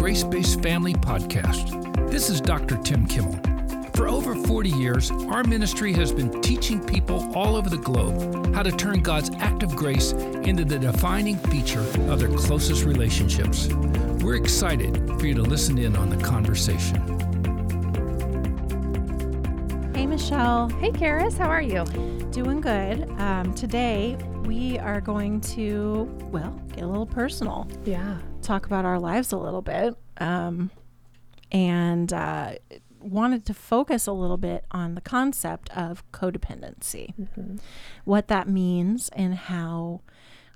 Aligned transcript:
Grace 0.00 0.24
Based 0.24 0.62
Family 0.62 0.94
Podcast. 0.94 2.10
This 2.10 2.30
is 2.30 2.40
Dr. 2.40 2.78
Tim 2.78 3.06
Kimmel. 3.06 3.38
For 3.92 4.08
over 4.08 4.34
40 4.34 4.70
years, 4.70 5.10
our 5.28 5.44
ministry 5.44 5.92
has 5.92 6.10
been 6.10 6.40
teaching 6.40 6.82
people 6.82 7.30
all 7.36 7.54
over 7.54 7.68
the 7.68 7.76
globe 7.76 8.54
how 8.54 8.62
to 8.62 8.72
turn 8.72 9.00
God's 9.02 9.30
act 9.40 9.62
of 9.62 9.76
grace 9.76 10.12
into 10.12 10.64
the 10.64 10.78
defining 10.78 11.36
feature 11.36 11.84
of 12.10 12.18
their 12.18 12.34
closest 12.34 12.84
relationships. 12.84 13.68
We're 14.22 14.36
excited 14.36 14.96
for 15.20 15.26
you 15.26 15.34
to 15.34 15.42
listen 15.42 15.76
in 15.76 15.94
on 15.96 16.08
the 16.08 16.16
conversation. 16.24 16.96
Hey, 19.94 20.06
Michelle. 20.06 20.70
Hey, 20.80 20.92
Karis, 20.92 21.36
how 21.36 21.50
are 21.50 21.60
you? 21.60 21.84
Doing 22.30 22.62
good. 22.62 23.06
Um, 23.20 23.52
today, 23.54 24.16
we 24.46 24.78
are 24.78 25.02
going 25.02 25.42
to, 25.42 26.04
well, 26.32 26.58
get 26.74 26.84
a 26.84 26.86
little 26.86 27.04
personal, 27.04 27.68
Yeah. 27.84 28.16
Talk 28.50 28.66
about 28.66 28.84
our 28.84 28.98
lives 28.98 29.32
a 29.32 29.36
little 29.38 29.62
bit, 29.62 29.94
um, 30.18 30.70
and 31.52 32.12
uh, 32.12 32.54
wanted 33.00 33.46
to 33.46 33.54
focus 33.54 34.06
a 34.08 34.12
little 34.12 34.36
bit 34.36 34.64
on 34.72 34.94
the 34.96 35.00
concept 35.00 35.70
of 35.76 36.02
codependency, 36.10 37.14
what 38.04 38.26
that 38.28 38.48
means, 38.48 39.08
and 39.10 39.34
how 39.34 40.00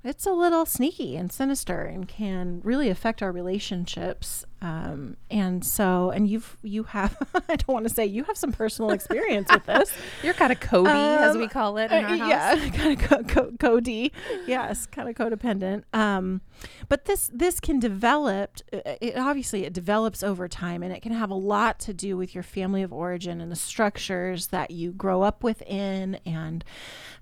it's 0.03 0.25
a 0.25 0.31
little 0.31 0.65
sneaky 0.65 1.15
and 1.15 1.31
sinister 1.31 1.81
and 1.83 2.07
can 2.07 2.59
really 2.63 2.89
affect 2.89 3.23
our 3.23 3.31
relationships. 3.31 4.45
Um, 4.65 5.15
and 5.29 5.63
so, 5.63 6.09
and 6.09 6.27
you've, 6.27 6.57
you 6.63 6.83
have, 6.85 7.15
I 7.49 7.55
don't 7.55 7.67
want 7.67 7.87
to 7.87 7.93
say 7.93 8.03
you 8.07 8.23
have 8.23 8.35
some 8.35 8.51
personal 8.51 8.89
experience 8.91 9.51
with 9.53 9.63
this. 9.67 9.93
You're 10.23 10.33
kind 10.33 10.51
of 10.51 10.59
Cody, 10.59 10.89
as 10.89 11.35
Um, 11.35 11.41
we 11.41 11.47
call 11.47 11.77
it 11.77 11.91
in 11.91 12.03
Uh, 12.03 12.07
our 12.09 12.17
house. 12.17 12.29
Yeah, 12.29 12.69
kind 12.69 12.99
of 12.99 13.07
co- 13.07 13.23
co- 13.23 13.51
cody. 13.59 14.11
Yes, 14.47 14.87
kind 14.87 15.07
of 15.07 15.13
codependent. 15.15 15.83
Um, 15.93 16.41
but 16.89 17.05
this 17.05 17.29
this 17.31 17.59
can 17.59 17.79
develop. 17.79 18.57
uh, 18.73 18.79
It 19.01 19.17
obviously 19.17 19.65
it 19.65 19.73
develops 19.73 20.23
over 20.23 20.47
time, 20.47 20.81
and 20.81 20.91
it 20.91 21.01
can 21.03 21.11
have 21.11 21.29
a 21.29 21.35
lot 21.35 21.77
to 21.81 21.93
do 21.93 22.17
with 22.17 22.33
your 22.33 22.43
family 22.43 22.81
of 22.81 22.91
origin 22.91 23.41
and 23.41 23.51
the 23.51 23.55
structures 23.55 24.47
that 24.47 24.71
you 24.71 24.91
grow 24.93 25.21
up 25.21 25.43
within, 25.43 26.15
and 26.25 26.63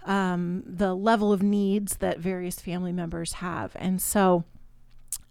um, 0.06 0.64
the 0.66 0.94
level 0.94 1.34
of 1.34 1.44
needs 1.44 1.98
that 1.98 2.20
various 2.20 2.60
family 2.62 2.94
members 2.94 3.34
have. 3.34 3.72
And 3.76 4.02
so, 4.02 4.44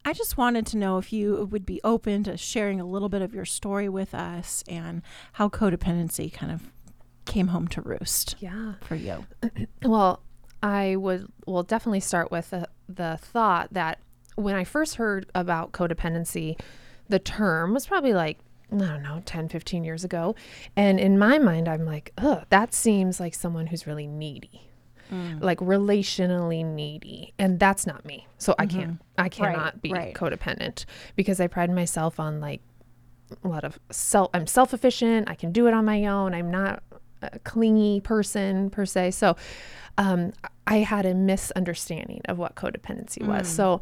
I 0.04 0.12
just 0.12 0.36
wanted 0.36 0.66
to 0.68 0.76
know 0.76 0.98
if 0.98 1.12
you 1.12 1.48
would 1.50 1.64
be 1.64 1.80
open 1.84 2.24
to 2.24 2.36
sharing 2.36 2.80
a 2.80 2.84
little 2.84 3.08
bit 3.08 3.22
of 3.22 3.32
your 3.34 3.44
story 3.44 3.88
with 3.88 4.14
us 4.14 4.64
and 4.68 5.02
how 5.34 5.48
codependency 5.48 6.32
kind 6.32 6.50
of 6.52 6.72
came 7.24 7.48
home 7.48 7.68
to 7.68 7.80
roost 7.82 8.34
Yeah. 8.40 8.74
for 8.82 8.96
you. 8.96 9.26
Well, 9.84 10.20
I 10.62 10.96
would 10.96 11.26
will 11.46 11.62
definitely 11.62 12.00
start 12.00 12.30
with 12.30 12.50
the, 12.50 12.68
the 12.88 13.18
thought 13.20 13.72
that 13.74 13.98
when 14.36 14.54
I 14.56 14.64
first 14.64 14.96
heard 14.96 15.30
about 15.34 15.72
codependency, 15.72 16.58
the 17.08 17.18
term 17.18 17.72
was 17.74 17.86
probably 17.86 18.12
like, 18.14 18.38
I 18.72 18.76
don't 18.76 19.02
know, 19.02 19.22
10, 19.26 19.48
15 19.50 19.84
years 19.84 20.02
ago. 20.04 20.34
And 20.76 20.98
in 20.98 21.18
my 21.18 21.38
mind, 21.38 21.68
I'm 21.68 21.84
like, 21.84 22.12
ugh, 22.18 22.44
that 22.48 22.72
seems 22.74 23.20
like 23.20 23.34
someone 23.34 23.66
who's 23.68 23.86
really 23.86 24.06
needy. 24.06 24.62
Mm. 25.12 25.42
Like 25.42 25.58
relationally 25.58 26.64
needy, 26.64 27.34
and 27.38 27.60
that's 27.60 27.86
not 27.86 28.04
me. 28.06 28.26
So 28.38 28.54
I 28.58 28.66
mm-hmm. 28.66 28.78
can't, 28.78 29.02
I 29.18 29.28
cannot 29.28 29.82
be 29.82 29.92
right. 29.92 30.14
codependent 30.14 30.86
because 31.16 31.38
I 31.38 31.48
pride 31.48 31.70
myself 31.70 32.18
on 32.18 32.40
like 32.40 32.62
a 33.44 33.48
lot 33.48 33.64
of 33.64 33.78
self 33.90 34.30
i'm 34.34 34.46
self-efficient 34.46 35.28
i 35.28 35.34
can 35.34 35.52
do 35.52 35.66
it 35.66 35.72
on 35.72 35.86
my 35.86 36.04
own 36.06 36.34
i'm 36.34 36.50
not 36.50 36.82
a 37.22 37.38
clingy 37.40 38.00
person 38.00 38.68
per 38.70 38.84
se. 38.84 39.12
So 39.12 39.36
um, 39.98 40.32
i 40.66 40.78
had 40.78 41.06
a 41.06 41.14
misunderstanding 41.14 42.22
of 42.26 42.38
what 42.38 42.54
codependency 42.54 43.24
was. 43.26 43.48
Mm. 43.48 43.56
So 43.56 43.80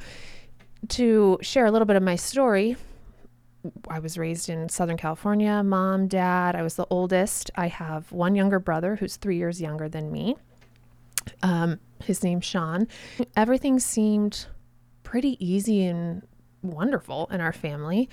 to 0.89 1.39
share 1.43 1.67
a 1.67 1.71
little 1.71 1.87
bit 1.87 1.97
of 1.97 2.03
my 2.03 2.17
story 2.17 2.77
i 3.89 3.99
was 3.99 4.17
raised 4.17 4.49
in 4.49 4.71
southern 4.71 4.97
california 4.97 5.63
mom 5.63 6.09
dad 6.09 6.57
i 6.57 6.63
was 6.63 6.77
the 6.77 6.87
oldest. 6.89 7.51
I 7.55 7.67
have 7.67 8.11
one 8.11 8.35
younger 8.35 8.59
brother 8.59 8.97
who's 8.97 9.17
three 9.17 9.37
years 9.37 9.61
younger 9.61 9.89
than 9.89 10.11
me 10.11 10.37
um, 11.43 11.79
his 12.03 12.23
name's 12.23 12.45
sean 12.45 12.87
everything 13.37 13.79
seemed 13.79 14.47
pretty 15.03 15.37
easy 15.45 15.85
and 15.85 16.23
wonderful 16.63 17.29
in 17.31 17.41
our 17.41 17.53
family 17.53 18.09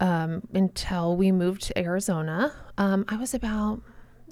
um, 0.00 0.42
until 0.52 1.16
we 1.16 1.32
moved 1.32 1.62
to 1.62 1.78
Arizona. 1.78 2.52
Um, 2.78 3.04
I 3.08 3.16
was 3.16 3.34
about 3.34 3.80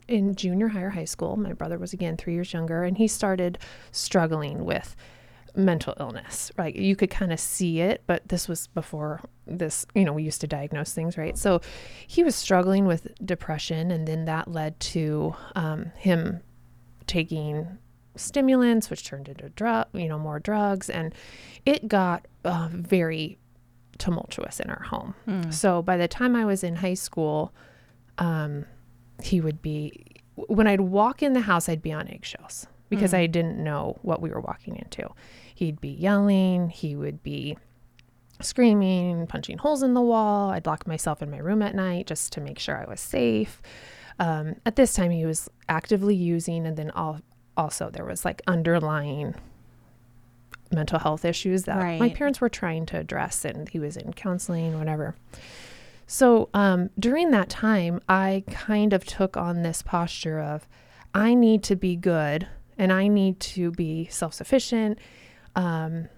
in 0.08 0.34
junior 0.34 0.68
higher 0.68 0.90
high 0.90 1.04
school. 1.04 1.36
My 1.36 1.52
brother 1.52 1.78
was 1.78 1.92
again 1.92 2.16
three 2.16 2.34
years 2.34 2.52
younger, 2.52 2.82
and 2.82 2.96
he 2.96 3.06
started 3.06 3.58
struggling 3.92 4.64
with 4.64 4.96
mental 5.54 5.94
illness. 5.98 6.50
Right, 6.56 6.74
you 6.74 6.96
could 6.96 7.10
kind 7.10 7.32
of 7.32 7.40
see 7.40 7.80
it, 7.80 8.02
but 8.06 8.28
this 8.28 8.48
was 8.48 8.66
before 8.68 9.20
this. 9.46 9.86
You 9.94 10.04
know, 10.04 10.12
we 10.12 10.24
used 10.24 10.40
to 10.40 10.46
diagnose 10.46 10.92
things, 10.92 11.16
right? 11.16 11.38
So 11.38 11.60
he 12.06 12.24
was 12.24 12.34
struggling 12.34 12.86
with 12.86 13.08
depression, 13.24 13.90
and 13.90 14.06
then 14.06 14.24
that 14.24 14.48
led 14.48 14.78
to 14.80 15.34
um, 15.54 15.92
him 15.96 16.40
taking 17.06 17.78
stimulants, 18.20 18.90
which 18.90 19.04
turned 19.04 19.28
into 19.28 19.48
drug, 19.50 19.86
you 19.92 20.08
know, 20.08 20.18
more 20.18 20.38
drugs, 20.38 20.88
and 20.90 21.14
it 21.66 21.88
got 21.88 22.26
uh, 22.44 22.68
very 22.70 23.38
tumultuous 23.98 24.60
in 24.60 24.70
our 24.70 24.82
home. 24.82 25.14
So 25.50 25.82
by 25.82 25.96
the 25.96 26.08
time 26.08 26.34
I 26.36 26.44
was 26.44 26.62
in 26.64 26.76
high 26.76 26.94
school, 26.94 27.52
um, 28.18 28.64
he 29.22 29.40
would 29.40 29.60
be 29.62 30.06
when 30.34 30.66
I'd 30.66 30.80
walk 30.80 31.22
in 31.22 31.34
the 31.34 31.40
house, 31.40 31.68
I'd 31.68 31.82
be 31.82 31.92
on 31.92 32.08
eggshells 32.08 32.66
because 32.88 33.12
I 33.14 33.26
didn't 33.26 33.62
know 33.62 33.98
what 34.02 34.20
we 34.22 34.30
were 34.30 34.40
walking 34.40 34.76
into. 34.76 35.08
He'd 35.54 35.80
be 35.80 35.90
yelling. 35.90 36.70
He 36.70 36.96
would 36.96 37.22
be 37.22 37.56
screaming, 38.40 39.26
punching 39.26 39.58
holes 39.58 39.82
in 39.82 39.92
the 39.94 40.00
wall. 40.00 40.50
I'd 40.50 40.66
lock 40.66 40.86
myself 40.86 41.20
in 41.22 41.30
my 41.30 41.38
room 41.38 41.60
at 41.62 41.74
night 41.74 42.06
just 42.06 42.32
to 42.32 42.40
make 42.40 42.58
sure 42.58 42.76
I 42.76 42.88
was 42.88 43.00
safe. 43.00 43.60
Um, 44.18 44.56
at 44.66 44.76
this 44.76 44.94
time, 44.94 45.10
he 45.10 45.24
was 45.26 45.48
actively 45.68 46.14
using, 46.14 46.66
and 46.66 46.76
then 46.76 46.90
all, 46.90 47.20
also 47.60 47.90
there 47.90 48.04
was 48.04 48.24
like 48.24 48.42
underlying 48.46 49.34
mental 50.72 50.98
health 50.98 51.24
issues 51.24 51.64
that 51.64 51.78
my 51.98 52.08
parents 52.08 52.40
were 52.40 52.48
trying 52.48 52.86
to 52.86 52.98
address, 52.98 53.44
and 53.44 53.68
he 53.68 53.78
was 53.78 53.96
in 53.96 54.12
counseling, 54.12 54.78
whatever. 54.78 55.14
So 56.06 56.48
um, 56.54 56.90
during 56.98 57.30
that 57.30 57.48
time, 57.48 58.00
I 58.08 58.42
kind 58.50 58.92
of 58.92 59.04
took 59.04 59.36
on 59.36 59.62
this 59.62 59.82
posture 59.82 60.40
of 60.40 60.66
I 61.14 61.34
need 61.34 61.62
to 61.64 61.76
be 61.76 61.94
good 61.96 62.48
and 62.78 62.92
I 62.92 63.08
need 63.08 63.38
to 63.40 63.70
be 63.72 64.08
self 64.10 64.34
sufficient, 64.34 64.98
um, 65.54 66.08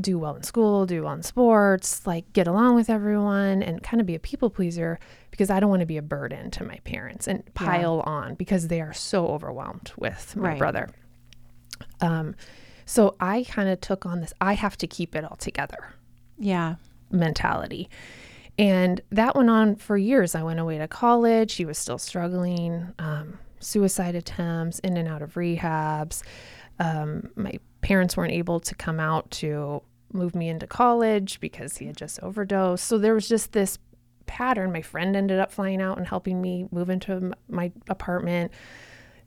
do 0.00 0.18
well 0.18 0.34
in 0.34 0.42
school, 0.42 0.86
do 0.86 1.02
well 1.04 1.12
in 1.14 1.22
sports, 1.22 2.06
like 2.06 2.32
get 2.32 2.46
along 2.46 2.74
with 2.74 2.90
everyone 2.90 3.62
and 3.62 3.82
kind 3.82 4.00
of 4.00 4.06
be 4.06 4.14
a 4.14 4.18
people 4.18 4.50
pleaser 4.50 4.98
because 5.30 5.50
I 5.50 5.60
don't 5.60 5.70
want 5.70 5.80
to 5.80 5.86
be 5.86 5.96
a 5.96 6.02
burden 6.02 6.50
to 6.52 6.64
my 6.64 6.76
parents 6.84 7.28
and 7.28 7.42
pile 7.54 8.00
on 8.00 8.34
because 8.34 8.68
they 8.68 8.80
are 8.80 8.92
so 8.92 9.28
overwhelmed 9.28 9.92
with 9.96 10.34
my 10.36 10.50
Right. 10.50 10.58
brother. 10.58 10.88
Um, 12.00 12.34
so 12.86 13.16
I 13.20 13.44
kind 13.48 13.68
of 13.68 13.80
took 13.80 14.04
on 14.04 14.20
this 14.20 14.32
I 14.40 14.54
have 14.54 14.76
to 14.78 14.86
keep 14.86 15.14
it 15.14 15.24
all 15.24 15.36
together 15.36 15.94
Yeah. 16.38 16.74
mentality. 17.10 17.88
And 18.58 19.00
that 19.10 19.34
went 19.34 19.50
on 19.50 19.74
for 19.76 19.96
years. 19.96 20.34
I 20.34 20.42
went 20.42 20.60
away 20.60 20.78
to 20.78 20.86
college. 20.86 21.54
He 21.54 21.64
was 21.64 21.76
still 21.78 21.98
struggling, 21.98 22.92
um, 22.98 23.38
suicide 23.58 24.14
attempts, 24.14 24.78
in 24.80 24.96
and 24.96 25.08
out 25.08 25.22
of 25.22 25.34
rehabs. 25.34 26.22
Um, 26.78 27.30
my 27.36 27.58
parents 27.84 28.16
weren't 28.16 28.32
able 28.32 28.58
to 28.60 28.74
come 28.74 28.98
out 28.98 29.30
to 29.30 29.82
move 30.12 30.34
me 30.34 30.48
into 30.48 30.66
college 30.66 31.38
because 31.40 31.76
he 31.78 31.86
had 31.86 31.96
just 31.96 32.18
overdosed. 32.22 32.84
So 32.84 32.98
there 32.98 33.14
was 33.14 33.28
just 33.28 33.52
this 33.52 33.78
pattern. 34.26 34.72
My 34.72 34.80
friend 34.82 35.14
ended 35.14 35.38
up 35.38 35.52
flying 35.52 35.82
out 35.82 35.98
and 35.98 36.06
helping 36.06 36.40
me 36.40 36.66
move 36.72 36.88
into 36.88 37.32
my 37.48 37.70
apartment. 37.88 38.50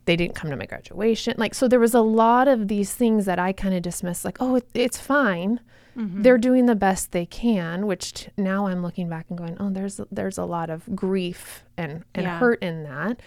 They 0.06 0.16
didn't 0.16 0.34
come 0.34 0.50
to 0.50 0.56
my 0.56 0.66
graduation. 0.66 1.34
Like, 1.38 1.54
so 1.54 1.68
there 1.68 1.78
was 1.78 1.94
a 1.94 2.00
lot 2.00 2.48
of 2.48 2.66
these 2.68 2.92
things 2.94 3.26
that 3.26 3.38
I 3.38 3.52
kind 3.52 3.74
of 3.74 3.82
dismissed, 3.82 4.24
like, 4.24 4.38
oh, 4.40 4.56
it, 4.56 4.68
it's 4.74 4.98
fine 4.98 5.60
they're 6.00 6.38
doing 6.38 6.66
the 6.66 6.76
best 6.76 7.10
they 7.10 7.26
can 7.26 7.84
which 7.84 8.12
t- 8.12 8.28
now 8.36 8.68
i'm 8.68 8.82
looking 8.84 9.08
back 9.08 9.26
and 9.30 9.36
going 9.36 9.56
oh 9.58 9.68
there's 9.68 10.00
there's 10.12 10.38
a 10.38 10.44
lot 10.44 10.70
of 10.70 10.84
grief 10.94 11.64
and 11.76 12.04
and 12.14 12.22
Yeah. 12.22 12.38
hurt 12.38 12.62
in 12.62 12.84
that 12.84 13.20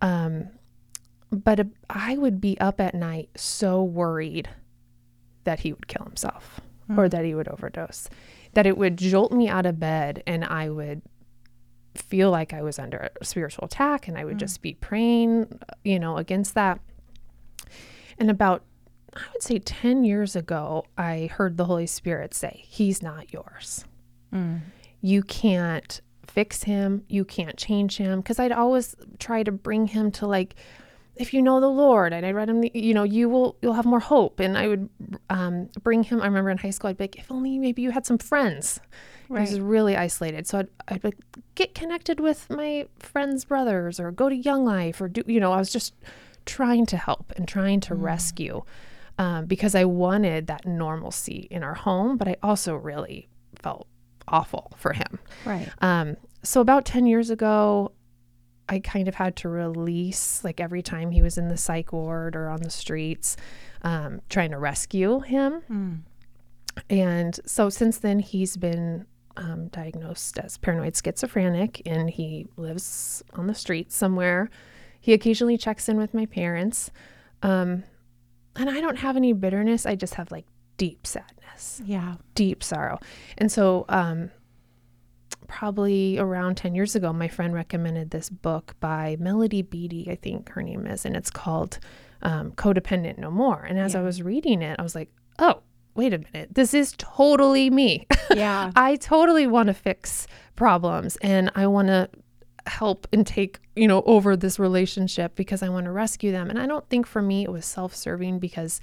um 0.00 0.46
but 1.32 1.58
uh, 1.58 1.64
i 1.90 2.16
would 2.16 2.40
be 2.40 2.56
up 2.60 2.80
at 2.80 2.94
night 2.94 3.30
so 3.34 3.82
worried 3.82 4.48
that 5.44 5.60
he 5.60 5.72
would 5.72 5.88
kill 5.88 6.04
himself 6.04 6.60
hmm. 6.86 6.98
or 6.98 7.08
that 7.08 7.24
he 7.24 7.34
would 7.34 7.48
overdose 7.48 8.08
that 8.54 8.66
it 8.66 8.76
would 8.78 8.96
jolt 8.96 9.32
me 9.32 9.48
out 9.48 9.66
of 9.66 9.78
bed 9.78 10.22
and 10.26 10.44
i 10.44 10.68
would 10.68 11.02
feel 11.94 12.30
like 12.30 12.52
i 12.52 12.62
was 12.62 12.78
under 12.78 13.10
a 13.20 13.24
spiritual 13.24 13.64
attack 13.64 14.08
and 14.08 14.18
i 14.18 14.24
would 14.24 14.34
hmm. 14.34 14.38
just 14.38 14.62
be 14.62 14.74
praying 14.74 15.46
you 15.84 15.98
know 15.98 16.16
against 16.16 16.54
that 16.54 16.80
and 18.18 18.30
about 18.30 18.62
I 19.16 19.22
would 19.32 19.42
say 19.42 19.58
10 19.58 20.04
years 20.04 20.34
ago, 20.34 20.86
I 20.98 21.30
heard 21.32 21.56
the 21.56 21.66
Holy 21.66 21.86
Spirit 21.86 22.34
say, 22.34 22.64
He's 22.66 23.02
not 23.02 23.32
yours. 23.32 23.84
Hmm. 24.32 24.56
You 25.00 25.22
can't 25.22 26.00
fix 26.26 26.64
him. 26.64 27.04
You 27.08 27.24
can't 27.24 27.56
change 27.56 27.96
him. 27.96 28.20
Because 28.20 28.38
I'd 28.38 28.52
always 28.52 28.96
try 29.18 29.42
to 29.42 29.52
bring 29.52 29.86
him 29.86 30.10
to 30.12 30.26
like, 30.26 30.56
if 31.16 31.32
you 31.32 31.42
know 31.42 31.60
the 31.60 31.68
Lord, 31.68 32.12
and 32.12 32.26
I 32.26 32.32
read 32.32 32.48
him, 32.48 32.60
the, 32.60 32.70
you 32.74 32.92
know, 32.94 33.04
you 33.04 33.28
will, 33.28 33.56
you'll 33.62 33.74
have 33.74 33.84
more 33.84 34.00
hope. 34.00 34.40
And 34.40 34.58
I 34.58 34.68
would 34.68 34.88
um, 35.30 35.68
bring 35.82 36.02
him. 36.02 36.20
I 36.20 36.26
remember 36.26 36.50
in 36.50 36.58
high 36.58 36.70
school, 36.70 36.90
I'd 36.90 36.96
be 36.96 37.04
like, 37.04 37.16
if 37.16 37.30
only 37.30 37.58
maybe 37.58 37.82
you 37.82 37.90
had 37.90 38.04
some 38.04 38.18
friends, 38.18 38.80
I 39.30 39.40
was 39.40 39.60
really 39.60 39.96
isolated. 39.96 40.46
So 40.46 40.58
I'd, 40.58 40.68
I'd 40.88 41.04
like 41.04 41.16
get 41.54 41.74
connected 41.74 42.20
with 42.20 42.50
my 42.50 42.86
friends' 42.98 43.44
brothers 43.44 43.98
or 44.00 44.10
go 44.10 44.28
to 44.28 44.34
Young 44.34 44.64
Life 44.64 45.00
or 45.00 45.08
do, 45.08 45.22
you 45.26 45.40
know, 45.40 45.52
I 45.52 45.58
was 45.58 45.72
just 45.72 45.94
trying 46.46 46.86
to 46.86 46.96
help 46.96 47.32
and 47.36 47.48
trying 47.48 47.80
to 47.80 47.94
rescue 47.94 48.62
um, 49.18 49.46
because 49.46 49.74
I 49.74 49.84
wanted 49.84 50.48
that 50.48 50.66
normalcy 50.66 51.46
in 51.50 51.62
our 51.62 51.74
home, 51.74 52.16
but 52.16 52.28
I 52.28 52.36
also 52.42 52.74
really 52.74 53.28
felt 53.62 53.86
awful 54.28 54.72
for 54.76 54.92
him. 54.92 55.18
Right. 55.44 55.68
Um, 55.80 56.16
so 56.42 56.60
about 56.60 56.84
10 56.84 57.06
years 57.06 57.30
ago, 57.30 57.92
I 58.68 58.78
kind 58.80 59.08
of 59.08 59.14
had 59.14 59.36
to 59.36 59.48
release, 59.48 60.42
like 60.42 60.58
every 60.60 60.82
time 60.82 61.10
he 61.10 61.20
was 61.22 61.36
in 61.38 61.48
the 61.48 61.56
psych 61.56 61.92
ward 61.92 62.34
or 62.34 62.48
on 62.48 62.60
the 62.62 62.70
streets, 62.70 63.36
um, 63.82 64.20
trying 64.28 64.50
to 64.52 64.58
rescue 64.58 65.20
him. 65.20 65.62
Mm. 65.70 66.00
And 66.90 67.38
so 67.46 67.68
since 67.68 67.98
then, 67.98 68.18
he's 68.20 68.56
been 68.56 69.06
um, 69.36 69.68
diagnosed 69.68 70.38
as 70.38 70.56
paranoid 70.58 70.96
schizophrenic 70.96 71.82
and 71.86 72.08
he 72.10 72.46
lives 72.56 73.22
on 73.34 73.46
the 73.46 73.54
streets 73.54 73.94
somewhere. 73.96 74.48
He 75.00 75.12
occasionally 75.12 75.58
checks 75.58 75.88
in 75.88 75.96
with 75.98 76.14
my 76.14 76.26
parents. 76.26 76.90
Um, 77.42 77.84
and 78.56 78.70
I 78.70 78.80
don't 78.80 78.96
have 78.96 79.16
any 79.16 79.32
bitterness. 79.32 79.84
I 79.86 79.94
just 79.96 80.14
have 80.14 80.30
like 80.30 80.46
deep 80.76 81.06
sadness 81.06 81.82
Yeah. 81.84 82.14
deep 82.34 82.62
sorrow. 82.64 82.98
And 83.38 83.52
so, 83.52 83.84
um, 83.88 84.30
probably 85.46 86.18
around 86.18 86.56
10 86.56 86.74
years 86.74 86.94
ago, 86.94 87.12
my 87.12 87.28
friend 87.28 87.54
recommended 87.54 88.10
this 88.10 88.30
book 88.30 88.74
by 88.80 89.16
Melody 89.18 89.62
Beattie, 89.62 90.08
I 90.10 90.16
think 90.16 90.48
her 90.50 90.62
name 90.62 90.86
is, 90.86 91.04
and 91.04 91.16
it's 91.16 91.30
called 91.30 91.78
um, 92.22 92.52
Codependent 92.52 93.18
No 93.18 93.30
More. 93.30 93.62
And 93.62 93.78
as 93.78 93.94
I 93.94 94.02
was 94.02 94.22
reading 94.22 94.62
it, 94.62 94.76
I 94.78 94.82
was 94.82 94.94
like, 94.94 95.10
oh, 95.38 95.62
wait 95.94 96.12
a 96.12 96.18
minute, 96.18 96.54
this 96.54 96.74
is 96.74 96.94
totally 96.98 97.70
me. 97.70 98.06
Yeah. 98.34 98.72
I 98.74 98.96
totally 98.96 99.46
want 99.46 99.68
to 99.68 99.74
fix 99.74 100.26
problems 100.56 101.16
and 101.18 101.52
I 101.54 101.68
want 101.68 101.86
to 101.88 102.08
help 102.66 103.06
and 103.12 103.24
take, 103.24 103.60
you 103.76 103.86
know, 103.86 104.02
over 104.06 104.36
this 104.36 104.58
relationship 104.58 105.36
because 105.36 105.62
I 105.62 105.68
want 105.68 105.84
to 105.84 105.92
rescue 105.92 106.32
them. 106.32 106.50
And 106.50 106.58
I 106.58 106.66
don't 106.66 106.88
think 106.88 107.06
for 107.06 107.22
me 107.22 107.44
it 107.44 107.52
was 107.52 107.64
self 107.64 107.94
serving 107.94 108.40
because 108.40 108.80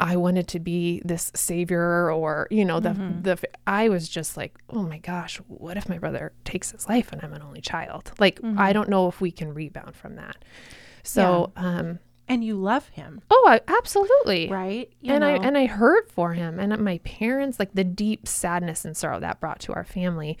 I 0.00 0.16
wanted 0.16 0.48
to 0.48 0.60
be 0.60 1.00
this 1.04 1.30
savior 1.34 2.10
or, 2.12 2.48
you 2.50 2.64
know, 2.64 2.80
the, 2.80 2.90
Mm-hmm. 2.90 3.22
the, 3.22 3.38
I 3.66 3.88
was 3.88 4.08
just 4.08 4.36
like, 4.36 4.54
oh 4.70 4.82
my 4.82 4.98
gosh, 4.98 5.36
what 5.48 5.76
if 5.76 5.88
my 5.88 5.98
brother 5.98 6.32
takes 6.44 6.70
his 6.72 6.88
life 6.88 7.12
and 7.12 7.22
I'm 7.22 7.32
an 7.32 7.42
only 7.42 7.60
child? 7.60 8.12
Like, 8.18 8.40
Mm-hmm. 8.40 8.58
I 8.58 8.72
don't 8.72 8.88
know 8.88 9.08
if 9.08 9.20
we 9.20 9.30
can 9.30 9.54
rebound 9.54 9.94
from 9.96 10.16
that. 10.16 10.36
So, 11.02 11.52
um, 11.56 11.98
and 12.28 12.44
you 12.44 12.54
love 12.54 12.88
him, 12.88 13.20
oh, 13.30 13.44
I, 13.48 13.60
absolutely 13.66 14.48
right? 14.48 14.90
You 15.00 15.12
and 15.14 15.24
I 15.24 15.36
know? 15.36 15.42
and 15.42 15.58
I 15.58 15.66
hurt 15.66 16.10
for 16.10 16.32
him 16.32 16.58
and 16.60 16.76
my 16.82 16.98
parents 16.98 17.58
like 17.58 17.72
the 17.74 17.84
deep 17.84 18.26
sadness 18.28 18.84
and 18.84 18.96
sorrow 18.96 19.18
that 19.20 19.40
brought 19.40 19.60
to 19.60 19.72
our 19.74 19.84
family. 19.84 20.38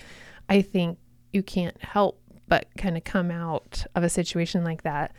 I 0.48 0.62
think 0.62 0.98
you 1.32 1.42
can't 1.42 1.80
help 1.82 2.20
but 2.48 2.66
kind 2.78 2.96
of 2.96 3.04
come 3.04 3.30
out 3.30 3.84
of 3.94 4.04
a 4.04 4.08
situation 4.08 4.62
like 4.64 4.82
that 4.82 5.12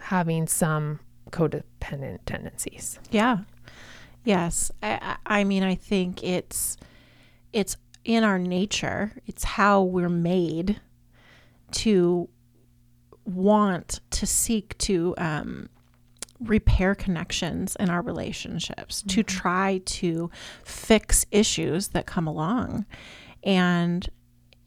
having 0.00 0.46
some 0.46 0.98
codependent 1.30 2.18
tendencies. 2.26 2.98
Yeah. 3.10 3.38
Yes. 4.24 4.70
I, 4.82 5.16
I 5.26 5.44
mean, 5.44 5.62
I 5.62 5.74
think 5.74 6.22
it's 6.24 6.76
it's 7.52 7.76
in 8.04 8.24
our 8.24 8.38
nature. 8.38 9.12
It's 9.26 9.44
how 9.44 9.82
we're 9.82 10.08
made 10.08 10.80
to 11.72 12.28
want 13.24 14.00
to 14.10 14.26
seek 14.26 14.76
to 14.78 15.14
um, 15.18 15.68
repair 16.40 16.94
connections 16.94 17.76
in 17.78 17.88
our 17.90 18.02
relationships, 18.02 19.02
to 19.02 19.22
try 19.22 19.80
to 19.86 20.30
fix 20.62 21.24
issues 21.30 21.88
that 21.88 22.06
come 22.06 22.26
along, 22.26 22.86
and 23.42 24.08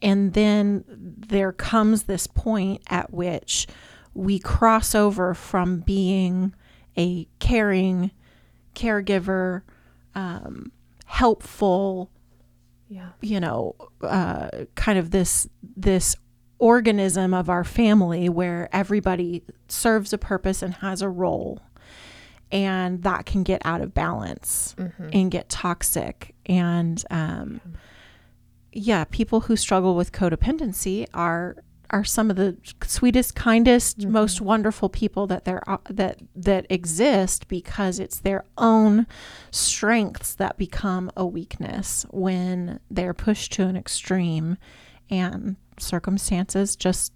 and 0.01 0.33
then 0.33 0.83
there 0.87 1.51
comes 1.51 2.03
this 2.03 2.27
point 2.27 2.81
at 2.89 3.11
which 3.11 3.67
we 4.13 4.39
cross 4.39 4.93
over 4.93 5.33
from 5.33 5.79
being 5.79 6.53
a 6.97 7.27
caring 7.39 8.11
caregiver, 8.77 9.63
um, 10.15 10.71
helpful, 11.05 12.09
Yeah. 12.87 13.09
you 13.21 13.39
know, 13.39 13.75
uh, 14.01 14.49
kind 14.75 14.97
of 14.99 15.11
this 15.11 15.47
this 15.75 16.15
organism 16.59 17.33
of 17.33 17.49
our 17.49 17.63
family 17.63 18.29
where 18.29 18.67
everybody 18.71 19.43
serves 19.67 20.11
a 20.13 20.17
purpose 20.17 20.61
and 20.63 20.73
has 20.75 21.01
a 21.01 21.09
role, 21.09 21.59
and 22.51 23.03
that 23.03 23.25
can 23.25 23.43
get 23.43 23.61
out 23.65 23.81
of 23.81 23.93
balance 23.93 24.75
and 25.13 25.29
get 25.31 25.49
toxic. 25.49 26.33
And 26.45 27.03
um, 27.11 27.61
yeah, 28.71 29.03
people 29.09 29.41
who 29.41 29.55
struggle 29.55 29.95
with 29.95 30.11
codependency 30.11 31.05
are 31.13 31.57
are 31.89 32.03
some 32.03 32.29
of 32.29 32.35
the 32.35 32.57
sweetest, 32.83 33.35
kindest, 33.35 34.05
most 34.05 34.41
wonderful 34.41 34.89
people 34.89 35.27
that 35.27 35.45
there 35.45 35.67
are, 35.67 35.81
that 35.89 36.19
that 36.35 36.65
exist 36.69 37.47
because 37.47 37.99
it's 37.99 38.19
their 38.19 38.43
own 38.57 39.07
strengths 39.51 40.35
that 40.35 40.57
become 40.57 41.11
a 41.15 41.25
weakness 41.25 42.05
when 42.09 42.79
they're 42.89 43.13
pushed 43.13 43.53
to 43.53 43.63
an 43.63 43.77
extreme 43.77 44.57
and 45.09 45.55
circumstances 45.79 46.75
just 46.75 47.13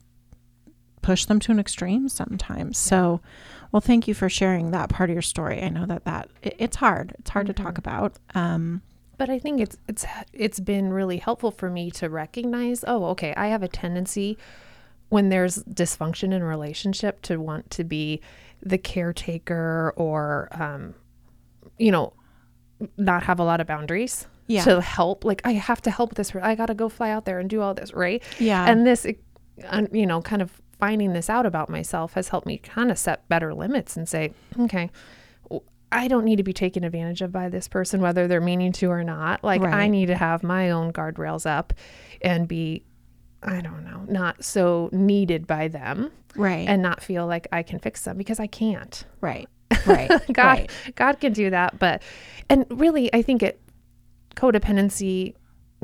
push 1.02 1.26
them 1.26 1.40
to 1.40 1.52
an 1.52 1.60
extreme 1.60 2.08
sometimes. 2.08 2.78
So, 2.78 3.22
well, 3.72 3.82
thank 3.82 4.08
you 4.08 4.14
for 4.14 4.30
sharing 4.30 4.72
that 4.72 4.90
part 4.90 5.10
of 5.10 5.16
your 5.16 5.22
story. 5.22 5.62
I 5.62 5.70
know 5.70 5.86
that 5.86 6.06
that 6.06 6.30
it, 6.42 6.56
it's 6.60 6.78
hard. 6.78 7.16
It's 7.20 7.30
hard 7.30 7.48
to 7.48 7.54
talk 7.54 7.78
about. 7.78 8.18
Um, 8.34 8.82
But 9.22 9.30
I 9.30 9.38
think 9.38 9.62
it's 9.62 9.78
it's 9.88 10.04
it's 10.34 10.60
been 10.60 10.92
really 10.92 11.18
helpful 11.18 11.52
for 11.52 11.70
me 11.70 11.92
to 11.92 12.10
recognize, 12.10 12.84
oh, 12.88 13.06
okay, 13.14 13.36
I 13.38 13.50
have 13.50 13.62
a 13.62 13.68
tendency 13.68 14.36
when 15.10 15.30
there's 15.30 15.62
dysfunction 15.66 16.34
in 16.34 16.42
a 16.42 16.46
relationship 16.46 17.22
to 17.28 17.38
want 17.40 17.70
to 17.70 17.84
be 17.84 18.20
the 18.64 18.80
caretaker 18.80 19.94
or 19.96 20.48
um, 20.54 20.96
you 21.78 21.92
know, 21.92 22.14
not 22.98 23.22
have 23.22 23.40
a 23.40 23.44
lot 23.44 23.62
of 23.62 23.68
boundaries 23.68 24.26
Yeah. 24.48 24.64
to 24.64 24.82
help. 24.82 25.24
Like 25.24 25.44
I 25.46 25.52
have 25.52 25.84
to 25.84 25.92
help 25.92 26.16
this. 26.16 26.34
I 26.36 26.56
got 26.56 26.66
to 26.68 26.74
go 26.74 26.90
fly 26.90 27.12
out 27.12 27.26
there 27.26 27.38
and 27.38 27.48
do 27.48 27.62
all 27.62 27.76
this, 27.76 27.94
right? 27.94 28.24
yeah. 28.40 28.66
And 28.68 28.88
this, 28.88 29.06
you 29.92 30.08
know, 30.08 30.24
kind 30.24 30.42
of 30.42 30.60
finding 30.80 31.14
this 31.14 31.30
out 31.30 31.46
about 31.46 31.70
myself 31.70 32.14
has 32.14 32.30
helped 32.30 32.48
me 32.48 32.58
kind 32.58 32.90
of 32.90 32.98
set 32.98 33.28
better 33.30 33.54
limits 33.54 33.96
and 33.96 34.10
say, 34.10 34.34
okay, 34.60 34.90
I 35.92 36.08
don't 36.08 36.24
need 36.24 36.38
to 36.38 36.44
be 36.44 36.54
taken 36.54 36.84
advantage 36.84 37.22
of 37.22 37.32
by 37.32 37.50
this 37.50 37.68
person, 37.68 38.02
whether 38.02 38.28
they're 38.28 38.42
meaning 38.42 38.72
to 38.74 38.90
or 38.90 39.04
not. 39.04 39.44
Like, 39.44 39.62
I 39.62 39.88
need 39.88 40.06
to 40.08 40.16
have 40.16 40.42
my 40.42 40.72
own 40.72 40.94
guardrails 40.94 41.46
up 41.46 41.74
and 42.22 42.48
be, 42.48 42.86
I 43.44 43.62
don't 43.62 43.84
know, 43.84 44.06
not 44.08 44.44
so 44.44 44.90
needed 44.94 45.48
by 45.48 45.68
them 45.68 46.12
right. 46.36 46.68
and 46.68 46.82
not 46.82 47.04
feel 47.04 47.28
like 47.28 47.48
I 47.52 47.64
can 47.64 47.80
fix 47.80 48.04
them 48.04 48.18
because 48.18 48.40
I 48.40 48.48
can't. 48.48 49.06
right. 49.20 49.48
Right. 49.86 50.10
God, 50.32 50.60
right. 50.60 50.72
God 50.96 51.20
can 51.20 51.34
do 51.34 51.50
that. 51.50 51.80
But, 51.80 52.04
and 52.50 52.66
really, 52.70 53.12
I 53.14 53.22
think 53.22 53.42
it, 53.42 53.60
codependency 54.36 55.34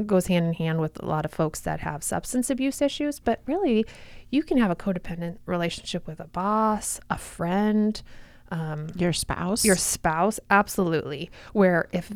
goes 0.06 0.28
hand 0.28 0.46
in 0.46 0.54
hand 0.54 0.80
with 0.80 1.02
a 1.02 1.06
lot 1.06 1.26
of 1.26 1.32
folks 1.32 1.62
that 1.62 1.80
have 1.80 2.04
substance 2.04 2.50
abuse 2.50 2.82
issues. 2.82 3.20
But 3.20 3.42
really, 3.46 3.86
you 4.30 4.44
can 4.44 4.58
have 4.58 4.70
a 4.70 4.76
codependent 4.76 5.38
relationship 5.46 6.06
with 6.06 6.20
a 6.20 6.28
boss, 6.28 7.00
a 7.10 7.18
friend, 7.18 8.02
um, 8.52 8.88
Your 8.96 9.14
spouse. 9.14 9.66
your 9.66 9.76
spouse. 9.76 10.40
Absolutely. 10.50 11.30
Where 11.54 11.88
if 11.92 12.12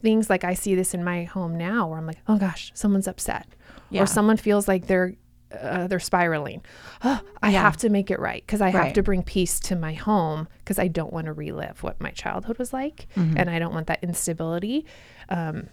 things 0.00 0.28
like 0.28 0.44
I 0.44 0.54
see 0.54 0.74
this 0.74 0.94
in 0.94 1.02
my 1.04 1.24
home 1.24 1.56
now, 1.56 1.88
where 1.88 1.98
I'm 1.98 2.06
like, 2.06 2.18
oh 2.28 2.38
gosh, 2.38 2.70
someone's 2.74 3.08
upset, 3.08 3.46
Yeah. 3.90 4.02
or 4.02 4.06
someone 4.06 4.36
feels 4.36 4.68
like 4.68 4.86
they're 4.86 5.14
uh, 5.62 5.86
they're 5.86 6.00
spiraling. 6.00 6.60
Oh, 7.04 7.20
I 7.42 7.50
Yeah. 7.52 7.62
have 7.62 7.76
to 7.78 7.88
make 7.88 8.10
it 8.10 8.18
right 8.18 8.42
because 8.44 8.60
I 8.60 8.70
have 8.70 8.92
to 8.94 9.02
bring 9.02 9.22
peace 9.22 9.60
to 9.60 9.76
my 9.76 9.94
home 9.94 10.48
because 10.58 10.78
I 10.78 10.88
don't 10.88 11.12
want 11.12 11.26
to 11.26 11.32
relive 11.32 11.82
what 11.84 12.00
my 12.00 12.10
childhood 12.10 12.58
was 12.58 12.72
like, 12.72 13.06
Mm-hmm. 13.16 13.36
and 13.38 13.48
I 13.48 13.58
don't 13.60 13.72
want 13.72 13.86
that 13.86 14.02
instability. 14.02 14.84
Um, 15.28 15.68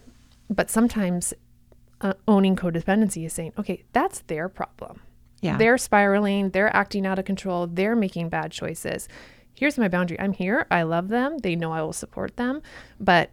but 0.48 0.70
sometimes 0.70 1.34
uh, 2.00 2.14
owning 2.28 2.54
codependency 2.54 3.26
is 3.26 3.32
saying, 3.32 3.52
okay, 3.58 3.82
that's 3.92 4.20
their 4.28 4.48
problem. 4.48 5.00
yeah. 5.42 5.56
They're 5.58 5.76
spiraling, 5.78 6.50
they're 6.50 6.74
acting 6.74 7.04
out 7.04 7.18
of 7.18 7.24
control, 7.24 7.66
they're 7.66 7.96
making 7.96 8.28
bad 8.28 8.52
choices. 8.52 9.08
Here's 9.54 9.78
my 9.78 9.88
boundary. 9.88 10.18
I'm 10.20 10.32
here. 10.32 10.66
I 10.70 10.82
love 10.82 11.08
them. 11.08 11.38
They 11.38 11.54
know 11.56 11.72
I 11.72 11.82
will 11.82 11.92
support 11.92 12.36
them, 12.36 12.60
but 12.98 13.30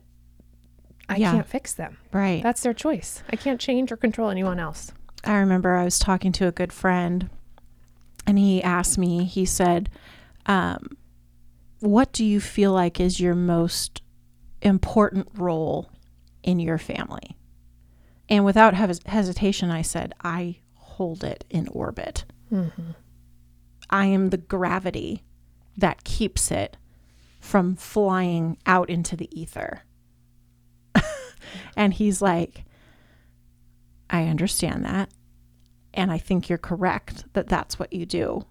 I 1.10 1.18
Yeah. 1.18 1.32
can't 1.32 1.48
fix 1.48 1.74
them. 1.74 1.98
right. 2.13 2.42
That's 2.44 2.62
their 2.62 2.74
choice. 2.74 3.24
I 3.32 3.36
can't 3.36 3.60
change 3.60 3.92
or 3.92 3.98
control 3.98 4.30
anyone 4.30 4.60
else. 4.60 4.92
I 5.24 5.34
remember 5.38 5.75
I 5.75 5.84
was 5.84 6.00
talking 6.00 6.32
to 6.34 6.48
a 6.48 6.51
good 6.51 6.72
friend 6.74 7.30
and 8.28 8.38
he 8.40 8.62
asked 8.63 8.98
me, 8.98 9.24
he 9.25 9.46
said, 9.46 9.90
um, 10.46 10.96
What 11.80 12.12
do 12.13 12.24
you 12.24 12.40
feel 12.40 12.72
like 12.72 13.00
is 13.00 13.20
your 13.20 13.34
most 13.36 14.01
important 14.62 15.28
role 15.36 15.90
in 16.44 16.60
your 16.60 16.78
family? 16.78 17.36
And 18.30 18.46
without 18.46 18.75
hes- 18.75 19.01
hesitation, 19.08 19.70
I 19.72 19.82
said, 19.82 20.13
I 20.24 20.58
hold 20.75 21.24
it 21.24 21.44
in 21.50 21.68
orbit. 21.70 22.25
I 23.90 24.06
am 24.06 24.30
the 24.30 24.38
gravity 24.38 25.24
that 25.78 26.04
keeps 26.04 26.51
it 26.51 26.78
from 27.40 27.75
flying 27.75 28.58
out 28.66 28.90
into 28.90 29.16
the 29.16 29.30
ether. 29.40 29.82
and 31.75 31.94
he's 31.94 32.22
like, 32.22 32.66
I 34.10 34.25
understand 34.28 34.86
that. 34.86 35.10
And 35.94 36.12
I 36.12 36.18
think 36.18 36.50
you're 36.50 36.58
correct 36.58 37.25
that 37.34 37.48
that's 37.48 37.80
what 37.80 37.92
you 37.92 38.06
do. 38.06 38.46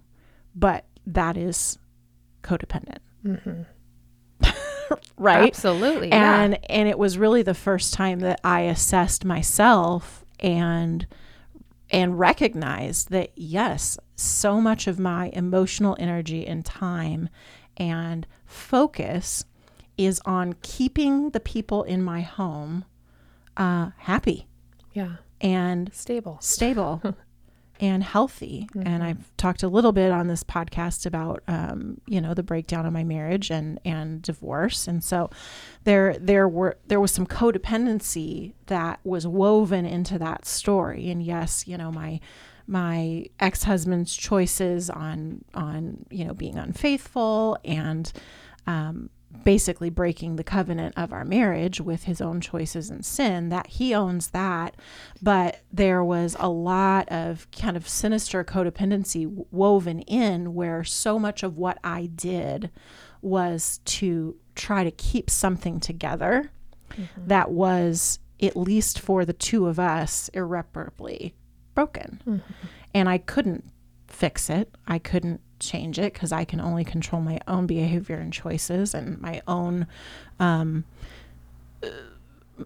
But 0.55 0.85
that 1.07 1.37
is 1.37 1.79
codependent. 2.43 2.99
Mm-hmm. 3.25 3.63
right? 5.19 5.49
Absolutely. 5.49 6.09
yeah. 6.09 6.41
and 6.41 6.59
and 6.69 6.89
it 6.89 6.99
was 6.99 7.19
really 7.19 7.43
the 7.43 7.55
first 7.55 7.95
time 7.95 8.21
that 8.21 8.41
I 8.43 8.63
assessed 8.63 9.25
myself 9.25 10.25
and 10.39 11.07
and 11.91 12.19
recognized 12.19 13.11
that 13.11 13.31
yes, 13.37 13.99
so 14.21 14.61
much 14.61 14.87
of 14.87 14.99
my 14.99 15.31
emotional 15.33 15.97
energy 15.99 16.47
and 16.47 16.65
time 16.65 17.29
and 17.77 18.27
focus 18.45 19.45
is 19.97 20.21
on 20.25 20.55
keeping 20.63 21.31
the 21.31 21.41
people 21.41 21.83
in 21.83 22.03
my 22.03 22.21
home 22.21 22.85
uh, 23.57 23.91
happy 23.99 24.47
yeah. 24.93 25.17
and 25.41 25.93
Stable. 25.93 26.39
stable 26.41 27.03
and 27.81 28.03
healthy. 28.03 28.69
Mm-hmm. 28.75 28.87
And 28.87 29.03
I've 29.03 29.37
talked 29.37 29.63
a 29.63 29.69
little 29.69 29.93
bit 29.93 30.13
on 30.13 30.29
this 30.29 30.45
podcast 30.45 31.07
about, 31.07 31.43
um, 31.49 32.01
you 32.07 32.21
know, 32.21 32.35
the 32.35 32.43
breakdown 32.43 32.87
of 32.87 32.93
my 32.93 33.05
marriage 33.05 33.51
and 33.51 33.81
and 33.85 34.23
divorce. 34.23 34.87
And 34.87 35.03
so 35.03 35.31
there 35.85 36.17
there 36.19 36.47
were 36.47 36.79
there 36.87 37.01
was 37.01 37.11
some 37.11 37.27
codependency 37.27 38.53
that 38.67 39.01
was 39.03 39.27
woven 39.27 39.87
into 39.87 40.19
that 40.19 40.47
story. 40.47 41.11
And 41.11 41.23
yes, 41.23 41.67
you 41.67 41.79
know, 41.79 41.91
my 41.91 42.21
my 42.71 43.27
ex-husband's 43.41 44.15
choices 44.15 44.89
on 44.89 45.45
on 45.55 46.07
you 46.11 46.25
know 46.25 46.33
being 46.33 46.57
unfaithful 46.57 47.59
and 47.65 48.13
um, 48.67 49.11
basically 49.45 49.91
breaking 49.91 50.37
the 50.37 50.45
covenant 50.45 50.95
of 50.97 51.13
our 51.13 51.25
marriage 51.25 51.81
with 51.81 52.05
his 52.05 52.21
own 52.21 52.41
choices 52.41 52.89
and 52.91 53.05
sin 53.05 53.49
that 53.49 53.67
he 53.67 53.95
owns 53.95 54.29
that. 54.29 54.77
But 55.21 55.63
there 55.73 56.05
was 56.05 56.37
a 56.39 56.49
lot 56.49 57.09
of 57.11 57.51
kind 57.51 57.77
of 57.77 57.89
sinister 57.89 58.45
codependency 58.45 59.27
woven 59.51 60.01
in 60.03 60.55
where 60.55 60.85
so 60.85 61.19
much 61.19 61.43
of 61.43 61.57
what 61.57 61.79
i 61.83 62.07
did 62.07 62.71
was 63.23 63.81
to 63.85 64.37
try 64.55 64.85
to 64.85 64.91
keep 64.91 65.29
something 65.29 65.81
together 65.81 66.51
that 67.27 67.51
was 67.51 68.19
at 68.43 68.57
least 68.57 68.99
for 68.99 69.25
the 69.25 69.33
two 69.33 69.67
of 69.67 69.79
us 69.79 70.29
irreparably 70.35 71.35
broken. 71.75 72.43
And 72.95 73.09
i 73.09 73.19
couldn't 73.19 73.65
fix 74.09 74.51
it. 74.51 74.75
I 74.87 74.99
couldn't 74.99 75.41
change 75.61 75.99
it 75.99 76.15
because 76.15 76.33
i 76.33 76.43
can 76.43 76.59
only 76.59 76.85
control 76.85 77.21
my 77.21 77.39
own 77.47 77.67
behavior 77.67 78.17
and 78.17 78.33
choices 78.33 78.95
and 78.95 79.21
my 79.21 79.43
own 79.47 79.87
um, 80.39 80.85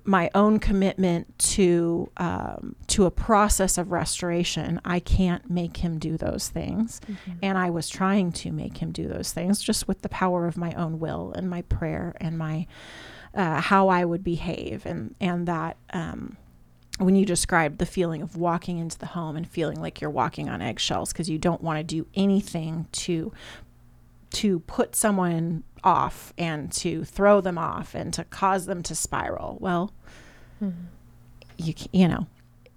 my 0.04 0.30
own 0.34 0.58
commitment 0.58 1.38
to 1.38 2.10
um, 2.16 2.74
to 2.88 3.04
a 3.06 3.10
process 3.10 3.78
of 3.78 3.92
restoration. 3.92 4.80
I 4.84 4.98
can't 4.98 5.48
make 5.48 5.78
him 5.78 5.98
do 5.98 6.16
those 6.16 6.48
things. 6.48 7.00
And 7.42 7.56
i 7.58 7.70
was 7.70 7.88
trying 7.88 8.32
to 8.32 8.52
make 8.52 8.78
him 8.78 8.90
do 8.92 9.06
those 9.08 9.32
things 9.32 9.62
just 9.62 9.86
with 9.86 10.02
the 10.02 10.08
power 10.08 10.46
of 10.46 10.56
my 10.56 10.72
own 10.72 10.98
will 10.98 11.32
and 11.36 11.48
my 11.48 11.62
prayer 11.62 12.14
and 12.20 12.36
my 12.38 12.66
uh, 13.34 13.60
how 13.60 13.88
i 13.88 14.04
would 14.04 14.24
behave 14.24 14.84
and 14.86 15.14
and 15.20 15.46
that 15.46 15.76
um, 15.92 16.36
when 16.98 17.16
you 17.16 17.24
described 17.26 17.78
the 17.78 17.86
feeling 17.86 18.22
of 18.22 18.36
walking 18.36 18.78
into 18.78 18.98
the 18.98 19.06
home 19.06 19.36
and 19.36 19.48
feeling 19.48 19.80
like 19.80 20.00
you're 20.00 20.10
walking 20.10 20.48
on 20.48 20.62
eggshells 20.62 21.12
because 21.12 21.28
you 21.28 21.38
don't 21.38 21.60
want 21.62 21.78
to 21.78 21.82
do 21.84 22.06
anything 22.14 22.86
to 22.92 23.32
to 24.30 24.60
put 24.60 24.94
someone 24.96 25.62
off 25.82 26.32
and 26.38 26.72
to 26.72 27.04
throw 27.04 27.40
them 27.40 27.58
off 27.58 27.94
and 27.94 28.12
to 28.14 28.24
cause 28.24 28.66
them 28.66 28.82
to 28.82 28.94
spiral 28.94 29.56
well 29.60 29.92
you 31.56 31.74
you 31.92 32.08
know 32.08 32.26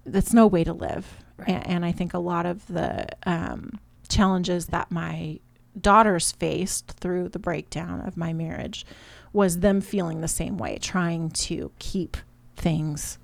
that's 0.04 0.32
no 0.34 0.46
way 0.46 0.64
to 0.64 0.72
live 0.72 1.06
Right. 1.36 1.50
and, 1.50 1.66
and 1.68 1.84
i 1.84 1.92
think 1.92 2.12
a 2.14 2.18
lot 2.18 2.46
of 2.46 2.66
the 2.66 3.06
um, 3.24 3.78
challenges 4.08 4.66
that 4.66 4.90
my 4.90 5.38
daughters 5.80 6.32
faced 6.32 6.88
through 6.88 7.28
the 7.28 7.38
breakdown 7.38 8.00
of 8.00 8.16
my 8.16 8.32
marriage 8.32 8.84
was 9.32 9.60
them 9.60 9.80
feeling 9.80 10.20
the 10.20 10.28
same 10.28 10.58
way 10.58 10.78
trying 10.78 11.30
to 11.30 11.70
keep 11.78 12.16
things 12.56 13.18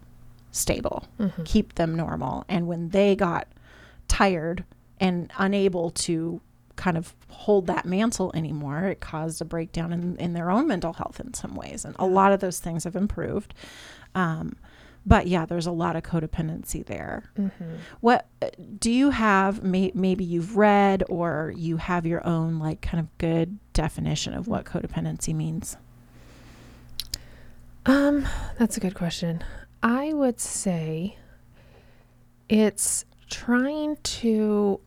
stable 0.54 1.04
keep 1.44 1.74
them 1.74 1.94
normal. 1.96 2.44
And 2.48 2.66
when 2.68 2.90
they 2.90 3.16
got 3.16 3.48
tired 4.08 4.64
and 5.00 5.30
unable 5.36 5.90
to 5.90 6.40
kind 6.76 6.96
of 6.96 7.14
hold 7.28 7.66
that 7.66 7.84
mantle 7.84 8.30
anymore 8.34 8.84
it 8.84 9.00
caused 9.00 9.40
a 9.40 9.44
breakdown 9.44 9.92
in, 9.92 10.16
in 10.16 10.32
their 10.32 10.50
own 10.50 10.66
mental 10.68 10.92
health 10.92 11.20
in 11.20 11.34
some 11.34 11.54
ways. 11.54 11.84
And 11.84 11.94
a 11.98 12.06
lot 12.06 12.32
of 12.32 12.40
those 12.40 12.60
things 12.60 12.84
have 12.84 12.96
improved. 12.96 13.52
Um, 14.14 14.56
but 15.06 15.26
yeah 15.26 15.44
there's 15.44 15.66
a 15.66 15.72
lot 15.72 15.96
of 15.96 16.02
codependency 16.04 16.86
there. 16.86 17.24
What 18.00 18.26
uh, 18.40 18.50
do 18.78 18.92
you 18.92 19.10
have 19.10 19.62
may, 19.62 19.90
maybe 19.94 20.24
you've 20.24 20.56
read 20.56 21.02
or 21.08 21.52
you 21.56 21.78
have 21.78 22.06
your 22.06 22.24
own 22.26 22.58
like 22.60 22.80
kind 22.80 23.00
of 23.00 23.18
good 23.18 23.58
definition 23.72 24.34
of 24.34 24.46
what 24.46 24.64
codependency 24.64 25.34
means? 25.34 25.76
Um, 27.86 28.26
that's 28.58 28.76
a 28.76 28.80
good 28.80 28.94
question. 28.94 29.44
I 29.84 30.14
would 30.14 30.40
say 30.40 31.18
it's 32.48 33.04
trying 33.28 33.96
to 33.96 34.80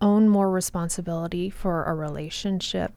own 0.00 0.28
more 0.28 0.48
responsibility 0.48 1.50
for 1.50 1.82
a 1.84 1.94
relationship 1.94 2.92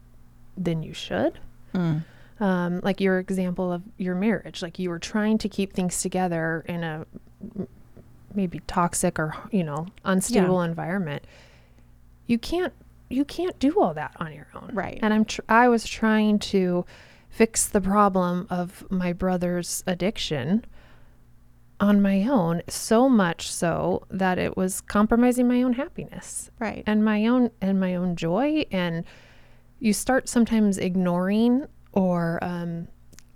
than 0.56 0.84
you 0.84 0.94
should. 0.94 1.40
Mm. 1.74 2.04
Um, 2.38 2.80
like 2.84 3.00
your 3.00 3.18
example 3.18 3.72
of 3.72 3.82
your 3.98 4.14
marriage, 4.14 4.62
like 4.62 4.78
you 4.78 4.88
were 4.88 5.00
trying 5.00 5.36
to 5.38 5.48
keep 5.48 5.72
things 5.72 6.00
together 6.00 6.64
in 6.68 6.84
a 6.84 7.06
maybe 8.34 8.60
toxic 8.66 9.18
or 9.18 9.34
you 9.50 9.64
know 9.64 9.86
unstable 10.04 10.62
environment. 10.62 11.24
You 12.26 12.38
can't 12.38 12.72
you 13.08 13.24
can't 13.24 13.58
do 13.58 13.80
all 13.80 13.94
that 13.94 14.12
on 14.20 14.32
your 14.32 14.46
own. 14.54 14.70
Right. 14.72 14.98
And 15.02 15.12
I'm 15.12 15.24
tr- 15.24 15.42
I 15.48 15.68
was 15.68 15.86
trying 15.86 16.38
to 16.38 16.84
fix 17.28 17.66
the 17.66 17.80
problem 17.80 18.46
of 18.48 18.84
my 18.90 19.12
brother's 19.12 19.82
addiction 19.86 20.64
on 21.82 22.00
my 22.00 22.22
own 22.28 22.62
so 22.68 23.08
much 23.08 23.50
so 23.52 24.06
that 24.08 24.38
it 24.38 24.56
was 24.56 24.80
compromising 24.80 25.48
my 25.48 25.62
own 25.62 25.72
happiness. 25.74 26.50
Right. 26.60 26.84
And 26.86 27.04
my 27.04 27.26
own 27.26 27.50
and 27.60 27.78
my 27.80 27.96
own 27.96 28.14
joy. 28.16 28.64
And 28.70 29.04
you 29.80 29.92
start 29.92 30.28
sometimes 30.28 30.78
ignoring 30.78 31.66
or 31.92 32.38
um, 32.42 32.86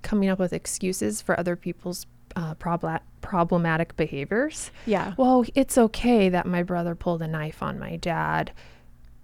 coming 0.02 0.28
up 0.28 0.38
with 0.38 0.52
excuses 0.52 1.20
for 1.20 1.38
other 1.38 1.56
people's 1.56 2.06
uh, 2.36 2.54
problematic 3.20 3.96
behaviors. 3.96 4.70
Yeah. 4.86 5.14
Well 5.16 5.44
it's 5.56 5.76
okay 5.76 6.28
that 6.28 6.46
my 6.46 6.62
brother 6.62 6.94
pulled 6.94 7.22
a 7.22 7.26
knife 7.28 7.62
on 7.62 7.78
my 7.80 7.96
dad 7.96 8.52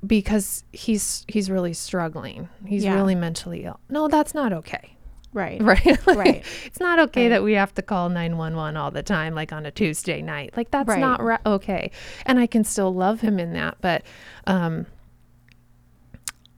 because 0.05 0.65
he's 0.73 1.25
he's 1.29 1.49
really 1.49 1.75
struggling. 1.75 2.49
He's 2.67 2.83
Yeah. 2.85 2.95
really 2.97 3.15
mentally 3.15 3.65
ill. 3.65 3.79
No 3.89 4.09
that's 4.09 4.35
not 4.35 4.53
okay 4.53 4.97
right 5.35 5.61
right 5.63 5.85
Like, 6.07 6.17
Right. 6.19 6.45
it's 6.67 6.79
not 6.81 6.99
okay 6.99 7.23
Right. 7.25 7.29
that 7.31 7.43
we 7.43 7.55
have 7.55 7.73
to 7.75 7.83
call 7.83 8.09
911 8.11 8.77
all 8.77 8.91
the 8.91 9.03
time 9.03 9.35
like 9.35 9.53
on 9.53 9.65
a 9.67 9.71
tuesday 9.71 10.21
night 10.23 10.55
like 10.57 10.71
that's 10.71 10.89
Right. 10.89 11.01
not 11.01 11.23
ra- 11.23 11.39
okay 11.47 11.91
and 12.27 12.39
i 12.39 12.47
can 12.47 12.65
still 12.65 12.93
love 12.95 13.21
him 13.23 13.39
in 13.39 13.53
that 13.55 13.79
but 13.81 14.03
um 14.47 14.87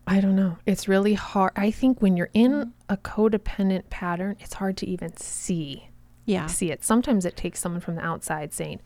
i 0.06 0.20
don't 0.20 0.36
know 0.36 0.58
it's 0.66 0.88
really 0.88 1.14
hard 1.14 1.52
i 1.56 1.70
think 1.70 2.02
when 2.02 2.16
you're 2.16 2.30
in 2.34 2.72
a 2.88 2.96
codependent 2.96 3.88
pattern 3.90 4.36
it's 4.40 4.54
hard 4.54 4.76
to 4.76 4.86
even 4.88 5.16
see 5.16 5.88
yeah 6.26 6.46
see 6.46 6.70
it 6.70 6.82
sometimes 6.84 7.24
it 7.24 7.36
takes 7.36 7.60
someone 7.60 7.80
from 7.80 7.94
the 7.96 8.04
outside 8.04 8.52
saying 8.52 8.78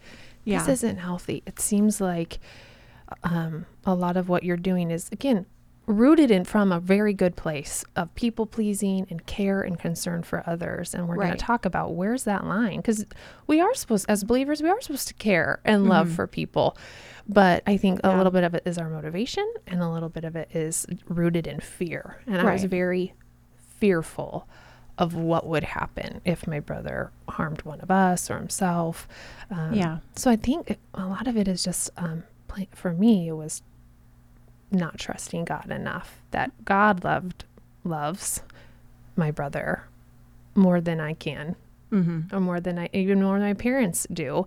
this 0.44 0.66
Yeah. 0.66 0.70
isn't 0.70 0.96
healthy 0.98 1.42
it 1.46 1.58
seems 1.60 2.00
like 2.00 2.38
um, 3.24 3.64
a 3.86 3.94
lot 3.94 4.16
of 4.18 4.28
what 4.28 4.42
you're 4.42 4.56
doing 4.58 4.90
is 4.90 5.08
again 5.10 5.46
rooted 5.88 6.30
in 6.30 6.44
from 6.44 6.70
a 6.70 6.78
very 6.78 7.14
good 7.14 7.34
place 7.34 7.82
of 7.96 8.14
people 8.14 8.44
pleasing 8.46 9.06
and 9.08 9.24
care 9.26 9.62
and 9.62 9.78
concern 9.78 10.22
for 10.22 10.42
others. 10.46 10.92
And 10.94 11.08
we're 11.08 11.16
going 11.16 11.30
to 11.30 11.36
talk 11.38 11.64
about 11.64 11.94
where's 11.94 12.24
that 12.24 12.44
line 12.44 12.76
because 12.76 13.06
we 13.46 13.58
are 13.60 13.74
supposed 13.74 14.04
as 14.08 14.22
believers 14.22 14.62
we 14.62 14.68
are 14.68 14.80
supposed 14.82 15.08
to 15.08 15.14
care 15.14 15.60
and 15.64 15.86
love 15.88 16.12
for 16.12 16.26
people. 16.26 16.76
But 17.26 17.62
i 17.66 17.76
think 17.78 18.00
a 18.00 18.02
Mm-hmm. 18.02 18.16
Little 18.18 18.32
bit 18.32 18.44
of 18.44 18.54
it 18.54 18.62
is 18.66 18.76
our 18.78 18.90
motivation 18.90 19.50
and 19.66 19.80
a 19.82 19.88
little 19.88 20.08
bit 20.10 20.24
of 20.24 20.36
it 20.36 20.50
is 20.54 20.86
rooted 21.08 21.46
in 21.46 21.58
fear. 21.60 22.18
And 22.26 22.36
i 22.46 22.52
was 22.52 22.64
very 22.64 23.14
fearful 23.80 24.46
of 24.98 25.14
what 25.14 25.46
would 25.46 25.62
happen 25.64 26.20
if 26.24 26.46
my 26.46 26.58
brother 26.60 27.12
harmed 27.28 27.62
one 27.62 27.80
of 27.80 27.90
us 27.90 28.30
or 28.30 28.36
himself. 28.36 29.06
Um, 29.50 29.72
Yeah. 29.72 29.98
so 30.16 30.30
i 30.30 30.36
think 30.36 30.76
a 30.94 31.06
lot 31.06 31.26
of 31.26 31.36
it 31.36 31.48
is 31.48 31.62
just 31.64 31.90
um, 31.96 32.24
for 32.74 32.92
me 32.92 33.28
it 33.28 33.32
was 33.34 33.62
not 34.70 34.98
trusting 34.98 35.44
God 35.44 35.70
enough 35.70 36.20
that 36.30 36.52
God 36.64 37.04
loved 37.04 37.44
loves 37.84 38.42
my 39.16 39.30
brother 39.30 39.84
more 40.54 40.80
than 40.80 41.00
I 41.00 41.14
can 41.14 41.56
mm-hmm. 41.90 42.34
or 42.34 42.40
more 42.40 42.60
than 42.60 42.78
I 42.78 42.88
even 42.92 43.22
more 43.22 43.38
than 43.38 43.48
my 43.48 43.54
parents 43.54 44.06
do 44.12 44.46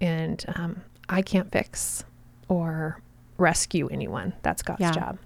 and 0.00 0.44
um, 0.56 0.82
I 1.08 1.22
can't 1.22 1.50
fix 1.52 2.04
or 2.48 3.00
rescue 3.38 3.88
anyone 3.88 4.32
that's 4.42 4.62
God's 4.62 4.80
Yeah. 4.80 4.92
job 4.92 5.18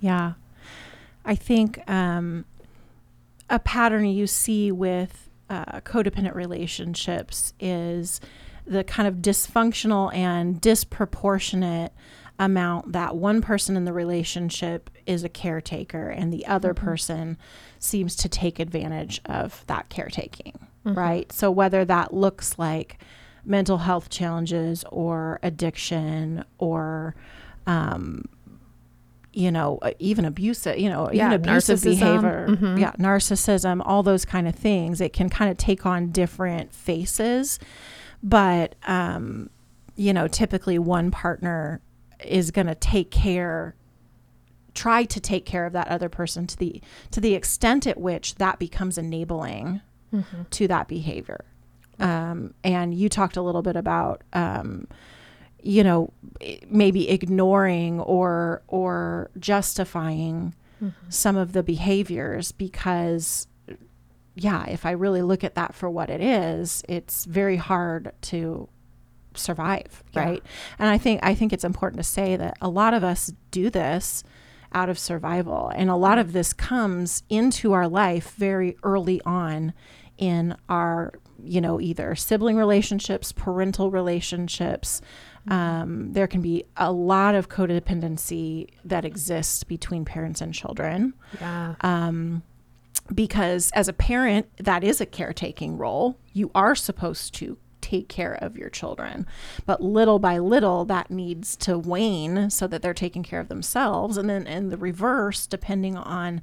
Yeah. 0.00 0.32
I 1.24 1.36
think 1.36 1.88
um, 1.88 2.44
a 3.48 3.58
pattern 3.60 4.06
you 4.06 4.26
see 4.26 4.72
with 4.72 5.28
uh, 5.48 5.80
codependent 5.82 6.34
relationships 6.34 7.54
is 7.60 8.20
the 8.66 8.82
kind 8.82 9.06
of 9.06 9.16
dysfunctional 9.16 10.12
and 10.14 10.60
disproportionate 10.60 11.92
amount 12.44 12.92
that 12.92 13.16
one 13.16 13.40
person 13.40 13.76
in 13.76 13.84
the 13.84 13.92
relationship 13.92 14.90
is 15.06 15.22
a 15.24 15.28
caretaker 15.28 16.08
and 16.08 16.32
the 16.32 16.46
other 16.46 16.72
Mm-hmm. 16.74 16.84
person 16.84 17.38
seems 17.78 18.14
to 18.16 18.28
take 18.28 18.58
advantage 18.58 19.20
of 19.26 19.64
that 19.66 19.88
caretaking, 19.88 20.54
Mm-hmm. 20.86 20.98
right? 20.98 21.32
So 21.32 21.50
whether 21.50 21.84
that 21.84 22.12
looks 22.12 22.58
like 22.58 22.98
mental 23.44 23.78
health 23.78 24.08
challenges 24.10 24.84
or 24.90 25.38
addiction 25.42 26.44
or 26.58 27.14
um, 27.66 28.24
you 29.32 29.50
know, 29.50 29.78
uh, 29.80 29.92
even 29.98 30.24
abusive, 30.26 30.78
you 30.78 30.90
know, 30.90 31.08
Yeah, 31.10 31.28
even 31.28 31.32
abusive 31.32 31.78
narcissism. 31.78 31.82
behavior, 32.00 32.46
Mhm. 32.50 32.78
yeah, 32.78 32.92
narcissism, 32.98 33.80
all 33.84 34.02
those 34.02 34.24
kind 34.26 34.46
of 34.46 34.54
things. 34.54 35.00
It 35.00 35.12
can 35.14 35.30
kind 35.30 35.50
of 35.50 35.56
take 35.56 35.86
on 35.86 36.10
different 36.10 36.74
faces, 36.74 37.58
but 38.22 38.74
um, 38.86 39.48
you 39.96 40.12
know, 40.12 40.26
typically 40.28 40.78
one 40.78 41.10
partner 41.10 41.80
is 42.26 42.50
going 42.50 42.66
to 42.68 42.74
take 42.74 43.10
care 43.10 43.74
try 44.74 45.04
to 45.04 45.20
take 45.20 45.44
care 45.44 45.66
of 45.66 45.74
that 45.74 45.86
other 45.88 46.08
person 46.08 46.46
to 46.46 46.56
the 46.56 46.80
to 47.10 47.20
the 47.20 47.34
extent 47.34 47.86
at 47.86 48.00
which 48.00 48.36
that 48.36 48.58
becomes 48.58 48.96
enabling 48.98 49.80
Mm-hmm. 50.14 50.42
to 50.50 50.68
that 50.68 50.88
behavior. 50.88 51.42
Um, 51.98 52.52
and 52.62 52.92
you 52.94 53.08
talked 53.08 53.36
a 53.38 53.42
little 53.42 53.62
bit 53.62 53.76
about, 53.76 54.22
um, 54.34 54.86
you 55.62 55.82
know, 55.84 56.12
maybe 56.68 57.08
ignoring 57.08 58.00
or 58.00 58.62
or 58.68 59.30
justifying 59.38 60.54
Mm-hmm. 60.82 61.10
some 61.10 61.36
of 61.36 61.52
the 61.52 61.62
behaviors 61.62 62.50
because, 62.52 63.46
yeah, 64.34 64.64
if 64.66 64.84
I 64.84 64.90
really 64.90 65.22
look 65.22 65.44
at 65.44 65.54
that 65.54 65.74
for 65.74 65.88
what 65.88 66.10
it 66.10 66.20
is, 66.20 66.82
it's 66.88 67.24
very 67.24 67.56
hard 67.56 68.12
to 68.22 68.68
survive, 69.36 70.02
Yeah. 70.12 70.24
right? 70.24 70.42
And 70.78 70.88
I 70.88 70.98
think 70.98 71.20
I 71.22 71.34
think 71.34 71.52
it's 71.52 71.64
important 71.64 71.98
to 72.02 72.08
say 72.08 72.36
that 72.36 72.56
a 72.60 72.68
lot 72.68 72.94
of 72.94 73.02
us 73.04 73.32
do 73.50 73.70
this 73.70 74.24
out 74.74 74.88
of 74.88 74.98
survival, 74.98 75.70
and 75.74 75.90
a 75.90 75.96
lot 75.96 76.18
of 76.18 76.32
this 76.32 76.52
comes 76.52 77.22
into 77.28 77.72
our 77.72 77.86
life 77.88 78.32
very 78.36 78.76
early 78.82 79.20
on 79.26 79.72
in 80.18 80.56
our 80.68 81.12
you 81.44 81.60
know 81.60 81.80
either 81.80 82.14
sibling 82.14 82.56
relationships 82.56 83.32
parental 83.32 83.90
relationships 83.90 85.00
um, 85.48 86.12
there 86.12 86.28
can 86.28 86.40
be 86.40 86.64
a 86.76 86.92
lot 86.92 87.34
of 87.34 87.48
codependency 87.48 88.68
that 88.84 89.04
exists 89.04 89.64
between 89.64 90.04
parents 90.04 90.40
and 90.40 90.54
children 90.54 91.14
Yeah. 91.40 91.74
um, 91.80 92.42
because 93.12 93.70
as 93.74 93.88
a 93.88 93.92
parent 93.92 94.46
that 94.58 94.84
is 94.84 95.00
a 95.00 95.06
caretaking 95.06 95.76
role 95.78 96.16
you 96.32 96.50
are 96.54 96.76
supposed 96.76 97.34
to 97.34 97.56
take 97.82 98.08
care 98.08 98.34
of 98.40 98.56
your 98.56 98.70
children. 98.70 99.26
But 99.66 99.82
little 99.82 100.18
by 100.18 100.38
little 100.38 100.84
that 100.86 101.10
needs 101.10 101.56
to 101.58 101.78
wane 101.78 102.48
so 102.48 102.66
that 102.68 102.80
they're 102.80 102.94
taking 102.94 103.22
care 103.22 103.40
of 103.40 103.48
themselves. 103.48 104.16
And 104.16 104.30
then 104.30 104.46
in 104.46 104.70
the 104.70 104.76
reverse 104.78 105.46
depending 105.46 105.96
on 105.96 106.40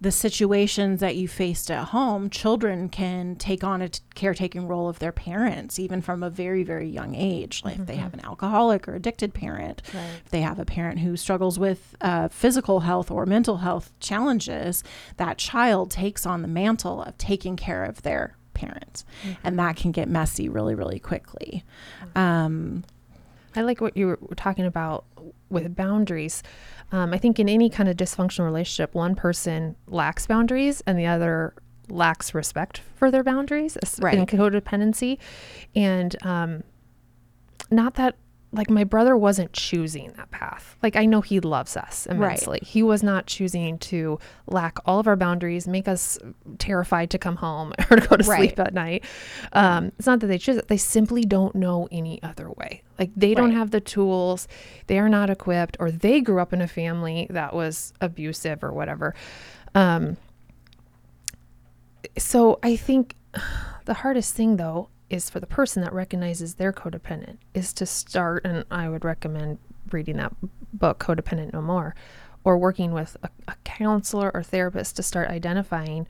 the 0.00 0.10
situations 0.10 1.00
that 1.00 1.16
you 1.16 1.28
faced 1.28 1.70
at 1.70 1.88
home 1.88 2.28
children 2.30 2.88
can 2.88 3.36
take 3.36 3.62
on 3.64 3.80
a 3.80 3.88
t- 3.88 4.00
caretaking 4.14 4.66
role 4.66 4.88
of 4.88 4.98
their 4.98 5.12
parents 5.12 5.78
even 5.78 6.02
from 6.02 6.22
a 6.22 6.30
very 6.30 6.62
very 6.64 6.88
young 6.88 7.14
age. 7.14 7.62
Like 7.64 7.78
if 7.78 7.86
they 7.86 7.96
have 7.96 8.12
an 8.14 8.24
alcoholic 8.24 8.86
or 8.88 8.94
addicted 8.94 9.32
parent 9.32 9.82
Right. 9.94 10.20
if 10.24 10.30
they 10.30 10.40
have 10.42 10.58
a 10.58 10.64
parent 10.64 10.98
who 11.00 11.16
struggles 11.16 11.58
with 11.58 11.94
uh, 12.00 12.28
physical 12.28 12.80
health 12.80 13.10
or 13.10 13.24
mental 13.26 13.58
health 13.58 13.92
challenges, 14.00 14.82
that 15.16 15.38
child 15.38 15.90
takes 15.90 16.26
on 16.26 16.42
the 16.42 16.48
mantle 16.48 17.02
of 17.02 17.16
taking 17.18 17.56
care 17.56 17.84
of 17.84 18.02
their 18.02 18.36
parents. 18.54 19.04
And 19.44 19.58
that 19.58 19.76
can 19.76 19.92
get 19.92 20.08
messy 20.08 20.48
really, 20.48 20.74
really 20.74 20.98
quickly. 20.98 21.64
Um, 22.14 22.84
I 23.56 23.62
like 23.62 23.80
what 23.80 23.96
you 23.96 24.06
were 24.06 24.34
talking 24.36 24.64
about 24.64 25.04
with 25.48 25.74
boundaries. 25.74 26.42
Um, 26.92 27.12
I 27.12 27.18
think 27.18 27.38
in 27.38 27.48
any 27.48 27.68
kind 27.68 27.88
of 27.88 27.96
dysfunctional 27.96 28.44
relationship, 28.44 28.94
one 28.94 29.14
person 29.14 29.76
lacks 29.88 30.26
boundaries 30.26 30.82
and 30.86 30.98
the 30.98 31.06
other 31.06 31.54
lacks 31.88 32.34
respect 32.34 32.78
for 32.94 33.10
their 33.10 33.24
boundaries 33.24 33.76
es- 33.82 33.98
in 33.98 34.26
codependency. 34.38 35.18
And 35.74 36.16
um, 36.24 36.62
not 37.70 37.94
that, 37.94 38.16
like, 38.52 38.68
my 38.68 38.82
brother 38.84 39.16
wasn't 39.16 39.52
choosing 39.52 40.12
that 40.16 40.30
path. 40.32 40.76
Like, 40.82 40.96
I 40.96 41.06
know 41.06 41.20
he 41.20 41.38
loves 41.38 41.76
us 41.76 42.06
immensely. 42.06 42.58
He 42.62 42.82
was 42.82 43.00
not 43.02 43.26
choosing 43.26 43.78
to 43.78 44.18
lack 44.48 44.78
all 44.84 44.98
of 44.98 45.06
our 45.06 45.14
boundaries, 45.14 45.68
make 45.68 45.86
us 45.86 46.18
terrified 46.58 47.10
to 47.10 47.18
come 47.18 47.36
home 47.36 47.72
or 47.90 47.96
to 47.98 48.06
go 48.08 48.16
to 48.16 48.28
Right. 48.28 48.48
sleep 48.48 48.58
at 48.58 48.74
night. 48.74 49.04
Um, 49.52 49.92
it's 49.98 50.06
not 50.06 50.18
that 50.20 50.26
they 50.26 50.38
choose 50.38 50.56
it, 50.56 50.66
they 50.68 50.76
simply 50.76 51.22
don't 51.22 51.54
know 51.54 51.86
any 51.92 52.20
other 52.24 52.50
way. 52.50 52.82
Like 52.98 53.10
they 53.16 53.34
don't 53.34 53.52
have 53.52 53.70
the 53.70 53.80
tools, 53.80 54.48
they 54.88 54.98
are 54.98 55.08
not 55.08 55.30
equipped, 55.30 55.76
or 55.78 55.90
they 55.92 56.20
grew 56.20 56.40
up 56.40 56.52
in 56.52 56.60
a 56.60 56.68
family 56.68 57.28
that 57.30 57.54
was 57.54 57.92
abusive 58.00 58.64
or 58.64 58.72
whatever. 58.72 59.14
Um, 59.76 60.16
so 62.18 62.58
I 62.62 62.76
think 62.76 63.14
the 63.84 63.94
hardest 63.94 64.34
thing 64.34 64.56
though 64.56 64.88
is 65.10 65.28
for 65.28 65.40
the 65.40 65.46
person 65.46 65.82
that 65.82 65.92
recognizes 65.92 66.54
they're 66.54 66.72
codependent 66.72 67.38
is 67.52 67.72
to 67.74 67.86
start, 67.86 68.44
and 68.44 68.64
I 68.70 68.88
would 68.88 69.04
recommend 69.04 69.58
reading 69.90 70.16
that 70.16 70.32
book, 70.72 70.98
Codependent 71.00 71.52
No 71.52 71.60
More, 71.60 71.94
or 72.44 72.56
working 72.56 72.92
with 72.92 73.16
a, 73.22 73.28
a 73.48 73.54
counselor 73.64 74.30
or 74.32 74.42
therapist 74.42 74.96
to 74.96 75.02
start 75.02 75.28
identifying 75.28 76.06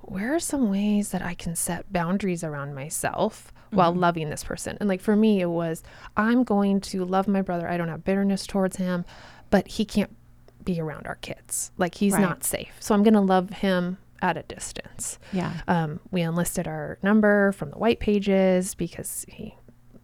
where 0.00 0.34
are 0.34 0.40
some 0.40 0.68
ways 0.68 1.10
that 1.10 1.22
I 1.22 1.34
can 1.34 1.54
set 1.54 1.92
boundaries 1.92 2.42
around 2.42 2.74
myself 2.74 3.52
while 3.70 3.92
mm-hmm. 3.92 4.00
loving 4.00 4.30
this 4.30 4.42
person? 4.44 4.76
And 4.80 4.88
like 4.88 5.00
for 5.00 5.14
me, 5.14 5.40
it 5.40 5.46
was 5.46 5.82
I'm 6.16 6.42
going 6.42 6.80
to 6.82 7.04
love 7.04 7.28
my 7.28 7.40
brother. 7.40 7.68
I 7.68 7.76
don't 7.76 7.88
have 7.88 8.04
bitterness 8.04 8.46
towards 8.46 8.76
him, 8.76 9.04
but 9.50 9.68
he 9.68 9.84
can't 9.84 10.14
be 10.64 10.80
around 10.80 11.06
our 11.06 11.14
kids. 11.16 11.70
Like 11.78 11.94
he's 11.94 12.14
Right. 12.14 12.22
not 12.22 12.44
safe. 12.44 12.74
So 12.80 12.94
I'm 12.94 13.02
going 13.04 13.14
to 13.14 13.20
love 13.20 13.50
him 13.50 13.98
at 14.22 14.36
a 14.36 14.42
distance. 14.44 15.18
yeah. 15.32 15.60
Um, 15.68 16.00
we 16.10 16.22
enlisted 16.22 16.66
our 16.66 16.98
number 17.02 17.52
from 17.52 17.70
the 17.70 17.78
white 17.78 18.00
pages 18.00 18.74
because 18.74 19.26
he 19.28 19.56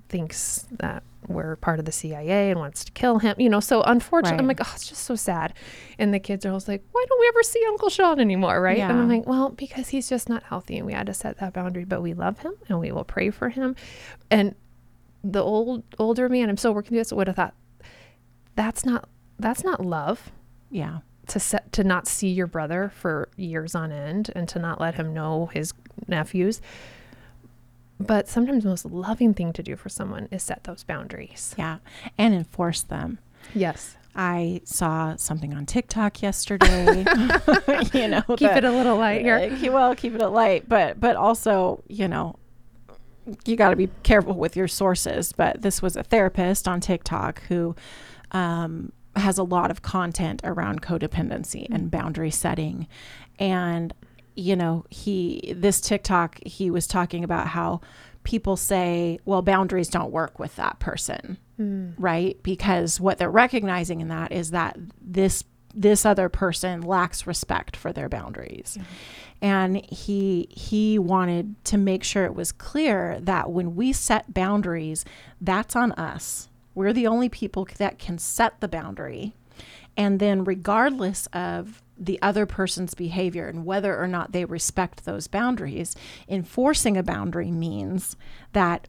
thinks 0.08 0.66
that 0.72 1.02
we're 1.26 1.56
part 1.56 1.78
of 1.78 1.84
the 1.84 1.92
CIA 1.92 2.50
and 2.50 2.58
wants 2.58 2.84
to 2.84 2.92
kill 2.92 3.18
him. 3.18 3.34
You 3.38 3.48
know, 3.48 3.60
so 3.60 3.82
unfortunately, 3.82 4.38
I'm 4.40 4.46
like, 4.48 4.60
oh, 4.60 4.72
it's 4.74 4.88
just 4.88 5.04
so 5.04 5.14
sad. 5.14 5.52
And 5.98 6.12
the 6.12 6.18
kids 6.18 6.44
are 6.46 6.48
always 6.48 6.66
like, 6.66 6.82
why 6.92 7.04
don't 7.08 7.20
we 7.20 7.28
ever 7.28 7.42
see 7.42 7.62
Uncle 7.68 7.90
Sean 7.90 8.18
anymore? 8.18 8.60
Right. 8.60 8.78
And 8.78 8.98
I'm 8.98 9.08
like, 9.08 9.26
well, 9.26 9.50
because 9.50 9.88
he's 9.88 10.08
just 10.08 10.28
not 10.28 10.42
healthy 10.42 10.78
and 10.78 10.86
we 10.86 10.94
had 10.94 11.06
to 11.06 11.14
set 11.14 11.38
that 11.38 11.52
boundary, 11.52 11.84
but 11.84 12.02
we 12.02 12.14
love 12.14 12.38
him 12.40 12.54
and 12.68 12.80
we 12.80 12.90
will 12.92 13.04
pray 13.04 13.30
for 13.30 13.50
him. 13.50 13.76
And 14.30 14.54
the 15.22 15.42
old, 15.42 15.82
older 15.98 16.28
man, 16.28 16.48
I'm 16.48 16.56
still 16.56 16.74
working 16.74 16.90
through 16.90 16.98
this, 17.00 17.12
would 17.12 17.26
have 17.26 17.36
thought, 17.36 17.54
that's 18.56 18.84
not, 18.84 19.08
that's 19.38 19.62
not 19.62 19.84
love 19.84 20.32
Yeah. 20.70 20.98
To 21.28 21.40
set 21.40 21.72
to 21.72 21.84
not 21.84 22.06
see 22.06 22.28
your 22.28 22.46
brother 22.46 22.90
for 22.94 23.28
years 23.36 23.74
on 23.74 23.92
end 23.92 24.30
and 24.34 24.48
to 24.48 24.58
not 24.58 24.80
let 24.80 24.94
him 24.96 25.14
know 25.14 25.46
his 25.52 25.72
nephews. 26.06 26.60
But 28.00 28.28
sometimes 28.28 28.62
the 28.62 28.68
most 28.70 28.84
loving 28.84 29.34
thing 29.34 29.52
to 29.54 29.62
do 29.62 29.74
for 29.76 29.88
someone 29.88 30.28
is 30.30 30.42
set 30.42 30.64
those 30.64 30.84
boundaries. 30.84 31.54
Yeah. 31.58 31.78
And 32.16 32.32
enforce 32.34 32.82
them. 32.82 33.18
Yes. 33.54 33.96
I 34.14 34.60
saw 34.64 35.16
something 35.16 35.52
on 35.52 35.66
TikTok 35.66 36.22
yesterday. 36.22 36.98
you 37.92 38.08
know, 38.08 38.22
Keep 38.28 38.38
that- 38.40 38.58
it 38.58 38.64
a 38.64 38.70
little 38.72 38.96
light 38.96 39.22
here. 39.22 39.36
Uh, 39.36 39.56
keep- 39.58 39.72
well, 39.72 39.94
keep 39.94 40.14
it 40.14 40.22
a 40.22 40.28
light, 40.28 40.68
but 40.68 40.98
but 41.00 41.16
also, 41.16 41.82
you 41.88 42.06
know, 42.08 42.36
you 43.44 43.56
got 43.56 43.70
to 43.70 43.76
be 43.76 43.88
careful 44.04 44.34
with 44.34 44.56
your 44.56 44.68
sources. 44.68 45.32
But 45.32 45.62
this 45.62 45.82
was 45.82 45.96
a 45.96 46.02
therapist 46.02 46.66
on 46.68 46.80
TikTok 46.80 47.42
who 47.48 47.74
um, 48.32 48.92
has 49.18 49.38
a 49.38 49.42
lot 49.42 49.70
of 49.70 49.82
content 49.82 50.40
around 50.44 50.82
codependency 50.82 51.66
and 51.70 51.88
mm. 51.88 51.90
boundary 51.90 52.30
setting, 52.30 52.86
and 53.38 53.92
you 54.34 54.54
know, 54.54 54.84
he 54.88 55.52
this 55.56 55.80
TikTok 55.80 56.38
he 56.44 56.70
was 56.70 56.86
talking 56.86 57.24
about 57.24 57.48
how 57.48 57.80
people 58.24 58.56
say, 58.56 59.18
well, 59.24 59.42
boundaries 59.42 59.88
don't 59.88 60.12
work 60.12 60.38
with 60.38 60.54
that 60.56 60.78
person 60.78 61.38
mm. 61.58 61.94
right? 61.98 62.40
Because 62.42 63.00
what 63.00 63.18
they're 63.18 63.30
recognizing 63.30 64.00
in 64.00 64.08
that 64.08 64.32
is 64.32 64.50
that 64.50 64.76
this 65.00 65.44
this 65.74 66.06
other 66.06 66.28
person 66.28 66.80
lacks 66.80 67.26
respect 67.26 67.76
for 67.76 67.92
their 67.92 68.08
boundaries. 68.08 68.78
And 69.40 69.84
he 69.86 70.48
he 70.50 70.98
wanted 70.98 71.62
to 71.66 71.78
make 71.78 72.02
sure 72.02 72.24
it 72.24 72.34
was 72.34 72.52
clear 72.52 73.18
that 73.20 73.50
when 73.50 73.76
we 73.76 73.92
set 73.92 74.32
boundaries 74.34 75.04
that's 75.40 75.76
on 75.76 75.92
us 75.92 76.48
we're 76.78 76.92
the 76.92 77.08
only 77.08 77.28
people 77.28 77.66
that 77.78 77.98
can 77.98 78.18
set 78.18 78.60
the 78.60 78.68
boundary. 78.68 79.34
And 79.96 80.20
then 80.20 80.44
regardless 80.44 81.26
of 81.32 81.82
the 81.98 82.22
other 82.22 82.46
person's 82.46 82.94
behavior 82.94 83.48
and 83.48 83.66
whether 83.66 84.00
or 84.00 84.06
not 84.06 84.30
they 84.30 84.44
respect 84.44 85.04
those 85.04 85.26
boundaries 85.26 85.96
enforcing 86.28 86.96
a 86.96 87.02
boundary 87.02 87.50
means 87.50 88.16
that 88.52 88.86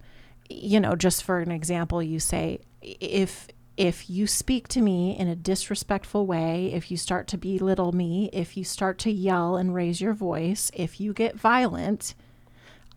you 0.47 0.79
know 0.79 0.95
just 0.95 1.23
for 1.23 1.39
an 1.39 1.49
example 1.49 2.03
you 2.03 2.19
say 2.19 2.59
if 2.83 3.47
if 3.77 4.07
you 4.11 4.27
speak 4.27 4.67
to 4.67 4.81
me 4.81 5.17
in 5.17 5.27
a 5.27 5.35
disrespectful 5.35 6.27
way 6.27 6.71
if 6.71 6.91
you 6.91 6.97
start 6.97 7.27
to 7.27 7.37
belittle 7.37 7.91
me 7.93 8.29
if 8.31 8.55
you 8.55 8.63
start 8.63 8.99
to 8.99 9.09
yell 9.09 9.57
and 9.57 9.73
raise 9.73 9.99
your 9.99 10.13
voice 10.13 10.69
if 10.75 10.99
you 10.99 11.11
get 11.11 11.35
violent 11.35 12.13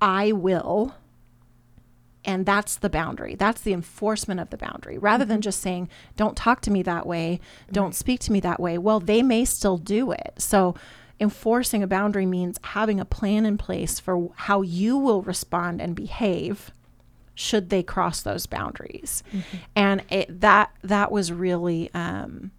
i 0.02 0.30
will 0.30 0.94
and 2.32 2.46
that's 2.46 2.76
the 2.76 2.90
boundary. 2.90 3.34
That's 3.34 3.60
the 3.60 3.72
enforcement 3.72 4.40
of 4.40 4.50
the 4.50 4.56
boundary. 4.56 4.96
Rather 4.96 5.24
than 5.24 5.36
mm-hmm. 5.36 5.42
just 5.42 5.60
saying 5.60 5.88
don't 6.16 6.36
talk 6.36 6.60
to 6.62 6.70
me 6.70 6.82
that 6.82 7.06
way. 7.06 7.40
Mm-hmm. 7.42 7.72
Don't 7.72 7.94
speak 7.94 8.20
to 8.20 8.32
me 8.32 8.40
that 8.40 8.58
way. 8.58 8.78
Well 8.78 9.00
they 9.00 9.22
may 9.22 9.44
still 9.44 9.78
do 9.78 10.12
it. 10.12 10.34
So 10.38 10.74
enforcing 11.20 11.82
a 11.82 11.86
boundary 11.86 12.26
means 12.26 12.58
having 12.62 12.98
a 12.98 13.04
plan 13.04 13.44
in 13.46 13.58
place 13.58 14.00
for 14.00 14.30
how 14.34 14.62
you 14.62 14.96
will 14.96 15.22
respond 15.22 15.80
and 15.80 15.94
behave 15.94 16.72
should 17.34 17.70
they 17.70 17.82
cross 17.82 18.22
those 18.22 18.46
boundaries. 18.46 19.22
Mm-hmm. 19.30 19.56
And 19.76 20.02
it, 20.10 20.40
that 20.40 20.70
that 20.82 21.12
was 21.12 21.32
really 21.32 21.90
um, 21.94 22.50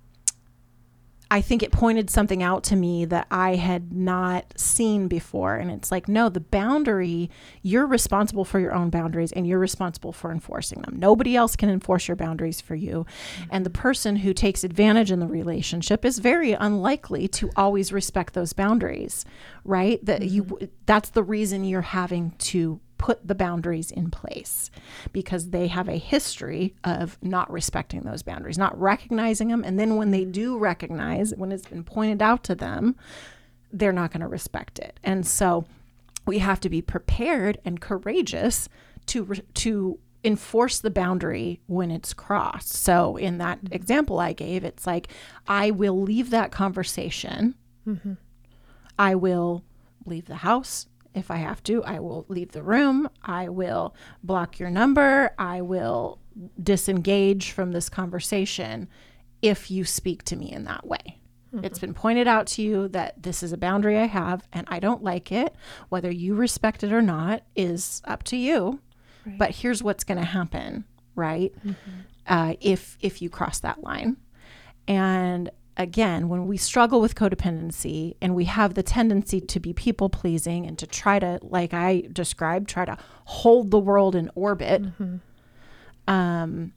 I 1.34 1.41
think 1.41 1.63
it 1.63 1.72
pointed 1.72 2.12
something 2.12 2.43
out 2.43 2.63
to 2.65 2.76
me 2.76 3.06
that 3.06 3.26
I 3.32 3.56
had 3.56 3.91
not 3.91 4.54
seen 4.56 5.08
before. 5.08 5.56
And 5.56 5.72
it's 5.72 5.91
like, 5.91 6.08
no, 6.08 6.30
the 6.30 6.39
boundary, 6.39 7.32
you're 7.63 7.88
responsible 7.88 8.46
for 8.46 8.60
your 8.60 8.72
own 8.72 8.91
boundaries 8.91 9.32
and 9.32 9.48
you're 9.48 9.58
responsible 9.58 10.12
for 10.12 10.32
enforcing 10.32 10.84
them. 10.84 11.00
Nobody 11.00 11.36
else 11.36 11.56
can 11.56 11.72
enforce 11.72 12.08
your 12.08 12.15
boundaries 12.15 12.62
for 12.62 12.76
you. 12.76 13.08
And 13.50 13.65
the 13.65 13.72
person 13.72 14.17
who 14.17 14.32
takes 14.32 14.63
advantage 14.63 15.10
in 15.10 15.22
the 15.22 15.26
relationship 15.26 16.06
is 16.06 16.19
very 16.19 16.52
unlikely 16.52 17.28
to 17.30 17.50
always 17.56 17.91
respect 17.91 18.36
those 18.36 18.54
boundaries, 18.54 19.26
right? 19.65 20.06
That 20.06 20.22
you 20.28 20.43
mm-hmm. 20.43 20.65
that's 20.86 21.10
the 21.10 21.24
reason 21.24 21.63
you're 21.63 21.82
having 21.82 22.36
to 22.38 22.80
put 23.04 23.28
the 23.28 23.36
boundaries 23.36 23.92
in 23.92 24.10
place 24.10 24.72
because 25.12 25.50
they 25.50 25.68
have 25.68 25.89
a 25.89 25.98
history 25.98 26.74
of 26.86 27.18
not 27.22 27.52
respecting 27.52 28.00
those 28.04 28.24
boundaries, 28.24 28.58
not 28.58 28.80
recognizing 28.80 29.50
them. 29.50 29.62
And 29.62 29.78
then 29.78 29.98
when 29.98 30.12
they 30.12 30.24
do 30.24 30.58
recognize, 30.58 31.36
when 31.36 31.52
it's 31.52 31.68
been 31.68 31.84
pointed 31.84 32.22
out 32.22 32.46
to 32.46 32.56
them, 32.56 32.96
they're 33.74 33.92
not 33.92 34.13
going 34.13 34.22
to 34.22 34.28
respect 34.30 34.80
it. 34.80 35.02
And 35.04 35.28
so 35.28 35.66
we 36.26 36.39
have 36.39 36.62
to 36.62 36.70
be 36.70 36.82
prepared 36.82 37.58
and 37.66 37.82
courageous 37.82 38.70
to, 39.08 39.34
to, 39.56 40.00
enforce 40.26 40.80
the 40.80 40.89
boundary 40.89 41.60
when 41.68 41.92
it's 41.92 42.13
crossed. 42.13 42.72
So, 42.72 43.18
in 43.18 43.39
that 43.39 43.58
mm-hmm. 43.62 43.74
example 43.74 44.22
I 44.22 44.32
gave, 44.32 44.63
it's 44.63 44.88
like, 44.88 45.10
I 45.50 45.72
will 45.72 46.02
leave 46.02 46.30
that 46.30 46.50
conversation. 46.50 47.56
Mm-hmm. 47.86 48.13
I 48.98 49.16
will 49.16 49.66
leave 50.06 50.28
the 50.28 50.36
house 50.38 50.88
if 51.13 51.30
I 51.32 51.38
have 51.38 51.63
to. 51.63 51.84
I 51.84 51.99
will 51.99 52.26
leave 52.28 52.52
the 52.52 52.63
room. 52.63 53.10
I 53.23 53.49
will 53.49 53.95
block 54.23 54.60
your 54.60 54.69
number. 54.69 55.32
I 55.38 55.62
will 55.62 56.19
disengage 56.62 57.52
from 57.52 57.71
this 57.71 57.89
conversation 57.89 58.88
if 59.41 59.69
you 59.69 59.86
speak 59.86 60.23
to 60.23 60.36
me 60.36 60.52
in 60.52 60.63
that 60.65 60.88
way. 60.88 61.19
It's 61.62 61.78
been 61.78 61.93
pointed 61.93 62.28
out 62.28 62.47
to 62.47 62.63
you 62.63 62.88
that 62.89 63.21
this 63.21 63.43
is 63.43 63.54
a 63.54 63.58
boundary 63.58 63.99
I 63.99 64.08
have 64.08 64.41
and 64.52 64.65
I 64.71 64.80
don't 64.80 65.04
like 65.04 65.32
it. 65.32 65.54
Whether 65.89 66.10
you 66.10 66.34
respect 66.34 66.84
it 66.84 66.91
or 66.91 67.02
not 67.04 67.43
is 67.56 68.02
up 68.06 68.23
to 68.23 68.38
you. 68.38 68.80
But 69.38 69.52
here's 69.52 69.84
what's 69.84 70.04
going 70.04 70.17
to 70.17 70.26
happen, 70.26 70.84
right? 71.15 71.54
Uh, 72.28 72.56
if 72.60 72.97
if 73.02 73.21
you 73.21 73.30
cross 73.30 73.60
that 73.60 73.84
line, 73.84 74.17
and 74.88 75.49
again, 75.78 76.30
when 76.30 76.48
we 76.48 76.58
struggle 76.58 77.02
with 77.02 77.16
codependency 77.16 78.16
and 78.22 78.36
we 78.36 78.46
have 78.46 78.74
the 78.74 78.84
tendency 78.84 79.42
to 79.42 79.60
be 79.60 79.74
people 79.74 80.10
pleasing 80.10 80.66
and 80.66 80.78
to 80.80 80.88
try 80.88 81.20
to, 81.20 81.40
like 81.42 81.74
I 81.74 82.04
described, 82.12 82.70
try 82.70 82.86
to 82.86 82.98
hold 83.26 83.72
the 83.72 83.80
world 83.80 84.16
in 84.16 84.30
orbit, 84.36 84.84
um, 86.08 86.74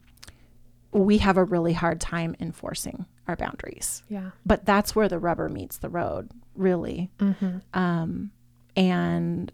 we 0.91 1.19
have 1.19 1.37
a 1.37 1.43
really 1.43 1.73
hard 1.73 2.01
time 2.01 2.35
enforcing 2.39 3.05
our 3.27 3.35
boundaries. 3.35 4.03
Yeah. 4.09 4.31
But 4.45 4.65
that's 4.65 4.95
where 4.95 5.09
the 5.09 5.19
rubber 5.19 5.49
meets 5.49 5.77
the 5.77 5.89
road, 5.89 6.31
really. 6.55 7.11
Um, 7.73 8.31
and 8.75 9.51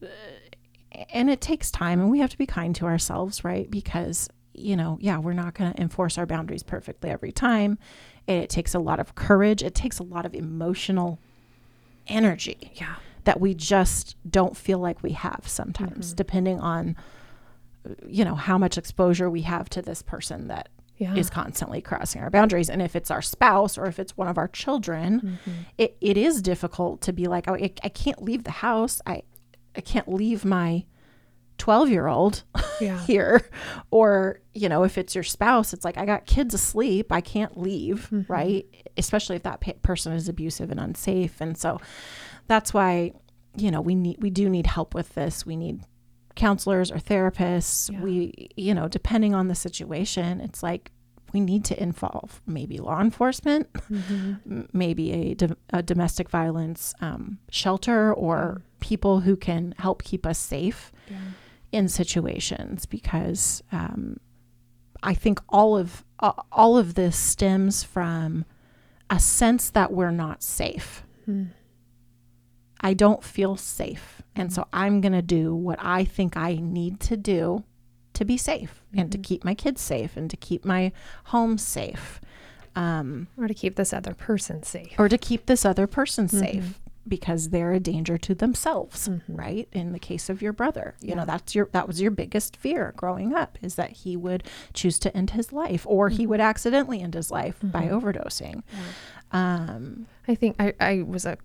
and 1.09 1.29
it 1.29 1.41
takes 1.41 1.71
time, 1.71 1.99
and 1.99 2.11
we 2.11 2.19
have 2.19 2.29
to 2.29 2.37
be 2.37 2.45
kind 2.45 2.75
to 2.75 2.85
ourselves, 2.85 3.43
right? 3.43 3.69
Because 3.69 4.29
you 4.53 4.75
know, 4.75 4.99
yeah, 5.01 5.17
we're 5.17 5.33
not 5.33 5.55
going 5.55 5.73
to 5.73 5.81
enforce 5.81 6.17
our 6.19 6.27
boundaries 6.27 6.61
perfectly 6.61 7.09
every 7.09 7.31
time. 7.31 7.79
It 8.27 8.49
takes 8.49 8.73
a 8.73 8.79
lot 8.79 8.99
of 8.99 9.15
courage. 9.15 9.61
It 9.63 9.75
takes 9.75 9.99
a 9.99 10.03
lot 10.03 10.25
of 10.25 10.33
emotional 10.33 11.19
energy 12.07 12.71
Yeah. 12.75 12.95
that 13.23 13.39
we 13.39 13.53
just 13.53 14.15
don't 14.29 14.55
feel 14.57 14.79
like 14.79 15.01
we 15.03 15.11
have 15.11 15.41
sometimes, 15.45 16.07
mm-hmm. 16.07 16.15
depending 16.15 16.59
on, 16.59 16.95
you 18.05 18.23
know, 18.25 18.35
how 18.35 18.57
much 18.57 18.77
exposure 18.77 19.29
we 19.29 19.41
have 19.41 19.69
to 19.69 19.81
this 19.81 20.01
person 20.01 20.47
that 20.47 20.69
Yeah. 20.97 21.15
is 21.15 21.29
constantly 21.29 21.81
crossing 21.81 22.21
our 22.21 22.29
boundaries. 22.29 22.69
And 22.69 22.81
if 22.81 22.95
it's 22.95 23.11
our 23.11 23.21
spouse 23.21 23.77
or 23.77 23.85
if 23.87 23.99
it's 23.99 24.15
one 24.15 24.27
of 24.27 24.37
our 24.37 24.47
children, 24.47 25.19
mm-hmm. 25.21 25.51
it, 25.77 25.97
it 25.99 26.17
is 26.17 26.41
difficult 26.41 27.01
to 27.01 27.13
be 27.13 27.27
like, 27.27 27.47
oh, 27.49 27.55
I, 27.55 27.71
I 27.83 27.89
can't 27.89 28.21
leave 28.21 28.43
the 28.43 28.51
house. 28.51 29.01
I, 29.05 29.23
I 29.75 29.81
can't 29.81 30.07
leave 30.07 30.45
my 30.45 30.85
12 31.63 31.89
year 31.89 32.07
old 32.07 32.43
Yeah. 32.81 32.99
here. 33.07 33.41
Or, 33.89 34.41
you 34.53 34.67
know, 34.67 34.83
if 34.83 34.97
it's 34.97 35.15
your 35.15 35.23
spouse, 35.23 35.71
it's 35.71 35.85
like, 35.85 35.97
I 35.97 36.05
got 36.05 36.25
kids 36.25 36.53
asleep. 36.53 37.09
I 37.09 37.21
can't 37.21 37.57
leave, 37.57 38.09
right? 38.27 38.65
Especially 38.97 39.37
if 39.37 39.43
that 39.43 39.61
pa- 39.61 39.71
person 39.81 40.11
is 40.11 40.27
abusive 40.27 40.71
and 40.71 40.79
unsafe. 40.79 41.39
And 41.39 41.57
so 41.57 41.79
that's 42.47 42.73
why, 42.73 43.13
you 43.55 43.71
know, 43.71 43.79
we 43.79 43.95
need, 43.95 44.17
we 44.21 44.29
do 44.29 44.49
need 44.49 44.67
help 44.67 44.93
with 44.93 45.13
this. 45.15 45.45
We 45.45 45.55
need 45.55 45.85
counselors 46.35 46.91
or 46.91 46.97
therapists. 46.97 47.89
Yeah. 47.89 48.01
We, 48.01 48.49
you 48.57 48.73
know, 48.73 48.89
depending 48.89 49.33
on 49.33 49.47
the 49.47 49.55
situation, 49.55 50.41
it's 50.41 50.61
like, 50.63 50.91
we 51.31 51.39
need 51.39 51.63
to 51.65 51.81
involve 51.81 52.41
maybe 52.45 52.77
law 52.77 52.99
enforcement, 52.99 53.67
m- 53.89 54.67
maybe 54.73 55.11
a, 55.13 55.33
do- 55.33 55.55
a 55.71 55.81
domestic 55.81 56.29
violence 56.29 56.93
um, 56.99 57.39
shelter, 57.49 58.13
or 58.13 58.61
people 58.81 59.21
who 59.21 59.37
can 59.37 59.73
help 59.77 60.03
keep 60.03 60.25
us 60.25 60.37
safe 60.37 60.91
Yeah. 61.09 61.17
In 61.73 61.87
situations 61.87 62.85
because 62.85 63.63
um, 63.71 64.17
I 65.01 65.13
think 65.13 65.39
all 65.49 65.75
of 65.75 66.05
uh, 66.19 66.33
all 66.51 66.77
of 66.77 66.93
this 66.93 67.17
stems 67.17 67.83
from 67.83 68.45
a 69.09 69.19
sense 69.19 69.69
that 69.71 69.91
we're 69.91 70.11
not 70.11 70.41
safe. 70.43 71.03
I 72.81 72.93
don't 72.93 73.23
feel 73.23 73.55
safe, 73.55 74.21
and 74.35 74.51
so 74.51 74.67
I'm 74.73 74.99
going 75.01 75.13
to 75.13 75.21
do 75.21 75.55
what 75.55 75.79
I 75.81 76.03
think 76.03 76.35
I 76.35 76.55
need 76.61 76.99
to 77.01 77.17
do 77.17 77.63
to 78.13 78.25
be 78.25 78.37
safe 78.37 78.83
and 78.93 79.11
to 79.11 79.17
keep 79.17 79.43
my 79.43 79.55
kids 79.55 79.81
safe 79.81 80.17
and 80.17 80.29
to 80.29 80.37
keep 80.37 80.65
my 80.65 80.91
home 81.25 81.57
safe. 81.57 82.19
Um, 82.75 83.27
Or 83.37 83.47
to 83.47 83.53
keep 83.53 83.75
this 83.75 83.93
other 83.93 84.13
person 84.13 84.63
safe. 84.63 84.95
or 84.97 85.07
to 85.07 85.17
keep 85.17 85.45
this 85.45 85.63
other 85.63 85.87
person 85.87 86.27
safe 86.27 86.79
because 87.07 87.49
they're 87.49 87.73
a 87.73 87.79
danger 87.79 88.17
to 88.17 88.33
themselves 88.35 89.09
right? 89.27 89.67
In 89.71 89.91
the 89.91 89.99
case 89.99 90.29
of 90.29 90.41
your 90.41 90.53
brother 90.53 90.95
you 91.01 91.15
know 91.15 91.25
that's 91.25 91.53
your 91.55 91.69
that 91.71 91.87
was 91.87 92.01
your 92.01 92.11
biggest 92.11 92.55
fear 92.57 92.93
growing 92.95 93.33
up 93.33 93.57
is 93.61 93.75
that 93.75 93.91
he 93.91 94.15
would 94.15 94.43
choose 94.73 94.99
to 94.99 95.15
end 95.15 95.31
his 95.31 95.51
life 95.53 95.85
or 95.87 96.09
he 96.09 96.25
would 96.27 96.39
accidentally 96.41 97.01
end 97.01 97.13
his 97.13 97.31
life 97.31 97.57
by 97.61 97.87
overdosing. 97.87 98.63
Um 99.31 100.07
I 100.27 100.35
think 100.35 100.55
I, 100.59 100.73
I 100.79 101.01
was 101.01 101.25
a 101.25 101.37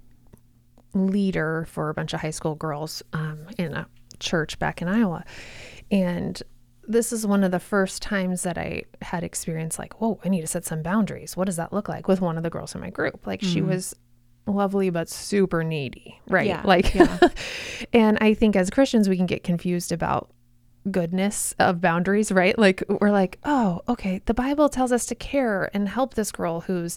leader 0.94 1.66
for 1.68 1.88
a 1.88 1.94
bunch 1.94 2.12
of 2.14 2.20
high 2.20 2.30
school 2.30 2.54
girls 2.54 3.02
um, 3.12 3.46
in 3.58 3.74
a 3.74 3.86
church 4.20 4.58
back 4.58 4.80
in 4.82 4.88
Iowa. 4.88 5.24
And 5.90 6.42
this 6.86 7.12
is 7.12 7.26
one 7.26 7.44
of 7.44 7.50
the 7.50 7.60
first 7.60 8.00
times 8.00 8.42
that 8.42 8.56
I 8.56 8.84
had 9.02 9.22
experienced 9.22 9.78
like, 9.78 10.00
whoa, 10.00 10.18
I 10.24 10.28
need 10.28 10.40
to 10.40 10.46
set 10.46 10.64
some 10.64 10.82
boundaries. 10.82 11.36
What 11.36 11.44
does 11.44 11.56
that 11.56 11.72
look 11.72 11.88
like 11.88 12.08
with 12.08 12.20
one 12.20 12.36
of 12.36 12.42
the 12.42 12.50
girls 12.50 12.74
in 12.74 12.80
my 12.80 12.90
group? 12.90 13.26
Like 13.26 13.42
she 13.42 13.60
was 13.60 13.94
lovely 14.48 14.90
but 14.90 15.08
super 15.08 15.62
needy, 15.62 16.20
right? 16.28 16.46
Yeah, 16.46 16.62
Like 16.64 16.94
yeah. 16.94 17.18
and 17.92 18.18
I 18.20 18.34
think 18.34 18.56
as 18.56 18.70
Christians 18.70 19.08
we 19.08 19.16
can 19.16 19.26
get 19.26 19.44
confused 19.44 19.92
about 19.92 20.30
goodness 20.90 21.54
of 21.58 21.80
boundaries, 21.80 22.32
right? 22.32 22.58
Like 22.58 22.82
we're 22.88 23.10
like, 23.10 23.38
"Oh, 23.44 23.82
okay, 23.88 24.22
the 24.24 24.34
Bible 24.34 24.68
tells 24.68 24.92
us 24.92 25.06
to 25.06 25.14
care 25.14 25.70
and 25.74 25.88
help 25.88 26.14
this 26.14 26.32
girl 26.32 26.60
who's 26.60 26.96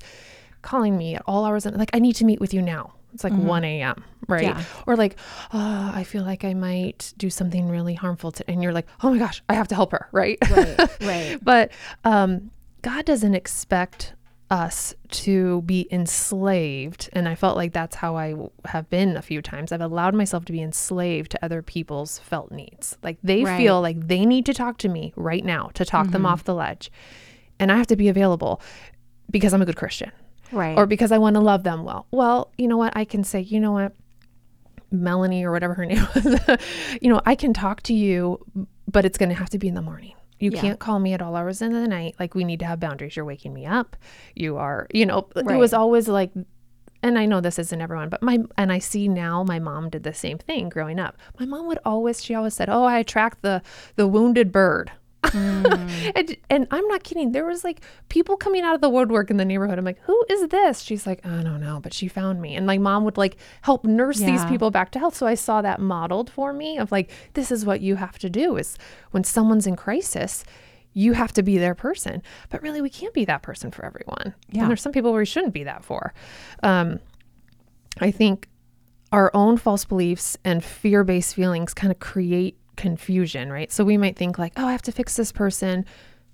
calling 0.61 0.97
me 0.97 1.15
at 1.15 1.23
all 1.25 1.45
hours 1.45 1.65
and 1.65 1.77
like 1.77 1.91
I 1.93 1.99
need 1.99 2.13
to 2.17 2.25
meet 2.25 2.39
with 2.39 2.53
you 2.53 2.61
now." 2.61 2.93
It's 3.13 3.25
like 3.25 3.33
1 3.33 3.63
a.m., 3.65 4.05
right? 4.29 4.43
Yeah. 4.43 4.63
Or 4.87 4.95
like, 4.95 5.17
oh, 5.53 5.91
I 5.93 6.05
feel 6.05 6.23
like 6.23 6.45
I 6.45 6.53
might 6.53 7.13
do 7.17 7.29
something 7.29 7.67
really 7.67 7.93
harmful 7.93 8.31
to, 8.31 8.49
and 8.49 8.63
you're 8.63 8.71
like, 8.71 8.87
oh 9.03 9.11
my 9.11 9.17
gosh, 9.17 9.43
I 9.49 9.53
have 9.55 9.67
to 9.67 9.75
help 9.75 9.91
her, 9.91 10.07
right? 10.13 10.37
right 10.49 10.79
right 11.01 11.37
but 11.41 11.71
um, 12.05 12.51
God 12.81 13.03
doesn't 13.03 13.35
expect 13.35 14.13
us 14.51 14.93
to 15.09 15.61
be 15.61 15.87
enslaved. 15.91 17.09
And 17.13 17.27
I 17.27 17.35
felt 17.35 17.55
like 17.55 17.71
that's 17.71 17.95
how 17.95 18.17
I 18.17 18.35
have 18.65 18.89
been 18.89 19.15
a 19.15 19.21
few 19.21 19.41
times. 19.41 19.71
I've 19.71 19.81
allowed 19.81 20.13
myself 20.13 20.43
to 20.45 20.51
be 20.51 20.61
enslaved 20.61 21.31
to 21.31 21.43
other 21.43 21.61
people's 21.61 22.19
felt 22.19 22.51
needs. 22.51 22.97
Like 23.01 23.17
they 23.23 23.45
Right. 23.45 23.57
feel 23.57 23.81
like 23.81 24.07
they 24.07 24.25
need 24.25 24.45
to 24.47 24.53
talk 24.53 24.77
to 24.79 24.89
me 24.89 25.13
right 25.15 25.43
now 25.43 25.71
to 25.75 25.85
talk 25.85 26.11
them 26.11 26.23
mm-hmm. 26.23 26.33
off 26.33 26.43
the 26.43 26.53
ledge. 26.53 26.91
And 27.59 27.71
I 27.71 27.77
have 27.77 27.87
to 27.87 27.95
be 27.95 28.09
available 28.09 28.61
because 29.29 29.53
I'm 29.53 29.61
a 29.61 29.65
good 29.65 29.77
Christian 29.77 30.11
right 30.51 30.77
or 30.77 30.85
because 30.85 31.13
I 31.13 31.17
want 31.17 31.35
to 31.35 31.39
love 31.39 31.63
them 31.63 31.85
well. 31.85 32.07
Well, 32.11 32.51
you 32.57 32.67
know 32.67 32.77
what? 32.77 32.91
I 32.95 33.05
can 33.05 33.23
say, 33.23 33.39
you 33.39 33.59
know 33.59 33.71
what? 33.71 33.93
Melanie 34.91 35.45
or 35.45 35.53
whatever 35.53 35.73
her 35.75 35.85
name 35.91 36.05
was, 36.13 36.59
you 37.01 37.09
know, 37.09 37.21
I 37.25 37.35
can 37.35 37.53
talk 37.53 37.83
to 37.83 37.93
you, 37.93 38.43
but 38.85 39.05
it's 39.05 39.17
going 39.17 39.29
to 39.29 39.35
have 39.35 39.49
to 39.51 39.57
be 39.57 39.69
in 39.69 39.75
the 39.75 39.81
morning. 39.81 40.15
You 40.41 40.51
Yeah. 40.51 40.61
can't 40.61 40.79
call 40.79 40.99
me 40.99 41.13
at 41.13 41.21
all 41.21 41.35
hours 41.35 41.61
of 41.61 41.71
the 41.71 41.87
night. 41.87 42.15
Like 42.19 42.35
we 42.35 42.43
need 42.43 42.59
to 42.59 42.65
have 42.65 42.79
boundaries. 42.79 43.15
You're 43.15 43.25
waking 43.25 43.53
me 43.53 43.65
up. 43.65 43.95
You 44.35 44.57
are, 44.57 44.87
you 44.93 45.05
know, 45.05 45.27
it 45.35 45.45
was 45.45 45.73
always 45.73 46.07
like 46.07 46.31
and 47.03 47.17
I 47.17 47.25
know 47.25 47.41
this 47.41 47.57
isn't 47.57 47.81
everyone, 47.81 48.09
but 48.09 48.21
my 48.21 48.39
and 48.57 48.71
I 48.71 48.79
see 48.79 49.07
now 49.07 49.43
my 49.43 49.57
mom 49.59 49.89
did 49.89 50.03
the 50.03 50.13
same 50.13 50.37
thing 50.37 50.69
growing 50.69 50.99
up. 50.99 51.17
My 51.39 51.45
mom 51.45 51.65
would 51.67 51.79
always 51.85 52.23
she 52.23 52.35
always 52.35 52.53
said, 52.53 52.69
"Oh, 52.69 52.83
I 52.83 52.99
attract 52.99 53.41
the 53.41 53.61
the 53.95 54.07
wounded 54.07 54.51
bird." 54.51 54.91
Mm. 55.23 56.11
and, 56.15 56.37
and 56.49 56.67
I'm 56.71 56.87
not 56.87 57.03
kidding. 57.03 57.31
There 57.31 57.45
was 57.45 57.63
like 57.63 57.81
people 58.09 58.37
coming 58.37 58.63
out 58.63 58.75
of 58.75 58.81
the 58.81 58.89
woodwork 58.89 59.29
in 59.29 59.37
the 59.37 59.45
neighborhood. 59.45 59.77
I'm 59.77 59.85
like, 59.85 59.99
who 60.03 60.25
is 60.29 60.47
this? 60.49 60.81
She's 60.81 61.05
like, 61.05 61.25
I 61.25 61.43
don't 61.43 61.61
know, 61.61 61.79
but 61.81 61.93
she 61.93 62.07
found 62.07 62.41
me. 62.41 62.55
And 62.55 62.65
my 62.65 62.77
mom 62.77 63.03
would 63.05 63.17
like 63.17 63.37
help 63.61 63.85
nurse 63.85 64.19
yeah. 64.19 64.31
these 64.31 64.45
people 64.45 64.71
back 64.71 64.91
to 64.91 64.99
health. 64.99 65.15
So 65.15 65.27
I 65.27 65.35
saw 65.35 65.61
that 65.61 65.79
modeled 65.79 66.29
for 66.29 66.53
me 66.53 66.77
of 66.77 66.91
like, 66.91 67.11
this 67.33 67.51
is 67.51 67.65
what 67.65 67.81
you 67.81 67.95
have 67.95 68.17
to 68.19 68.29
do 68.29 68.57
is 68.57 68.77
when 69.11 69.23
someone's 69.23 69.67
in 69.67 69.75
crisis, 69.75 70.43
you 70.93 71.13
have 71.13 71.31
to 71.33 71.43
be 71.43 71.57
their 71.57 71.75
person. 71.75 72.21
But 72.49 72.61
really, 72.61 72.81
we 72.81 72.89
can't 72.89 73.13
be 73.13 73.25
that 73.25 73.41
person 73.41 73.71
for 73.71 73.85
everyone. 73.85 74.33
Yeah. 74.49 74.61
And 74.61 74.69
there's 74.69 74.81
some 74.81 74.91
people 74.91 75.13
we 75.13 75.25
shouldn't 75.25 75.53
be 75.53 75.63
that 75.63 75.83
for. 75.83 76.13
Um, 76.63 76.99
I 77.99 78.11
think 78.11 78.47
our 79.11 79.31
own 79.33 79.57
false 79.57 79.85
beliefs 79.85 80.37
and 80.43 80.63
fear 80.63 81.03
based 81.03 81.35
feelings 81.35 81.73
kind 81.73 81.91
of 81.91 81.99
create 81.99 82.57
confusion, 82.81 83.51
right? 83.51 83.71
So 83.71 83.83
we 83.83 83.97
might 83.97 84.17
think, 84.17 84.39
like, 84.39 84.53
oh, 84.57 84.67
I 84.67 84.71
have 84.71 84.81
to 84.83 84.91
fix 84.91 85.15
this 85.15 85.31
person 85.31 85.85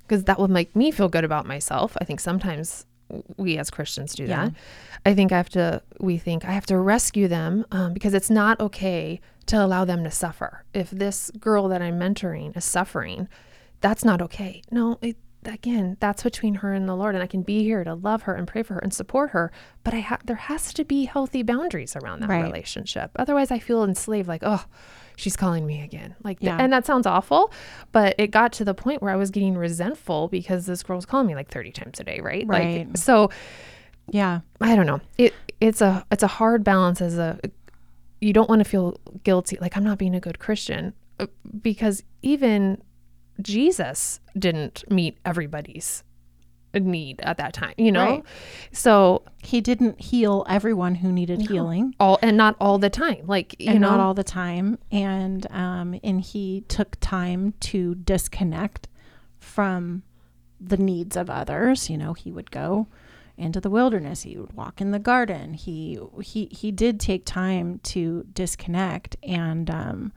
because 0.03 0.23
that 0.23 0.39
will 0.39 0.47
make 0.47 0.75
me 0.75 0.91
feel 0.91 1.09
good 1.09 1.25
about 1.25 1.45
myself. 1.45 1.97
I 2.01 2.05
think 2.05 2.19
sometimes 2.19 2.85
we 3.37 3.57
as 3.57 3.69
Christians 3.69 4.15
do 4.15 4.23
yeah. 4.23 4.45
that. 4.45 4.53
I 5.05 5.13
think 5.13 5.31
I 5.31 5.37
have 5.37 5.49
to, 5.49 5.81
we 5.99 6.17
think 6.17 6.45
I 6.45 6.51
have 6.51 6.65
to 6.67 6.77
rescue 6.77 7.27
them 7.27 7.65
um, 7.71 7.93
because 7.93 8.13
it's 8.13 8.29
not 8.29 8.59
okay 8.59 9.19
to 9.47 9.63
allow 9.63 9.85
them 9.85 10.03
to 10.03 10.11
suffer. 10.11 10.63
If 10.73 10.89
this 10.89 11.31
girl 11.39 11.67
that 11.69 11.81
I'm 11.81 11.99
mentoring 11.99 12.55
is 12.55 12.65
suffering, 12.65 13.27
that's 13.79 14.03
not 14.03 14.21
okay. 14.21 14.61
No, 14.71 14.97
it, 15.01 15.17
again, 15.45 15.97
that's 15.99 16.23
between 16.23 16.55
her 16.55 16.73
and 16.73 16.87
the 16.87 16.95
Lord, 16.95 17.15
and 17.15 17.23
I 17.23 17.27
can 17.27 17.43
be 17.43 17.63
here 17.63 17.83
to 17.83 17.93
love 17.93 18.23
her 18.23 18.35
and 18.35 18.47
pray 18.47 18.63
for 18.63 18.73
her 18.75 18.79
and 18.79 18.93
support 18.93 19.31
her. 19.31 19.51
But 19.83 19.93
I 19.93 19.99
ha- 20.01 20.19
there 20.25 20.35
has 20.35 20.73
to 20.73 20.83
be 20.83 21.05
healthy 21.05 21.43
boundaries 21.43 21.95
around 21.95 22.21
that 22.21 22.29
right. 22.29 22.43
relationship. 22.43 23.11
Otherwise, 23.15 23.51
I 23.51 23.59
feel 23.59 23.83
enslaved. 23.83 24.27
Like, 24.27 24.43
oh, 24.45 24.65
she's 25.17 25.35
calling 25.35 25.65
me 25.65 25.81
again. 25.81 26.15
Like, 26.23 26.37
yeah. 26.39 26.57
and 26.57 26.71
that 26.71 26.85
sounds 26.85 27.05
awful, 27.05 27.51
but 27.91 28.15
it 28.17 28.27
got 28.27 28.53
to 28.53 28.63
the 28.63 28.73
point 28.73 29.01
where 29.01 29.11
I 29.11 29.17
was 29.17 29.31
getting 29.31 29.57
resentful 29.57 30.29
because 30.29 30.65
this 30.67 30.83
girl 30.83 30.95
was 30.95 31.05
calling 31.05 31.27
me 31.27 31.35
like 31.35 31.49
30 31.49 31.71
times 31.71 31.99
a 31.99 32.05
day, 32.05 32.21
right? 32.21 32.45
Right. 32.47 32.87
Like, 32.87 32.97
so, 32.97 33.31
yeah, 34.09 34.41
I 34.61 34.75
don't 34.75 34.85
know. 34.85 35.01
It 35.17 35.33
it's 35.59 35.81
a 35.81 36.05
it's 36.11 36.23
a 36.23 36.27
hard 36.27 36.63
balance 36.63 37.01
as 37.01 37.17
a 37.17 37.39
you 38.21 38.31
don't 38.31 38.47
want 38.47 38.59
to 38.59 38.69
feel 38.69 38.99
guilty 39.23 39.57
like 39.59 39.75
I'm 39.75 39.83
not 39.83 39.97
being 39.97 40.15
a 40.15 40.19
good 40.19 40.39
Christian 40.39 40.93
uh, 41.19 41.25
because 41.61 42.03
even 42.21 42.81
Jesus 43.41 44.19
didn't 44.37 44.83
meet 44.89 45.17
everybody's 45.25 46.03
need 46.85 47.21
at 47.21 47.37
that 47.37 47.53
time, 47.53 47.73
you 47.77 47.91
know? 47.91 48.05
Right. 48.05 48.23
So 48.71 49.23
he 49.39 49.61
didn't 49.61 50.01
heal 50.01 50.45
everyone 50.47 50.95
who 50.95 51.11
needed 51.11 51.39
no, 51.39 51.45
healing. 51.45 51.95
All 51.99 52.19
and 52.21 52.37
not 52.37 52.55
all 52.59 52.77
the 52.77 52.89
time. 52.89 53.25
Like 53.25 53.55
you 53.59 53.71
and 53.71 53.81
know 53.81 53.91
not 53.91 53.99
all 53.99 54.13
the 54.13 54.23
time. 54.23 54.77
And 54.91 55.49
um 55.51 55.99
and 56.03 56.21
he 56.21 56.61
took 56.67 56.99
time 56.99 57.53
to 57.61 57.95
disconnect 57.95 58.87
from 59.39 60.03
the 60.59 60.77
needs 60.77 61.15
of 61.15 61.29
others. 61.29 61.89
You 61.89 61.97
know, 61.97 62.13
he 62.13 62.31
would 62.31 62.51
go 62.51 62.87
into 63.37 63.61
the 63.61 63.69
wilderness, 63.69 64.23
he 64.23 64.35
would 64.35 64.53
walk 64.53 64.81
in 64.81 64.91
the 64.91 64.99
garden. 64.99 65.53
He 65.53 65.99
he 66.23 66.45
he 66.51 66.71
did 66.71 66.99
take 66.99 67.23
time 67.25 67.79
to 67.83 68.25
disconnect 68.33 69.15
and 69.23 69.69
um 69.69 70.11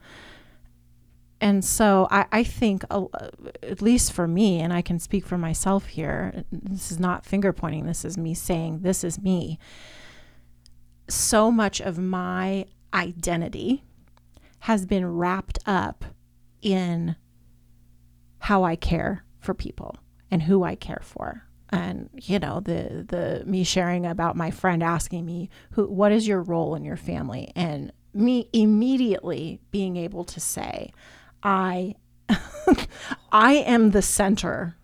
and 1.41 1.65
so 1.65 2.07
I, 2.11 2.25
I 2.31 2.43
think, 2.43 2.85
uh, 2.91 3.05
at 3.63 3.81
least 3.81 4.13
for 4.13 4.27
me, 4.27 4.59
and 4.59 4.71
I 4.71 4.83
can 4.83 4.99
speak 4.99 5.25
for 5.25 5.39
myself 5.39 5.87
here, 5.87 6.43
this 6.51 6.91
is 6.91 6.99
not 6.99 7.25
finger 7.25 7.51
pointing, 7.51 7.87
this 7.87 8.05
is 8.05 8.15
me 8.15 8.35
saying, 8.35 8.81
this 8.81 9.03
is 9.03 9.19
me. 9.19 9.57
So 11.09 11.51
much 11.51 11.81
of 11.81 11.97
my 11.97 12.65
identity 12.93 13.83
has 14.59 14.85
been 14.85 15.05
wrapped 15.05 15.57
up 15.65 16.05
in 16.61 17.15
how 18.37 18.63
I 18.63 18.75
care 18.75 19.25
for 19.39 19.55
people 19.55 19.97
and 20.29 20.43
who 20.43 20.63
I 20.63 20.75
care 20.75 21.01
for. 21.03 21.47
And 21.69 22.09
you 22.13 22.37
know 22.37 22.59
the 22.59 23.05
the 23.07 23.43
me 23.45 23.63
sharing 23.63 24.05
about 24.05 24.35
my 24.35 24.51
friend 24.51 24.83
asking 24.83 25.25
me 25.25 25.49
who 25.71 25.85
what 25.87 26.11
is 26.11 26.27
your 26.27 26.41
role 26.41 26.75
in 26.75 26.83
your 26.83 26.97
family 26.97 27.51
and 27.55 27.93
me 28.13 28.49
immediately 28.51 29.61
being 29.71 29.95
able 29.95 30.25
to 30.25 30.39
say 30.41 30.91
I 31.43 31.95
I 33.31 33.53
am 33.53 33.91
the 33.91 34.01
center 34.01 34.77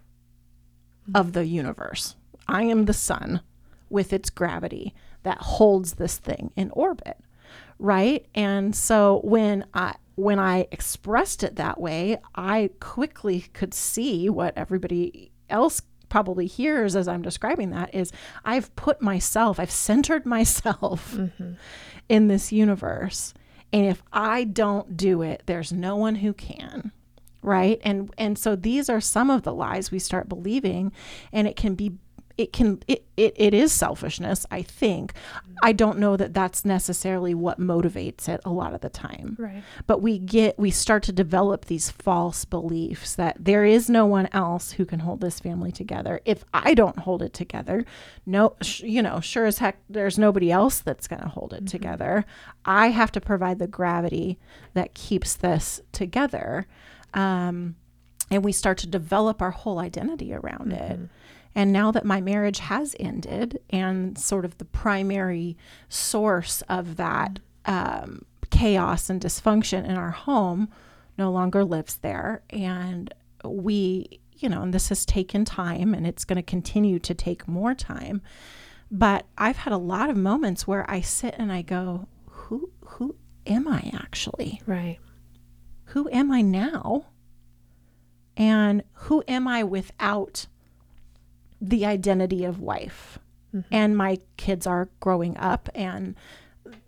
of 1.14 1.34
the 1.34 1.46
universe. 1.46 2.16
I 2.48 2.64
am 2.64 2.86
the 2.86 2.94
sun 2.94 3.42
with 3.90 4.12
its 4.14 4.30
gravity 4.30 4.94
that 5.24 5.38
holds 5.40 5.94
this 5.94 6.18
thing 6.18 6.52
in 6.56 6.72
orbit. 6.72 7.18
Right? 7.80 8.26
And 8.34 8.76
so 8.76 9.22
when 9.24 9.66
I 9.74 9.96
when 10.16 10.40
I 10.40 10.68
expressed 10.72 11.44
it 11.44 11.58
that 11.58 11.80
way, 11.80 12.18
I 12.34 12.72
quickly 12.80 13.42
could 13.54 13.74
see 13.74 14.30
what 14.30 14.58
everybody 14.58 15.32
else 15.48 15.82
probably 16.10 16.48
hears 16.48 16.96
as 16.96 17.08
I'm 17.08 17.22
describing 17.22 17.70
that 17.72 17.94
is 17.94 18.12
I've 18.44 18.76
put 18.76 19.02
myself, 19.02 19.60
I've 19.60 19.72
centered 19.72 20.26
myself 20.26 21.14
mm-hmm. 21.14 21.54
in 22.10 22.28
this 22.30 22.52
universe 22.52 23.34
and 23.74 23.86
if 23.86 24.02
I 24.14 24.44
don't 24.44 24.96
do 24.98 25.22
it, 25.22 25.44
there's 25.46 25.72
no 25.72 25.96
one 25.96 26.16
who 26.16 26.34
can. 26.34 26.92
Right? 27.42 27.80
And 27.84 28.14
and 28.18 28.38
so 28.38 28.56
these 28.56 28.90
are 28.90 29.00
some 29.00 29.30
of 29.30 29.44
the 29.44 29.54
lies 29.54 29.92
we 29.92 30.00
start 30.00 30.28
believing 30.28 30.92
and 31.32 31.48
it 31.48 31.56
can 31.56 31.76
be 31.76 31.94
it 32.38 32.54
can 32.54 32.82
it, 32.88 33.06
it, 33.16 33.34
it 33.36 33.54
is 33.54 33.72
selfishness 33.72 34.46
i 34.52 34.62
think. 34.62 35.14
I 35.64 35.72
don't 35.72 35.98
know 35.98 36.16
that 36.18 36.34
that's 36.34 36.66
necessarily 36.66 37.34
what 37.34 37.60
motivates 37.60 38.30
it 38.30 38.42
a 38.46 38.52
lot 38.52 38.74
of 38.74 38.82
the 38.82 38.90
time. 38.90 39.36
Right. 39.40 39.64
But 39.88 40.02
we 40.02 40.20
get 40.20 40.58
we 40.60 40.72
start 40.72 41.04
to 41.04 41.12
develop 41.12 41.66
these 41.66 41.90
false 41.90 42.46
beliefs 42.46 43.16
that 43.16 43.38
there 43.40 43.66
is 43.66 43.90
no 43.90 44.06
one 44.06 44.30
else 44.34 44.74
who 44.74 44.86
can 44.86 45.00
hold 45.00 45.22
this 45.22 45.40
family 45.40 45.72
together. 45.72 46.22
If 46.26 46.44
i 46.54 46.74
don't 46.74 47.00
hold 47.00 47.22
it 47.22 47.34
together 47.34 47.86
no 48.26 48.56
sh- 48.62 48.82
you 48.82 49.02
know 49.02 49.20
sure 49.20 49.46
as 49.46 49.58
heck 49.58 49.80
there's 49.90 50.18
nobody 50.18 50.52
else 50.52 50.80
that's 50.80 51.08
going 51.08 51.22
to 51.22 51.28
hold 51.28 51.54
it 51.54 51.58
mm-hmm. 51.58 51.66
together. 51.66 52.26
I 52.66 52.90
have 52.90 53.12
to 53.14 53.22
provide 53.22 53.60
the 53.60 53.68
gravity 53.68 54.38
that 54.74 54.94
keeps 54.94 55.36
this 55.36 55.82
together. 55.92 56.68
Um, 57.14 57.76
and 58.30 58.44
we 58.44 58.52
start 58.52 58.78
to 58.80 58.88
develop 58.88 59.42
our 59.42 59.52
whole 59.52 59.80
identity 59.80 60.34
around 60.34 60.72
mm-hmm. 60.72 61.04
it 61.04 61.10
and 61.58 61.74
now 61.74 61.90
that 61.90 62.06
my 62.06 62.22
marriage 62.22 62.60
has 62.60 62.96
ended, 63.00 63.60
and 63.72 64.16
sort 64.16 64.46
of 64.46 64.60
the 64.60 64.66
primary 64.66 65.58
source 65.90 66.62
of 66.70 66.98
that 66.98 67.40
um, 67.66 68.24
chaos 68.52 69.10
and 69.10 69.20
dysfunction 69.20 69.84
in 69.84 69.98
our 69.98 70.12
home 70.12 70.70
no 71.18 71.32
longer 71.32 71.66
lives 71.66 71.96
there. 71.98 72.44
And 72.52 73.12
we, 73.44 74.20
you 74.34 74.50
know, 74.50 74.62
and 74.62 74.72
this 74.72 74.90
has 74.90 75.04
taken 75.04 75.46
time 75.46 75.96
and 75.96 76.06
it's 76.06 76.26
going 76.26 76.36
to 76.36 76.44
continue 76.44 77.00
to 77.00 77.16
take 77.16 77.48
more 77.48 77.74
time. 77.74 78.22
But 78.92 79.26
I've 79.36 79.58
had 79.58 79.74
a 79.74 79.78
lot 79.78 80.12
of 80.12 80.16
moments 80.16 80.68
where 80.68 80.88
I 80.88 81.02
sit 81.02 81.34
and 81.40 81.52
I 81.52 81.64
go, 81.64 82.08
who, 82.28 82.70
who 82.86 83.16
am 83.48 83.68
I 83.68 83.90
actually? 83.96 84.62
Right. 84.68 85.00
Who 85.86 86.08
am 86.12 86.32
I 86.32 86.42
now? 86.42 87.08
And 88.38 88.84
who 88.94 89.24
am 89.28 89.48
I 89.48 89.64
without 89.64 90.46
the 91.62 91.86
identity 91.86 92.44
of 92.46 92.60
wife. 92.60 93.20
Mm-hmm. 93.56 93.74
And 93.74 93.98
my 93.98 94.20
kids 94.36 94.68
are 94.68 94.90
growing 95.00 95.38
up 95.38 95.70
and 95.74 96.16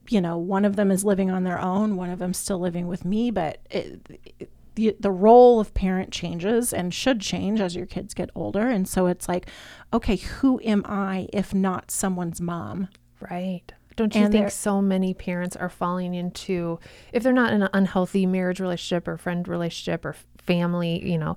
you 0.10 0.19
know, 0.19 0.38
one 0.38 0.65
of 0.65 0.75
them 0.75 0.91
is 0.91 1.05
living 1.05 1.29
on 1.29 1.43
their 1.43 1.60
own, 1.60 1.95
one 1.95 2.10
of 2.10 2.19
them 2.19 2.34
still 2.34 2.60
living 2.60 2.88
with 2.88 3.05
me, 3.05 3.32
but 3.32 3.60
it, 3.69 4.19
it, 4.39 4.49
the, 4.75 4.95
the 4.99 5.12
role 5.12 5.60
of 5.60 5.73
parent 5.73 6.12
changes 6.12 6.73
and 6.73 6.93
should 6.93 7.19
change 7.21 7.62
as 7.62 7.75
your 7.75 7.86
kids 7.86 8.13
get 8.13 8.29
older. 8.34 8.67
And 8.67 8.88
so 8.88 9.08
it's 9.08 9.27
like, 9.27 9.47
okay, 9.93 10.15
who 10.15 10.60
am 10.63 10.84
I 10.86 11.27
if 11.32 11.53
not 11.53 11.91
someone's 11.91 12.41
mom? 12.41 12.88
Right. 13.29 13.71
Don't 13.95 14.15
you 14.15 14.23
and 14.23 14.32
think 14.32 14.49
so 14.49 14.82
many 14.82 15.13
parents 15.13 15.55
are 15.58 15.69
falling 15.69 16.13
into, 16.13 16.79
if 17.12 17.21
they're 17.21 17.34
not 17.34 17.51
in 17.51 17.63
an 17.63 17.69
unhealthy 17.73 18.25
marriage 18.25 18.62
relationship 18.62 19.08
or 19.08 19.17
friend 19.17 19.47
relationship 19.47 20.05
or 20.05 20.15
family, 20.38 21.05
you 21.05 21.17
know, 21.17 21.36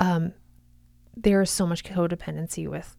um, 0.00 0.32
there 1.16 1.42
is 1.42 1.50
so 1.50 1.66
much 1.66 1.84
codependency 1.84 2.68
with 2.68 2.96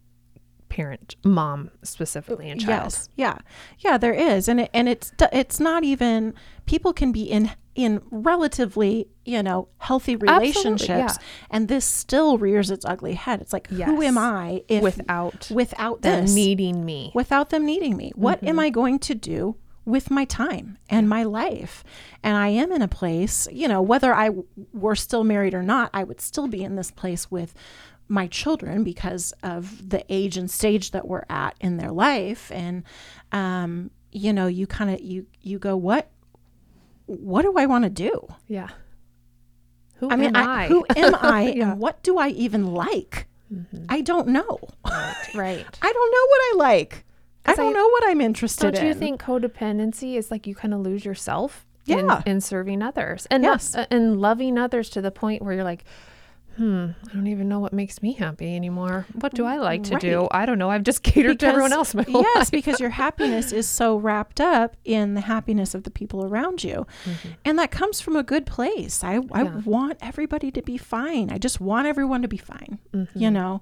parent 0.69 1.15
mom 1.23 1.69
specifically 1.83 2.49
and 2.49 2.59
child 2.59 2.85
yes 2.85 3.09
yeah 3.15 3.37
yeah 3.79 3.95
there 3.95 4.13
is 4.13 4.47
and 4.47 4.61
it, 4.61 4.71
and 4.73 4.89
it's 4.89 5.11
it's 5.31 5.59
not 5.59 5.83
even 5.83 6.33
people 6.65 6.91
can 6.91 7.11
be 7.11 7.21
in 7.21 7.51
in 7.75 8.01
relatively 8.09 9.07
you 9.23 9.43
know 9.43 9.67
healthy 9.77 10.15
relationships 10.15 10.89
yeah. 10.89 11.15
and 11.51 11.67
this 11.67 11.85
still 11.85 12.39
rears 12.39 12.71
its 12.71 12.85
ugly 12.85 13.13
head 13.13 13.39
it's 13.39 13.53
like 13.53 13.67
yes. 13.69 13.87
who 13.87 14.01
am 14.01 14.17
i 14.17 14.63
if 14.67 14.81
without 14.81 15.47
without 15.51 16.01
them 16.01 16.23
this, 16.23 16.33
needing 16.33 16.83
me 16.83 17.11
without 17.13 17.51
them 17.51 17.63
needing 17.67 17.95
me 17.95 18.11
what 18.15 18.39
mm-hmm. 18.39 18.47
am 18.47 18.59
i 18.59 18.71
going 18.71 18.97
to 18.97 19.13
do 19.13 19.55
with 19.85 20.09
my 20.09 20.25
time 20.25 20.77
and 20.89 21.09
my 21.09 21.23
life. 21.23 21.83
And 22.23 22.37
I 22.37 22.47
am 22.47 22.71
in 22.71 22.81
a 22.81 22.87
place, 22.87 23.47
you 23.51 23.67
know, 23.67 23.81
whether 23.81 24.13
I 24.13 24.29
were 24.71 24.95
still 24.95 25.23
married 25.23 25.53
or 25.53 25.63
not, 25.63 25.89
I 25.93 26.03
would 26.03 26.21
still 26.21 26.47
be 26.47 26.63
in 26.63 26.75
this 26.75 26.91
place 26.91 27.29
with 27.29 27.53
my 28.07 28.27
children 28.27 28.83
because 28.83 29.33
of 29.43 29.89
the 29.89 30.03
age 30.09 30.37
and 30.37 30.49
stage 30.51 30.91
that 30.91 31.07
we're 31.07 31.23
at 31.29 31.55
in 31.61 31.77
their 31.77 31.91
life 31.91 32.51
and 32.51 32.83
um, 33.31 33.89
you 34.11 34.31
know 34.33 34.47
you 34.47 34.67
kind 34.67 34.91
of 34.91 34.99
you 35.01 35.25
you 35.41 35.57
go 35.57 35.75
what 35.75 36.09
what 37.05 37.41
do 37.41 37.53
i 37.57 37.65
want 37.65 37.83
to 37.83 37.89
do 37.89 38.27
Yeah. 38.47 38.69
Who 39.95 40.09
i 40.09 40.15
mean 40.15 40.35
am 40.35 40.47
I, 40.49 40.63
I? 40.63 40.67
who 40.67 40.85
am 40.95 41.15
i 41.21 41.41
Yeah. 41.43 41.51
Mm-hmm. 41.53 41.61
and 41.71 41.79
what 41.79 42.03
do 42.03 42.17
i 42.17 42.29
even 42.29 42.73
like 42.73 43.27
i 43.89 44.01
don't 44.01 44.27
know 44.27 44.59
right. 45.35 45.65
i 45.81 45.93
don't 45.93 46.11
know 46.11 46.25
what 46.27 46.41
i 46.41 46.53
like 46.57 47.05
i 47.45 47.55
don't 47.55 47.69
I- 47.75 47.79
know 47.79 47.87
what 47.89 48.03
i'm 48.07 48.21
interested 48.21 48.67
in. 48.67 48.73
Don't 48.73 48.81
in 48.83 48.87
you 48.89 48.93
think 48.93 49.21
codependency 49.21 50.15
is 50.17 50.29
like 50.31 50.45
you 50.47 50.55
kind 50.55 50.73
of 50.73 50.81
lose 50.81 51.03
yourself 51.05 51.65
Yeah. 51.85 52.21
in, 52.25 52.33
in 52.33 52.41
serving 52.41 52.81
others 52.81 53.25
and 53.31 53.43
Yes. 53.43 53.75
uh, 53.75 53.85
and 53.91 54.19
loving 54.21 54.57
others 54.57 54.89
to 54.91 55.01
the 55.01 55.11
point 55.11 55.41
where 55.41 55.53
you're 55.55 55.63
like, 55.63 55.83
hmm, 56.57 56.87
I 57.09 57.13
don't 57.13 57.27
even 57.27 57.49
know 57.49 57.59
what 57.59 57.73
makes 57.73 58.01
me 58.01 58.13
happy 58.13 58.55
anymore. 58.55 59.05
What 59.13 59.33
do 59.33 59.45
I 59.45 59.57
like 59.57 59.83
to 59.83 59.95
do? 59.99 60.27
I 60.31 60.45
don't 60.45 60.57
know. 60.57 60.69
I've 60.69 60.83
just 60.83 61.03
catered 61.03 61.39
to 61.41 61.47
everyone 61.47 61.73
else 61.73 61.93
my 61.95 62.03
whole 62.03 62.21
yes 62.21 62.35
life. 62.37 62.51
because 62.51 62.79
your 62.79 62.89
happiness 62.91 63.51
is 63.51 63.67
so 63.67 63.97
wrapped 63.97 64.39
up 64.41 64.75
in 64.85 65.13
the 65.13 65.21
happiness 65.21 65.73
of 65.73 65.83
the 65.83 65.91
people 65.91 66.25
around 66.25 66.63
you 66.63 66.85
and 67.45 67.57
that 67.59 67.71
comes 67.71 68.01
from 68.01 68.15
a 68.15 68.23
good 68.23 68.45
place 68.45 69.03
i, 69.03 69.15
I 69.15 69.19
Mm-hmm. 69.43 69.69
Want 69.69 69.97
everybody 70.01 70.51
to 70.51 70.61
be 70.61 70.77
fine 70.77 71.29
i 71.31 71.37
just 71.37 71.59
want 71.59 71.87
everyone 71.87 72.21
to 72.21 72.27
be 72.27 72.37
fine 72.37 72.79
Mm-hmm. 72.93 73.19
you 73.19 73.31
know 73.31 73.61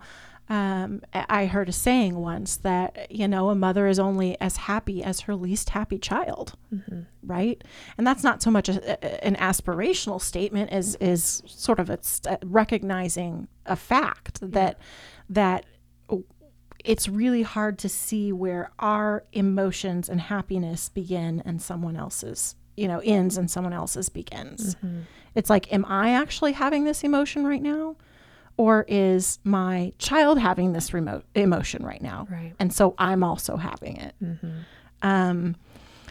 um, 0.52 1.02
I 1.14 1.46
heard 1.46 1.70
a 1.70 1.72
saying 1.72 2.16
once 2.16 2.58
that 2.58 3.10
you 3.10 3.28
know 3.28 3.50
a 3.50 3.56
mother 3.56 3.88
is 3.88 4.00
only 4.00 4.40
as 4.42 4.58
happy 4.58 5.02
as 5.04 5.22
her 5.22 5.36
least 5.36 5.70
happy 5.70 5.98
child, 5.98 6.54
Mm-hmm. 6.74 7.02
right? 7.24 7.64
And 7.98 8.06
that's 8.06 8.24
not 8.24 8.42
so 8.44 8.52
much 8.52 8.68
a, 8.70 8.76
a- 8.92 9.26
an 9.26 9.36
aspirational 9.38 10.20
statement 10.22 10.72
as 10.72 10.96
is 10.96 11.42
sort 11.46 11.80
of 11.80 11.90
a, 11.90 11.98
st- 12.02 12.40
recognizing 12.44 13.48
a 13.66 13.76
fact 13.76 14.40
that 14.42 14.78
that 15.30 15.66
it's 16.84 17.08
really 17.08 17.44
hard 17.44 17.78
to 17.80 17.88
see 17.90 18.32
where 18.32 18.72
our 18.80 19.24
emotions 19.34 20.10
and 20.10 20.20
happiness 20.20 20.90
begin 20.90 21.42
and 21.46 21.62
someone 21.62 21.96
else's 21.96 22.56
you 22.76 22.88
know 22.88 23.00
ends 23.04 23.38
and 23.38 23.52
someone 23.52 23.74
else's 23.74 24.10
begins 24.10 24.76
it's 25.36 25.50
like 25.50 25.72
am 25.72 25.86
i 25.86 26.10
actually 26.12 26.54
having 26.54 26.84
this 26.86 27.04
emotion 27.04 27.46
right 27.46 27.62
now 27.62 27.96
or 28.66 28.86
is 28.88 29.40
my 29.44 29.92
child 29.98 30.38
having 30.40 30.74
this 30.74 30.94
remote 30.94 31.24
emotion 31.36 31.84
right 31.86 32.02
now 32.02 32.28
Right. 32.30 32.54
and 32.60 32.72
so 32.74 32.94
i'm 32.98 33.24
also 33.24 33.58
having 33.58 33.98
it 33.98 34.16
um 35.02 35.56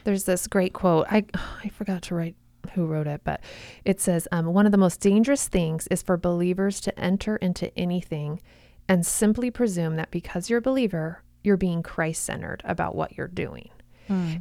There's 0.04 0.24
this 0.24 0.46
great 0.46 0.72
quote. 0.72 1.06
I 1.10 1.24
I 1.64 1.68
forgot 1.68 2.02
to 2.08 2.14
write 2.14 2.36
who 2.74 2.86
wrote 2.86 3.06
it, 3.06 3.20
but 3.24 3.40
it 3.84 4.00
says 4.00 4.28
um, 4.32 4.46
one 4.46 4.64
of 4.66 4.72
the 4.72 4.78
most 4.78 5.00
dangerous 5.00 5.48
things 5.48 5.86
is 5.88 6.02
for 6.02 6.16
believers 6.16 6.80
to 6.82 6.90
enter 6.98 7.36
into 7.36 7.66
anything 7.78 8.40
and 8.88 9.04
simply 9.04 9.50
presume 9.50 9.96
that 9.96 10.10
because 10.10 10.48
you're 10.48 10.58
a 10.60 10.62
believer, 10.70 11.22
you're 11.42 11.56
being 11.56 11.82
Christ 11.82 12.22
centered 12.24 12.62
about 12.64 12.94
what 12.94 13.16
you're 13.16 13.28
doing. 13.46 13.70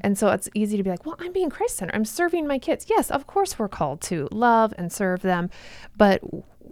And 0.02 0.18
so 0.18 0.30
it's 0.30 0.50
easy 0.56 0.78
to 0.78 0.84
be 0.84 0.90
like, 0.90 1.06
well, 1.06 1.16
I'm 1.20 1.32
being 1.32 1.52
Christ 1.52 1.78
centered. 1.78 1.96
I'm 1.96 2.04
serving 2.06 2.48
my 2.48 2.58
kids. 2.58 2.88
Yes, 2.90 3.12
of 3.12 3.28
course 3.28 3.60
we're 3.60 3.68
called 3.80 4.02
to 4.10 4.28
love 4.32 4.74
and 4.80 4.92
serve 4.92 5.22
them. 5.22 5.50
But 5.96 6.20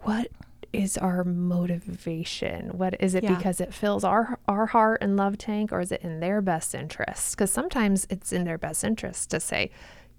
what 0.04 0.28
is 0.73 0.97
our 0.97 1.23
motivation? 1.23 2.69
What 2.77 2.95
is 2.99 3.15
it 3.15 3.23
Yeah. 3.23 3.36
because 3.36 3.60
it 3.62 3.73
fills 3.73 4.03
our 4.03 4.39
our 4.47 4.67
heart 4.67 5.01
and 5.01 5.17
love 5.17 5.38
tank 5.38 5.71
or 5.71 5.80
is 5.80 5.91
it 5.91 6.01
in 6.01 6.19
their 6.19 6.41
best 6.41 6.73
interest? 6.75 7.32
Because 7.36 7.51
sometimes 7.51 8.06
it's 8.10 8.32
in 8.34 8.43
their 8.43 8.58
best 8.58 8.84
interest 8.84 9.30
to 9.32 9.39
say, 9.39 9.71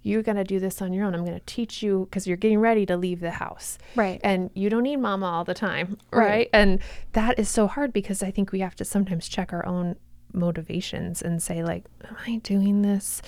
you're 0.03 0.23
going 0.23 0.37
to 0.37 0.45
do 0.45 0.61
this 0.61 0.81
on 0.81 0.93
your 0.93 1.05
own. 1.05 1.15
I'm 1.15 1.25
going 1.25 1.39
to 1.39 1.45
teach 1.47 1.83
you 1.83 2.07
because 2.09 2.27
you're 2.27 2.37
getting 2.37 2.61
ready 2.61 2.87
to 2.87 2.97
leave 2.97 3.21
the 3.21 3.33
house. 3.33 3.79
Right. 3.97 4.21
And 4.23 4.51
you 4.55 4.71
don't 4.71 4.85
need 4.85 4.97
mama 4.97 5.27
all 5.27 5.45
the 5.45 5.55
time. 5.55 5.99
Right. 6.13 6.27
Right. 6.29 6.51
And 6.53 6.79
that 7.13 7.39
is 7.39 7.49
so 7.49 7.67
hard 7.67 7.93
because 7.93 8.23
I 8.23 8.31
think 8.31 8.53
we 8.53 8.61
have 8.61 8.77
to 8.77 8.85
sometimes 8.85 9.29
check 9.29 9.53
our 9.53 9.67
own 9.67 9.97
motivations 10.33 11.21
and 11.21 11.43
say, 11.43 11.65
like, 11.65 11.85
am 12.09 12.17
I 12.27 12.37
doing 12.37 12.83
this 12.83 13.21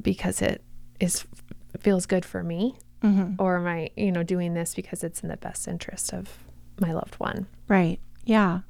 because 0.00 0.40
it 0.42 0.62
is 1.00 1.24
feels 1.80 2.06
good 2.06 2.24
for 2.24 2.42
me? 2.44 2.76
Mhm. 3.04 3.36
Or 3.38 3.58
am 3.58 3.66
I, 3.66 3.90
you 3.96 4.10
know, 4.10 4.22
doing 4.22 4.54
this 4.54 4.74
because 4.74 5.04
it's 5.04 5.20
in 5.20 5.28
the 5.28 5.36
best 5.36 5.68
interest 5.68 6.12
of 6.12 6.38
my 6.80 6.92
loved 6.92 7.16
one? 7.16 7.46
Right. 7.68 8.00
Yeah. 8.24 8.60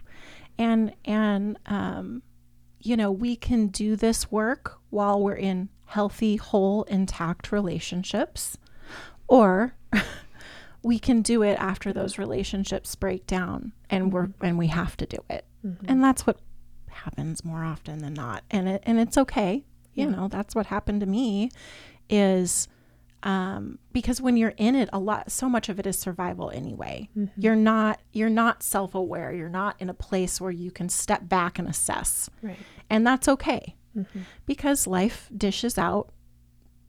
And 0.58 0.92
and 1.04 1.58
um 1.66 2.22
you 2.80 2.96
know, 2.98 3.10
we 3.10 3.34
can 3.34 3.68
do 3.68 3.96
this 3.96 4.30
work 4.30 4.78
while 4.90 5.22
we're 5.22 5.34
in 5.36 5.70
healthy, 5.86 6.36
whole, 6.36 6.82
intact 6.84 7.50
relationships 7.50 8.58
or 9.26 9.74
we 10.82 10.98
can 10.98 11.22
do 11.22 11.42
it 11.42 11.54
after 11.58 11.94
those 11.94 12.18
relationships 12.18 12.94
break 12.94 13.26
down 13.26 13.72
and 13.88 14.12
we're 14.12 14.28
and 14.42 14.58
we 14.58 14.66
have 14.66 14.96
to 14.98 15.06
do 15.06 15.18
it. 15.30 15.46
And 15.88 16.04
that's 16.04 16.26
what 16.26 16.40
happens 16.90 17.42
more 17.42 17.64
often 17.64 18.00
than 18.00 18.12
not. 18.14 18.44
And 18.50 18.68
it 18.68 18.82
and 18.84 18.98
it's 18.98 19.16
okay. 19.16 19.64
You 19.94 20.10
know, 20.10 20.26
that's 20.28 20.56
what 20.56 20.66
happened 20.66 21.00
to 21.00 21.06
me 21.06 21.50
is 22.10 22.66
um, 23.24 23.78
because 23.92 24.20
when 24.20 24.36
you're 24.36 24.54
in 24.58 24.74
it 24.76 24.88
a 24.92 24.98
lot 24.98 25.32
so 25.32 25.48
much 25.48 25.68
of 25.68 25.80
it 25.80 25.86
is 25.86 25.98
survival 25.98 26.50
anyway. 26.50 27.08
You're 27.36 27.56
not 27.56 28.00
you're 28.12 28.28
not 28.28 28.62
self-aware. 28.62 29.32
You're 29.32 29.48
not 29.48 29.76
in 29.80 29.88
a 29.88 29.94
place 29.94 30.40
where 30.40 30.50
you 30.52 30.70
can 30.70 30.88
step 30.88 31.28
back 31.28 31.58
and 31.58 31.66
assess. 31.68 32.30
Right. 32.42 32.58
and 32.90 33.06
that's 33.06 33.26
okay. 33.28 33.74
Because 34.46 34.86
life 34.86 35.28
dishes 35.36 35.78
out 35.78 36.10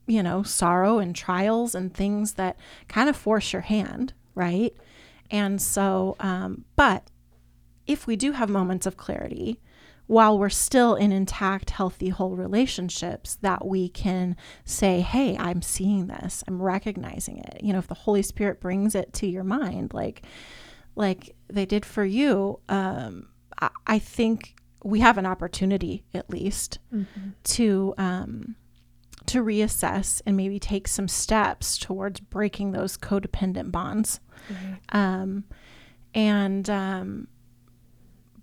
you 0.08 0.22
know 0.22 0.44
sorrow 0.44 1.00
and 1.00 1.16
trials 1.16 1.74
and 1.74 1.94
things 1.94 2.34
that 2.34 2.58
kind 2.88 3.10
of 3.10 3.16
force 3.16 3.54
your 3.54 3.64
hand 3.64 4.14
right? 4.36 4.74
And 5.32 5.62
so 5.62 6.16
um, 6.20 6.66
but 6.76 7.10
if 7.88 8.06
we 8.08 8.16
do 8.16 8.34
have 8.34 8.50
moments 8.50 8.86
of 8.86 8.98
clarity 8.98 9.62
while 10.08 10.38
we're 10.38 10.50
still 10.50 10.96
in 10.96 11.12
intact 11.12 11.72
healthy 11.72 12.10
whole 12.10 12.36
relationships 12.36 13.38
that 13.42 13.66
we 13.66 13.90
can 13.90 14.36
say 14.64 15.02
hey 15.02 15.36
i'm 15.38 15.62
seeing 15.62 16.08
this. 16.08 16.44
I'm 16.48 16.62
recognizing 16.62 17.40
it. 17.40 17.62
You 17.64 17.74
know 17.74 17.80
if 17.80 17.88
the 17.88 17.94
holy 17.96 18.22
spirit 18.22 18.60
brings 18.60 18.96
it 18.96 19.14
to 19.14 19.28
your 19.28 19.44
mind 19.44 19.94
like 19.94 20.24
like 20.96 21.36
they 21.50 21.66
did 21.66 21.86
for 21.86 22.06
you 22.06 22.60
um 22.70 23.28
i, 23.60 23.70
I 23.88 24.00
think 24.00 24.56
we 24.84 25.00
have 25.00 25.18
an 25.18 25.26
opportunity 25.26 26.04
at 26.14 26.30
least 26.30 26.78
to 27.44 27.94
um 27.98 28.56
to 29.26 29.44
reassess 29.44 30.22
and 30.28 30.38
maybe 30.38 30.60
take 30.60 30.88
some 30.88 31.08
steps 31.08 31.80
towards 31.80 32.20
breaking 32.20 32.72
those 32.74 32.96
codependent 32.96 33.72
bonds. 33.72 34.20
Um 34.90 35.46
and 36.14 36.70
um 36.70 37.28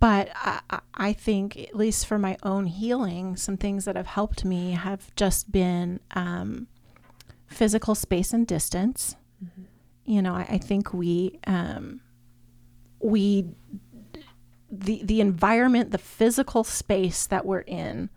but 0.03 0.29
I, 0.35 0.61
I- 0.95 1.13
think 1.13 1.57
at 1.59 1.77
least 1.77 2.07
for 2.07 2.19
my 2.19 2.37
own 2.43 2.67
healing 2.67 3.37
some 3.37 3.57
things 3.57 3.85
that 3.85 3.95
have 3.97 4.07
helped 4.07 4.45
me 4.45 4.73
have 4.73 5.15
just 5.15 5.53
been 5.53 6.01
um, 6.13 6.67
physical 7.47 7.95
space 7.95 8.33
and 8.33 8.47
distance. 8.47 9.17
You 10.05 10.21
know 10.23 10.35
i, 10.35 10.43
I 10.57 10.59
think 10.59 10.93
we 10.93 11.39
um, 11.47 12.01
we 13.01 13.47
the 14.71 15.03
the 15.05 15.21
environment 15.21 15.91
the 15.93 15.99
physical 15.99 16.65
space 16.65 17.27
that 17.27 17.45
we're 17.47 17.61
in 17.85 18.11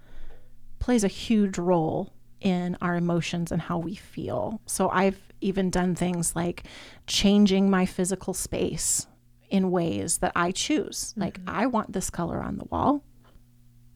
plays 0.80 1.04
a 1.04 1.08
huge 1.26 1.58
role 1.58 2.13
in 2.41 2.78
our 2.82 2.95
emotions 2.95 3.52
and 3.52 3.62
how 3.62 3.78
we 3.78 3.95
feel. 3.95 4.62
So 4.65 4.89
i've 4.89 5.19
even 5.41 5.69
done 5.69 5.93
things 5.95 6.36
like 6.36 6.63
changing 7.08 7.69
my 7.69 7.86
physical 7.86 8.34
space 8.34 9.06
in 9.55 9.71
ways 9.71 10.17
that 10.19 10.31
I 10.35 10.51
choose. 10.51 11.13
Like, 11.15 11.39
I 11.47 11.65
want 11.67 11.93
this 11.93 12.09
color 12.09 12.41
on 12.41 12.57
the 12.57 12.65
wall 12.65 13.03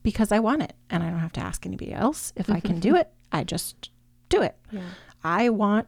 because 0.03 0.31
I 0.31 0.39
want 0.39 0.61
it. 0.63 0.73
And 0.89 1.03
I 1.03 1.09
don't 1.09 1.19
have 1.19 1.33
to 1.33 1.41
ask 1.41 1.65
anybody 1.65 1.93
else 1.93 2.33
if 2.35 2.49
I 2.49 2.59
can 2.59 2.79
do 2.79 2.95
it. 3.01 3.09
I 3.31 3.43
just 3.43 3.89
do 4.29 4.41
it. 4.41 4.55
Yeah. 4.71 4.81
I 5.23 5.49
want 5.49 5.87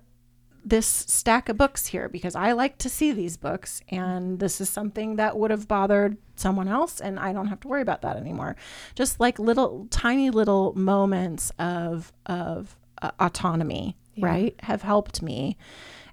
this 0.64 0.86
stack 0.86 1.50
of 1.50 1.58
books 1.58 1.88
here 1.88 2.08
because 2.08 2.36
I 2.36 2.52
like 2.52 2.78
to 2.80 2.90
see 2.90 3.12
these 3.12 3.36
books. 3.38 3.82
And 3.90 4.40
this 4.40 4.62
is 4.62 4.70
something 4.70 5.16
that 5.16 5.38
would 5.38 5.50
have 5.52 5.68
bothered 5.68 6.18
someone 6.36 6.68
else. 6.68 7.00
And 7.00 7.18
I 7.20 7.34
don't 7.34 7.48
have 7.48 7.60
to 7.62 7.68
worry 7.68 7.82
about 7.82 8.02
that 8.04 8.18
anymore. 8.18 8.56
Just 8.94 9.20
like 9.20 9.40
little, 9.40 9.88
tiny 9.90 10.30
little 10.30 10.74
moments 10.76 11.52
of, 11.58 12.12
of 12.28 12.76
uh, 13.02 13.12
autonomy, 13.20 13.98
Yeah. 14.16 14.26
right, 14.28 14.56
have 14.60 14.82
helped 14.84 15.22
me 15.24 15.58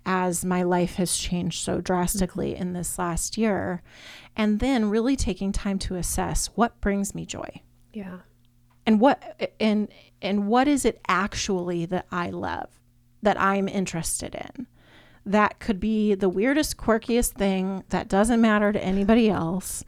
as 0.08 0.42
my 0.42 0.62
life 0.62 0.94
has 0.94 1.18
changed 1.18 1.62
so 1.62 1.82
drastically 1.82 2.52
mm-hmm. 2.52 2.62
in 2.62 2.72
this 2.72 2.98
last 2.98 3.36
year. 3.36 3.82
And 4.34 4.58
then 4.58 4.88
really 4.88 5.16
taking 5.16 5.52
time 5.52 5.78
to 5.80 5.96
assess 5.96 6.46
what 6.54 6.80
brings 6.80 7.14
me 7.14 7.26
joy 7.26 7.60
Yeah. 7.92 8.20
and 8.86 9.00
what 9.00 9.52
and 9.60 9.88
and 10.22 10.48
what 10.48 10.66
is 10.66 10.84
it 10.84 11.00
actually 11.08 11.84
that 11.86 12.06
I 12.10 12.30
love 12.30 12.70
that 13.22 13.38
I'm 13.38 13.68
interested 13.68 14.34
in 14.34 14.66
that 15.26 15.58
could 15.58 15.78
be 15.78 16.14
the 16.14 16.28
weirdest 16.28 16.78
quirkiest 16.78 17.32
thing 17.32 17.84
that 17.90 18.08
doesn't 18.08 18.40
matter 18.40 18.72
to 18.72 18.82
anybody 18.82 19.28
else 19.28 19.84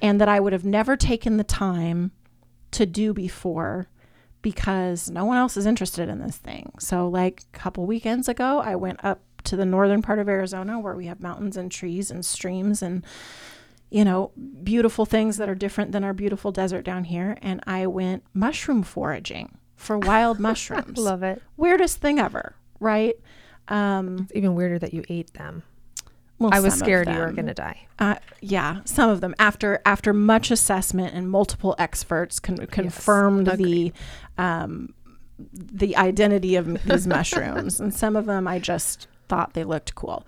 and 0.00 0.20
that 0.20 0.28
I 0.28 0.38
would 0.38 0.52
have 0.52 0.64
never 0.64 0.96
taken 0.96 1.36
the 1.36 1.44
time 1.44 2.12
to 2.72 2.86
do 2.86 3.12
before 3.12 3.88
because 4.42 5.10
no 5.10 5.24
one 5.24 5.38
else 5.38 5.56
is 5.56 5.64
interested 5.66 6.08
in 6.10 6.18
this 6.20 6.36
thing. 6.36 6.70
So 6.78 7.08
like 7.08 7.42
a 7.54 7.58
couple 7.58 7.86
weekends 7.86 8.28
ago 8.28 8.60
I 8.60 8.76
went 8.76 9.02
up 9.02 9.22
to 9.44 9.56
the 9.56 9.64
northern 9.66 10.02
part 10.02 10.18
of 10.18 10.28
Arizona 10.28 10.78
where 10.80 10.94
we 10.94 11.06
have 11.06 11.20
mountains 11.20 11.56
and 11.56 11.70
trees 11.70 12.10
and 12.10 12.24
streams 12.24 12.82
and 12.82 13.04
you 13.90 14.04
know, 14.04 14.32
beautiful 14.64 15.06
things 15.06 15.36
that 15.36 15.48
are 15.48 15.54
different 15.54 15.92
than 15.92 16.02
our 16.02 16.12
beautiful 16.12 16.50
desert 16.50 16.84
down 16.84 17.04
here. 17.04 17.36
And 17.40 17.60
I 17.64 17.86
went 17.86 18.24
mushroom 18.34 18.82
foraging 18.82 19.56
for 19.76 19.96
wild 19.98 20.40
mushrooms. 20.48 20.98
Love 20.98 21.22
it. 21.22 21.40
Weirdest 21.56 21.98
thing 21.98 22.18
ever, 22.18 22.56
right? 22.80 23.14
Um, 23.68 24.18
It's 24.22 24.32
even 24.34 24.56
weirder 24.56 24.80
that 24.80 24.94
you 24.94 25.04
ate 25.08 25.34
them. 25.34 25.62
well, 26.40 26.50
I 26.52 26.58
was 26.58 26.74
scared 26.74 27.08
you 27.08 27.18
were 27.18 27.30
going 27.30 27.46
to 27.46 27.54
die. 27.54 27.86
Uh, 28.00 28.16
yeah, 28.40 28.80
some 28.84 29.10
of 29.10 29.20
them 29.20 29.32
after 29.38 29.80
after 29.86 30.12
much 30.12 30.50
assessment 30.50 31.14
and 31.14 31.30
multiple 31.30 31.76
experts 31.78 32.40
con- 32.40 32.66
confirmed 32.66 33.46
the 33.46 33.92
um, 34.38 34.92
the 35.52 35.96
identity 35.96 36.56
of 36.56 36.82
these 36.84 37.06
mushrooms, 37.16 37.78
and 37.78 37.94
some 37.94 38.16
of 38.16 38.26
them 38.26 38.48
I 38.48 38.58
just 38.58 39.06
thought 39.28 39.54
they 39.54 39.64
looked 39.64 39.94
cool, 39.94 40.26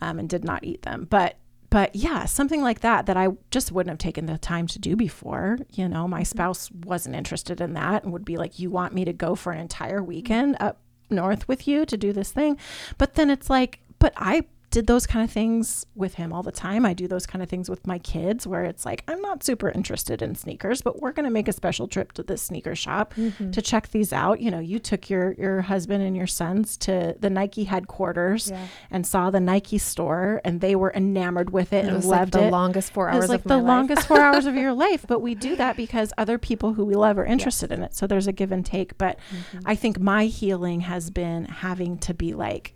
um, 0.00 0.18
and 0.18 0.28
did 0.28 0.44
not 0.44 0.64
eat 0.64 0.82
them. 0.82 1.06
But 1.08 1.36
but 1.68 1.94
yeah, 1.96 2.26
something 2.26 2.62
like 2.62 2.80
that 2.80 3.06
that 3.06 3.16
I 3.16 3.28
just 3.50 3.72
wouldn't 3.72 3.90
have 3.90 3.98
taken 3.98 4.26
the 4.26 4.38
time 4.38 4.66
to 4.68 4.78
do 4.78 4.96
before. 4.96 5.58
You 5.72 5.88
know, 5.88 6.06
my 6.06 6.22
spouse 6.22 6.70
wasn't 6.70 7.16
interested 7.16 7.60
in 7.60 7.74
that 7.74 8.04
and 8.04 8.12
would 8.12 8.24
be 8.24 8.36
like, 8.36 8.58
"You 8.58 8.70
want 8.70 8.94
me 8.94 9.04
to 9.04 9.12
go 9.12 9.34
for 9.34 9.52
an 9.52 9.60
entire 9.60 10.02
weekend 10.02 10.56
up 10.60 10.78
north 11.10 11.46
with 11.48 11.66
you 11.68 11.84
to 11.86 11.96
do 11.96 12.12
this 12.12 12.32
thing?" 12.32 12.58
But 12.98 13.14
then 13.14 13.30
it's 13.30 13.50
like, 13.50 13.80
but 13.98 14.12
I 14.16 14.44
did 14.76 14.86
those 14.86 15.06
kind 15.06 15.24
of 15.24 15.30
things 15.30 15.86
with 15.94 16.16
him 16.16 16.34
all 16.34 16.42
the 16.42 16.52
time. 16.52 16.84
I 16.84 16.92
do 16.92 17.08
those 17.08 17.24
kind 17.26 17.42
of 17.42 17.48
things 17.48 17.70
with 17.70 17.86
my 17.86 17.98
kids 17.98 18.46
where 18.46 18.64
it's 18.64 18.84
like, 18.84 19.02
I'm 19.08 19.22
not 19.22 19.42
super 19.42 19.70
interested 19.70 20.20
in 20.20 20.34
sneakers, 20.34 20.82
but 20.82 21.00
we're 21.00 21.12
going 21.12 21.24
to 21.24 21.30
make 21.30 21.48
a 21.48 21.52
special 21.52 21.88
trip 21.88 22.12
to 22.12 22.22
this 22.22 22.42
sneaker 22.42 22.74
shop 22.76 23.14
to 23.52 23.62
check 23.62 23.88
these 23.88 24.12
out. 24.12 24.40
You 24.42 24.50
know, 24.50 24.58
you 24.58 24.78
took 24.78 25.08
your 25.08 25.32
your 25.38 25.62
husband 25.62 26.04
and 26.04 26.14
your 26.14 26.26
sons 26.26 26.76
to 26.78 27.16
the 27.18 27.30
Nike 27.30 27.64
headquarters 27.64 28.50
Yeah. 28.50 28.66
and 28.90 29.06
saw 29.06 29.30
the 29.30 29.40
Nike 29.40 29.78
store 29.78 30.42
and 30.44 30.60
they 30.60 30.76
were 30.76 30.92
enamored 30.94 31.50
with 31.50 31.72
it 31.72 31.84
It 31.84 31.88
and 31.88 31.96
was 31.96 32.04
like 32.04 32.18
loved 32.20 32.32
the 32.34 32.44
it. 32.48 32.50
longest 32.50 32.92
four 32.92 33.08
hours 33.08 33.16
It 33.16 33.20
was 33.20 33.30
like 33.30 33.40
of 33.46 33.48
the 33.48 33.56
longest 33.58 34.06
four 34.06 34.20
hours 34.20 34.44
of 34.44 34.56
your 34.56 34.72
life, 34.86 35.06
but 35.08 35.20
we 35.20 35.34
do 35.34 35.56
that 35.56 35.78
because 35.78 36.12
other 36.18 36.36
people 36.36 36.74
who 36.74 36.84
we 36.84 36.94
love 36.94 37.16
are 37.16 37.24
interested 37.24 37.72
in 37.72 37.82
it. 37.82 37.94
So 37.96 38.06
there's 38.06 38.26
a 38.26 38.32
give 38.32 38.52
and 38.52 38.64
take. 38.66 38.98
But 38.98 39.16
Mm-hmm. 39.16 39.58
I 39.64 39.74
think 39.74 39.98
my 39.98 40.26
healing 40.26 40.80
has 40.82 41.08
been 41.10 41.46
having 41.46 41.96
to 41.98 42.12
be 42.12 42.34
like, 42.34 42.74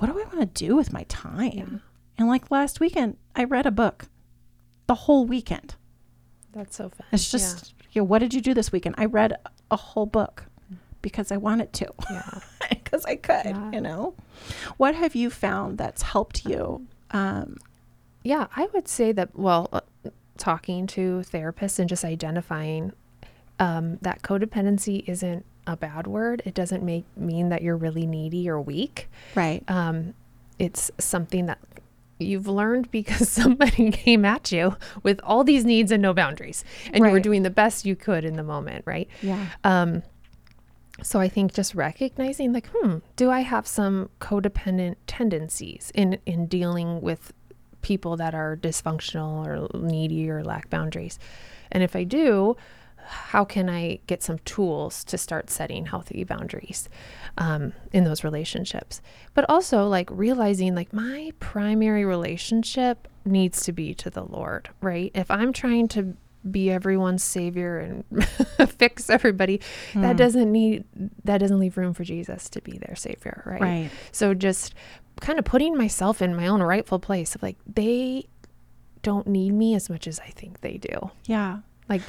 what 0.00 0.06
do 0.06 0.18
I 0.18 0.24
want 0.34 0.40
to 0.54 0.66
do 0.66 0.76
with 0.76 0.92
my 0.94 1.02
time? 1.04 1.82
And 2.16 2.26
like 2.26 2.50
last 2.50 2.80
weekend, 2.80 3.18
I 3.36 3.44
read 3.44 3.66
a 3.66 3.70
book 3.70 4.06
the 4.86 4.94
whole 4.94 5.26
weekend. 5.26 5.74
That's 6.52 6.74
so 6.76 6.88
fun. 6.88 7.06
It's 7.12 7.30
just, 7.30 7.74
you 7.92 8.00
know, 8.00 8.06
what 8.06 8.20
did 8.20 8.32
you 8.32 8.40
do 8.40 8.54
this 8.54 8.72
weekend? 8.72 8.94
I 8.98 9.04
read 9.04 9.34
a 9.70 9.76
whole 9.76 10.06
book 10.06 10.46
because 11.02 11.30
I 11.30 11.36
wanted 11.36 11.72
to, 11.74 11.92
yeah. 12.10 12.40
because 12.70 13.04
I 13.04 13.16
could, 13.16 13.44
Yeah. 13.44 13.70
you 13.72 13.80
know. 13.82 14.14
What 14.78 14.94
have 14.94 15.14
you 15.14 15.28
found 15.28 15.76
that's 15.76 16.00
helped 16.02 16.46
you? 16.46 16.86
Um, 17.10 17.58
Yeah, 18.24 18.46
I 18.56 18.68
would 18.72 18.88
say 18.88 19.12
that, 19.12 19.38
well, 19.38 19.68
uh, 19.72 19.80
talking 20.38 20.86
to 20.88 21.22
therapists 21.30 21.78
and 21.78 21.88
just 21.90 22.04
identifying 22.04 22.92
um, 23.58 23.98
that 24.00 24.22
codependency 24.22 25.06
isn't 25.06 25.44
a 25.70 25.76
bad 25.76 26.06
word. 26.06 26.42
It 26.44 26.54
doesn't 26.54 26.82
make 26.82 27.04
mean 27.16 27.48
that 27.50 27.62
you're 27.62 27.76
really 27.76 28.06
needy 28.06 28.48
or 28.48 28.60
weak. 28.60 29.08
right. 29.34 29.62
Um, 29.68 30.14
it's 30.58 30.90
something 30.98 31.46
that 31.46 31.58
you've 32.18 32.46
learned 32.46 32.90
because 32.90 33.28
somebody 33.40 33.90
came 33.90 34.24
at 34.24 34.52
you 34.52 34.76
with 35.02 35.20
all 35.22 35.42
these 35.44 35.64
needs 35.64 35.90
and 35.90 36.02
no 36.02 36.12
boundaries, 36.12 36.64
and 36.92 37.04
you 37.04 37.10
were 37.10 37.20
doing 37.20 37.42
the 37.42 37.50
best 37.50 37.86
you 37.86 37.96
could 37.96 38.24
in 38.24 38.36
the 38.36 38.42
moment, 38.42 38.84
right? 38.86 39.08
Yeah. 39.22 39.46
Um, 39.64 40.02
so 41.02 41.18
I 41.18 41.28
think 41.28 41.54
just 41.54 41.74
recognizing, 41.74 42.52
like, 42.52 42.68
hmm, 42.74 42.98
do 43.16 43.30
I 43.30 43.40
have 43.40 43.66
some 43.66 44.10
codependent 44.20 44.96
tendencies 45.06 45.90
in 45.94 46.18
in 46.26 46.46
dealing 46.46 47.00
with 47.00 47.32
people 47.80 48.16
that 48.18 48.34
are 48.34 48.56
dysfunctional 48.56 49.46
or 49.46 49.78
needy 49.80 50.28
or 50.30 50.44
lack 50.44 50.68
boundaries? 50.68 51.18
And 51.72 51.82
if 51.82 51.96
I 51.96 52.04
do, 52.04 52.56
how 53.10 53.44
can 53.44 53.68
I 53.68 53.98
get 54.06 54.22
some 54.22 54.38
tools 54.40 55.02
to 55.04 55.18
start 55.18 55.50
setting 55.50 55.86
healthy 55.86 56.22
boundaries 56.24 56.88
um, 57.38 57.72
in 57.92 58.04
those 58.04 58.22
relationships? 58.22 59.02
But 59.34 59.48
also, 59.48 59.86
like, 59.88 60.08
realizing, 60.12 60.74
like, 60.74 60.92
my 60.92 61.32
primary 61.40 62.04
relationship 62.04 63.08
needs 63.24 63.64
to 63.64 63.72
be 63.72 63.94
to 63.94 64.10
the 64.10 64.22
Lord, 64.22 64.70
right? 64.80 65.10
If 65.14 65.30
I'm 65.30 65.52
trying 65.52 65.88
to 65.88 66.14
be 66.48 66.70
everyone's 66.70 67.22
savior 67.22 67.78
and 67.78 68.28
fix 68.70 69.10
everybody, 69.10 69.60
that 69.94 70.16
doesn't 70.16 70.50
need, 70.50 70.84
that 71.24 71.38
doesn't 71.38 71.58
leave 71.58 71.76
room 71.76 71.92
for 71.92 72.04
Jesus 72.04 72.48
to 72.50 72.62
be 72.62 72.78
their 72.78 72.94
savior, 72.94 73.42
right? 73.44 73.60
Right. 73.60 73.90
So 74.12 74.34
just 74.34 74.74
kind 75.20 75.38
of 75.38 75.44
putting 75.44 75.76
myself 75.76 76.22
in 76.22 76.34
my 76.34 76.46
own 76.46 76.62
rightful 76.62 76.98
place 76.98 77.34
of 77.34 77.42
like, 77.42 77.56
they 77.66 78.26
don't 79.02 79.26
need 79.26 79.52
me 79.52 79.74
as 79.74 79.90
much 79.90 80.06
as 80.06 80.20
I 80.20 80.28
think 80.28 80.60
they 80.60 80.78
do. 80.78 81.10
Yeah. 81.26 81.58
Like, 81.88 82.02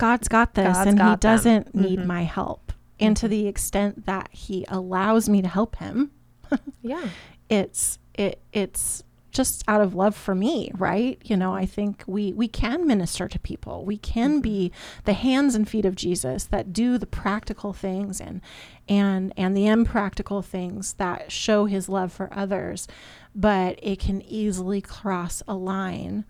God's 0.00 0.28
got 0.28 0.54
this 0.54 0.76
God's 0.76 0.88
and 0.88 0.98
he 0.98 1.04
got 1.04 1.20
them. 1.20 1.30
doesn't 1.36 1.74
need 1.74 2.00
Mhm. 2.00 2.06
my 2.06 2.22
help. 2.24 2.72
And 2.98 3.16
to 3.18 3.28
the 3.28 3.46
extent 3.46 4.06
that 4.06 4.28
he 4.32 4.64
allows 4.68 5.28
me 5.28 5.40
to 5.42 5.48
help 5.48 5.76
him, 5.76 6.10
yeah. 6.82 7.08
it's 7.48 7.98
it 8.14 8.40
it's 8.52 9.02
just 9.32 9.62
out 9.68 9.80
of 9.80 9.94
love 9.94 10.16
for 10.16 10.34
me, 10.34 10.72
right? 10.76 11.16
You 11.24 11.36
know, 11.36 11.54
I 11.54 11.64
think 11.64 12.02
we 12.06 12.32
we 12.32 12.48
can 12.48 12.84
minister 12.86 13.28
to 13.28 13.38
people. 13.38 13.84
We 13.84 13.96
can 13.96 14.40
be 14.40 14.72
the 15.04 15.12
hands 15.12 15.54
and 15.54 15.68
feet 15.68 15.84
of 15.84 15.94
Jesus 15.94 16.44
that 16.46 16.72
do 16.72 16.98
the 16.98 17.06
practical 17.06 17.72
things 17.72 18.20
and 18.20 18.40
and 18.88 19.32
and 19.36 19.56
the 19.56 19.68
impractical 19.68 20.42
things 20.42 20.94
that 20.94 21.30
show 21.30 21.66
his 21.66 21.88
love 21.88 22.12
for 22.12 22.28
others, 22.34 22.88
but 23.34 23.78
it 23.82 24.00
can 24.00 24.20
easily 24.22 24.80
cross 24.80 25.42
a 25.46 25.54
line 25.54 26.24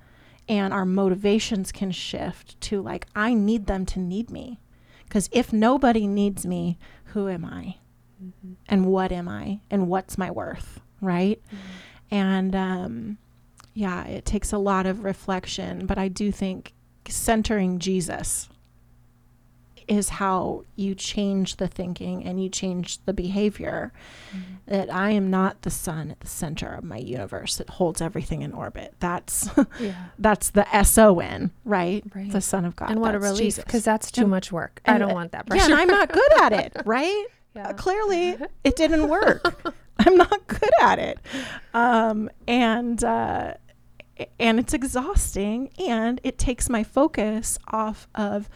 and 0.50 0.74
our 0.74 0.84
motivations 0.84 1.70
can 1.70 1.92
shift 1.92 2.60
to 2.60 2.82
like 2.82 3.06
I 3.14 3.32
need 3.34 3.66
them 3.66 3.86
to 3.86 4.00
need 4.00 4.30
me. 4.30 4.58
Cuz 5.08 5.28
if 5.32 5.52
nobody 5.52 6.06
needs 6.06 6.44
me, 6.44 6.76
who 7.06 7.28
am 7.28 7.44
I? 7.44 7.76
And 8.68 8.86
what 8.86 9.12
am 9.12 9.28
I? 9.28 9.60
And 9.70 9.88
what's 9.88 10.18
my 10.18 10.30
worth, 10.30 10.80
right? 11.00 11.40
And 12.10 12.54
um, 12.54 13.18
yeah, 13.72 14.04
it 14.04 14.24
takes 14.24 14.52
a 14.52 14.58
lot 14.58 14.86
of 14.86 15.04
reflection, 15.04 15.86
but 15.86 15.96
I 15.96 16.08
do 16.08 16.32
think 16.32 16.74
centering 17.08 17.78
Jesus 17.78 18.48
is 19.90 20.08
how 20.08 20.64
you 20.76 20.94
change 20.94 21.56
the 21.56 21.66
thinking 21.66 22.24
and 22.24 22.42
you 22.42 22.48
change 22.48 23.04
the 23.04 23.12
behavior. 23.12 23.92
That 24.66 24.88
I 24.94 25.10
am 25.10 25.30
not 25.30 25.62
the 25.62 25.70
sun 25.70 26.12
at 26.12 26.20
the 26.20 26.28
center 26.28 26.72
of 26.72 26.84
my 26.84 26.98
universe 26.98 27.56
that 27.56 27.68
holds 27.70 28.00
everything 28.00 28.42
in 28.42 28.52
orbit. 28.52 28.94
That's 29.00 29.50
Yeah. 29.80 29.94
that's 30.18 30.50
the 30.50 30.72
S 30.74 30.96
O 30.96 31.18
N, 31.18 31.50
right? 31.64 32.04
Right. 32.14 32.30
The 32.30 32.40
Son 32.40 32.64
of 32.64 32.76
God. 32.76 32.90
and 32.90 33.00
what 33.00 33.16
a 33.16 33.18
That's 33.18 33.32
relief 33.32 33.44
Jesus. 33.56 33.64
because 33.64 33.82
that's 33.84 34.10
too 34.12 34.22
And- 34.22 34.30
much 34.30 34.52
work. 34.52 34.80
I 34.86 34.96
don't 34.96 35.10
uh, 35.10 35.14
want 35.14 35.32
that 35.32 35.44
Yeah, 35.48 35.50
pressure. 35.56 35.72
and 35.72 35.74
I'm 35.80 35.88
not 35.88 36.12
good 36.12 36.40
at 36.40 36.52
it, 36.52 36.76
right? 36.86 37.26
Yeah. 37.56 37.70
Uh, 37.70 37.72
clearly, 37.72 38.36
it 38.64 38.76
didn't 38.76 39.08
work. 39.08 39.74
I'm 39.98 40.16
not 40.16 40.46
good 40.46 40.70
at 40.80 41.00
it, 41.00 41.18
um, 41.74 42.30
and 42.46 43.02
uh, 43.02 43.54
and 44.38 44.60
it's 44.60 44.72
exhausting, 44.72 45.70
and 45.76 46.20
it 46.22 46.38
takes 46.38 46.68
my 46.68 46.84
focus 46.84 47.58
off 47.72 48.06
of 48.14 48.48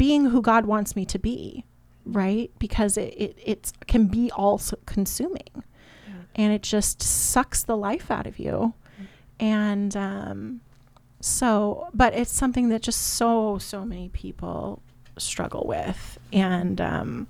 being 0.00 0.24
who 0.24 0.40
God 0.40 0.64
wants 0.64 0.96
me 0.96 1.04
to 1.04 1.18
be, 1.18 1.66
right? 2.06 2.50
Because 2.58 2.96
it 2.96 3.12
it 3.18 3.38
it's, 3.44 3.70
can 3.86 4.06
be 4.06 4.30
all 4.30 4.58
consuming, 4.86 5.62
and 6.34 6.54
it 6.54 6.62
just 6.62 7.02
sucks 7.02 7.62
the 7.64 7.76
life 7.76 8.10
out 8.10 8.26
of 8.26 8.38
you, 8.38 8.72
and 9.38 9.94
um, 9.94 10.62
so, 11.20 11.88
but 11.92 12.14
it's 12.14 12.32
something 12.32 12.70
that 12.70 12.80
just 12.80 12.98
so 12.98 13.58
so 13.58 13.84
many 13.84 14.08
people 14.08 14.80
struggle 15.18 15.66
with, 15.66 16.18
and 16.32 16.80
um, 16.80 17.26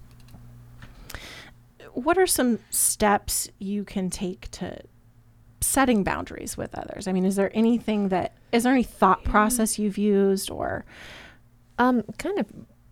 what 1.92 2.16
are 2.18 2.26
some 2.26 2.60
steps 2.70 3.48
you 3.58 3.82
can 3.82 4.10
take 4.10 4.48
to 4.52 4.78
setting 5.60 6.04
boundaries 6.04 6.56
with 6.56 6.72
others? 6.78 7.08
I 7.08 7.12
mean, 7.12 7.24
is 7.24 7.34
there 7.34 7.50
anything 7.52 8.10
that 8.10 8.34
is 8.52 8.62
there 8.62 8.72
any 8.72 8.84
thought 8.84 9.24
process 9.24 9.76
you've 9.76 9.98
used 9.98 10.52
or 10.52 10.84
Um, 11.80 12.02
kind 12.18 12.38
of 12.38 12.46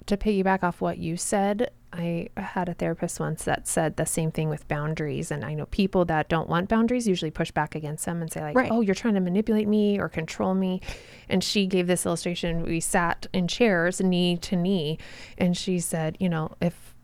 to 0.06 0.16
piggyback 0.16 0.62
off 0.62 0.80
what 0.80 0.98
you 0.98 1.16
said, 1.16 1.70
I 1.92 2.28
had 2.36 2.68
a 2.68 2.74
therapist 2.74 3.20
once 3.20 3.44
that 3.44 3.68
said 3.68 3.96
the 3.96 4.06
same 4.06 4.30
thing 4.30 4.48
with 4.48 4.66
boundaries. 4.68 5.30
And 5.30 5.44
I 5.44 5.54
know 5.54 5.66
people 5.66 6.04
that 6.06 6.28
don't 6.28 6.48
want 6.48 6.68
boundaries 6.68 7.06
usually 7.06 7.30
push 7.30 7.50
back 7.50 7.74
against 7.74 8.06
them 8.06 8.22
and 8.22 8.32
say, 8.32 8.40
like, 8.40 8.56
Right. 8.56 8.70
oh, 8.70 8.80
you're 8.80 8.94
trying 8.94 9.14
to 9.14 9.20
manipulate 9.20 9.68
me 9.68 9.98
or 9.98 10.08
control 10.08 10.54
me. 10.54 10.80
And 11.28 11.44
she 11.44 11.66
gave 11.66 11.86
this 11.86 12.06
illustration. 12.06 12.62
We 12.62 12.80
sat 12.80 13.26
in 13.32 13.48
chairs, 13.48 14.00
knee 14.00 14.36
to 14.38 14.56
knee, 14.56 14.98
and 15.36 15.56
she 15.56 15.78
said, 15.78 16.16
you 16.18 16.28
know, 16.28 16.54
if 16.60 16.94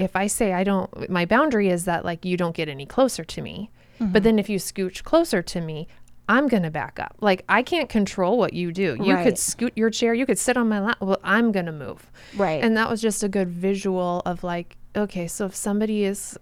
if 0.00 0.16
I 0.16 0.28
say 0.28 0.54
I 0.54 0.64
don't, 0.64 1.10
my 1.10 1.26
boundary 1.26 1.68
is 1.68 1.84
that 1.84 2.04
like 2.04 2.24
you 2.24 2.36
don't 2.36 2.56
get 2.56 2.68
any 2.68 2.86
closer 2.86 3.22
to 3.22 3.42
me. 3.42 3.70
But 4.02 4.22
then 4.22 4.38
if 4.38 4.48
you 4.48 4.58
scooch 4.58 5.04
closer 5.04 5.42
to 5.42 5.60
me, 5.60 5.86
I'm 6.30 6.46
going 6.48 6.62
to 6.62 6.70
back 6.70 6.98
up. 7.00 7.16
Like 7.20 7.44
I 7.48 7.62
can't 7.62 7.88
control 7.88 8.38
what 8.38 8.52
you 8.52 8.70
do. 8.72 8.96
You 9.02 9.14
Right. 9.14 9.24
could 9.24 9.36
scoot 9.38 9.72
your 9.76 9.90
chair, 9.90 10.14
you 10.14 10.24
could 10.26 10.38
sit 10.38 10.56
on 10.56 10.68
my 10.68 10.80
lap. 10.80 10.98
Well, 11.00 11.18
I'm 11.24 11.50
going 11.52 11.66
to 11.66 11.72
move. 11.72 12.10
right? 12.36 12.62
And 12.62 12.76
that 12.76 12.88
was 12.88 13.02
just 13.02 13.22
a 13.22 13.28
good 13.28 13.48
visual 13.48 14.22
of 14.24 14.44
like, 14.44 14.76
okay, 14.96 15.26
so 15.26 15.46
if 15.46 15.54
somebody 15.56 16.04
is 16.04 16.38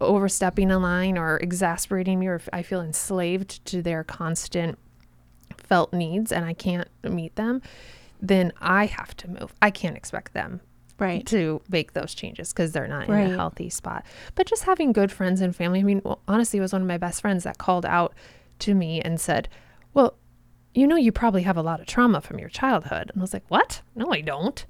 overstepping 0.00 0.70
a 0.70 0.78
line 0.78 1.16
or 1.16 1.38
exasperating 1.38 2.18
me 2.18 2.26
or 2.26 2.34
if 2.34 2.48
I 2.52 2.62
feel 2.62 2.80
enslaved 2.80 3.64
to 3.66 3.80
their 3.80 4.04
constant 4.04 4.78
felt 5.56 5.92
needs 5.92 6.32
and 6.32 6.44
I 6.44 6.52
can't 6.52 6.88
meet 7.02 7.36
them, 7.36 7.62
then 8.20 8.52
I 8.60 8.86
have 8.86 9.16
to 9.18 9.28
move. 9.30 9.54
I 9.62 9.70
can't 9.70 9.96
expect 9.96 10.34
them 10.34 10.60
Right. 10.98 11.26
to 11.26 11.60
make 11.68 11.92
those 11.92 12.14
changes 12.14 12.52
because 12.52 12.72
they're 12.72 12.88
not 12.88 13.08
in 13.08 13.14
a 13.14 13.36
healthy 13.36 13.68
spot. 13.68 14.04
But 14.34 14.46
just 14.46 14.64
having 14.64 14.92
good 14.92 15.12
friends 15.12 15.40
and 15.42 15.54
family. 15.54 15.80
I 15.80 15.82
mean, 15.82 16.00
well, 16.04 16.20
honestly, 16.26 16.58
it 16.58 16.62
was 16.62 16.72
one 16.72 16.80
of 16.82 16.88
my 16.88 16.96
best 16.98 17.20
friends 17.20 17.44
that 17.44 17.58
called 17.58 17.84
out 17.86 18.14
to 18.60 18.74
me 18.74 19.00
and 19.00 19.20
said, 19.20 19.48
Well, 19.94 20.14
you 20.74 20.86
know, 20.86 20.96
you 20.96 21.10
probably 21.10 21.42
have 21.42 21.56
a 21.56 21.62
lot 21.62 21.80
of 21.80 21.86
trauma 21.86 22.20
from 22.20 22.38
your 22.38 22.50
childhood. 22.50 23.10
And 23.12 23.18
I 23.18 23.20
was 23.22 23.32
like, 23.32 23.44
What? 23.48 23.80
No, 23.94 24.12
I 24.12 24.20
don't. 24.20 24.64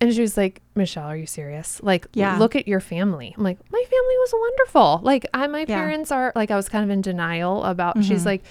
And 0.00 0.12
she 0.14 0.22
was 0.22 0.36
like, 0.36 0.62
Michelle, 0.74 1.04
are 1.06 1.16
you 1.16 1.26
serious? 1.26 1.80
Like, 1.82 2.06
Yeah. 2.14 2.38
look 2.38 2.56
at 2.56 2.66
your 2.66 2.80
family. 2.80 3.34
I'm 3.36 3.44
like, 3.44 3.58
My 3.70 3.82
family 3.84 4.16
was 4.18 4.32
wonderful. 4.32 5.00
Like, 5.02 5.26
I, 5.34 5.46
my 5.48 5.60
Yeah. 5.60 5.66
parents 5.66 6.10
are, 6.10 6.32
like, 6.34 6.50
I 6.50 6.56
was 6.56 6.68
kind 6.68 6.84
of 6.84 6.90
in 6.90 7.02
denial 7.02 7.62
about, 7.64 8.02
she's 8.04 8.22
Mhm. 8.22 8.26
like, 8.26 8.42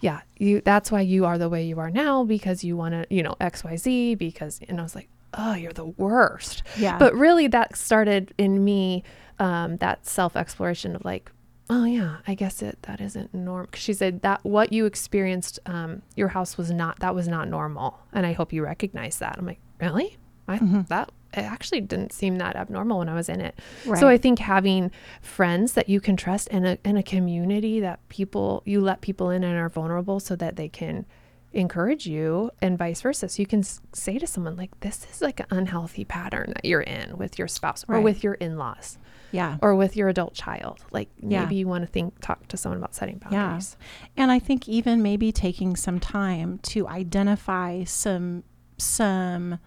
yeah, 0.00 0.20
you 0.36 0.60
that's 0.64 0.90
why 0.90 1.00
you 1.00 1.24
are 1.26 1.38
the 1.38 1.48
way 1.48 1.64
you 1.64 1.78
are 1.78 1.90
now 1.90 2.24
because 2.24 2.64
you 2.64 2.76
want 2.76 2.92
to, 2.94 3.06
you 3.14 3.22
know, 3.22 3.36
XYZ 3.40 4.18
because 4.18 4.60
and 4.68 4.80
I 4.80 4.82
was 4.82 4.96
like, 4.96 5.08
"Oh, 5.34 5.54
you're 5.54 5.72
the 5.72 5.86
worst." 5.86 6.64
Yeah. 6.76 6.98
But 6.98 7.14
really 7.14 7.46
that 7.46 7.76
started 7.76 8.34
in 8.36 8.64
me 8.64 9.04
um 9.38 9.76
that 9.76 10.04
self-exploration 10.04 10.96
of 10.96 11.04
like, 11.04 11.30
"Oh 11.74 11.84
yeah, 11.84 12.16
I 12.26 12.34
guess 12.34 12.60
it 12.62 12.76
that 12.82 13.00
isn't 13.00 13.32
normal." 13.32 13.70
She 13.74 13.92
said 13.94 14.20
that 14.22 14.44
what 14.44 14.72
you 14.72 14.84
experienced 14.86 15.58
um 15.66 16.02
your 16.16 16.28
house 16.28 16.58
was 16.58 16.70
not 16.70 16.98
that 17.00 17.14
was 17.14 17.26
not 17.28 17.48
normal 17.48 17.98
and 18.12 18.26
I 18.26 18.32
hope 18.32 18.52
you 18.52 18.62
recognize 18.62 19.18
that. 19.20 19.36
I'm 19.38 19.46
like, 19.46 19.60
"Really?" 19.80 20.16
I 20.46 20.58
Mhm. 20.58 20.88
that 20.88 21.10
it 21.34 21.44
actually 21.56 21.80
didn't 21.80 22.12
seem 22.12 22.36
that 22.36 22.56
abnormal 22.56 22.98
when 22.98 23.08
I 23.08 23.14
was 23.14 23.28
in 23.30 23.40
it. 23.40 23.54
right. 23.86 23.98
So 23.98 24.06
I 24.06 24.18
think 24.18 24.38
having 24.38 24.90
friends 25.22 25.72
that 25.72 25.88
you 25.88 25.98
can 25.98 26.14
trust 26.14 26.46
and 26.50 26.66
a, 26.66 26.78
and 26.84 26.98
a 26.98 27.02
community 27.02 27.80
that 27.80 28.06
people 28.10 28.62
you 28.66 28.80
let 28.82 29.00
people 29.00 29.30
in 29.30 29.42
and 29.42 29.56
are 29.56 29.70
vulnerable 29.70 30.20
so 30.20 30.36
that 30.36 30.56
they 30.56 30.68
can 30.68 31.06
encourage 31.54 32.06
you 32.06 32.50
and 32.60 32.76
vice 32.78 33.00
versa. 33.00 33.28
So 33.30 33.40
you 33.40 33.46
can 33.46 33.62
say 33.62 34.18
to 34.18 34.26
someone 34.26 34.56
like, 34.56 34.78
"This 34.80 35.06
is 35.10 35.22
like 35.22 35.40
an 35.40 35.46
unhealthy 35.50 36.04
pattern 36.04 36.52
that 36.54 36.64
you're 36.66 36.80
in 36.98 37.16
with 37.16 37.38
your 37.38 37.48
spouse 37.48 37.84
or 37.88 38.00
with 38.00 38.22
your 38.24 38.34
in-laws 38.34 38.98
yeah. 39.32 39.56
or 39.60 39.74
with 39.74 39.96
your 39.96 40.08
adult 40.08 40.34
child. 40.34 40.84
Like 40.92 41.10
Yeah. 41.20 41.42
maybe 41.42 41.56
you 41.56 41.66
want 41.66 41.82
to 41.82 41.90
think 41.90 42.20
talk 42.20 42.46
to 42.48 42.56
someone 42.56 42.78
about 42.78 42.94
setting 42.94 43.18
boundaries 43.18 43.32
Yeah. 43.32 43.46
boundaries." 43.46 43.76
And 44.16 44.30
I 44.30 44.38
think 44.38 44.68
even 44.68 45.02
maybe 45.02 45.32
taking 45.32 45.76
some 45.76 45.98
time 45.98 46.58
to 46.64 46.86
identify 46.88 47.84
some 47.84 48.44
some 48.78 49.58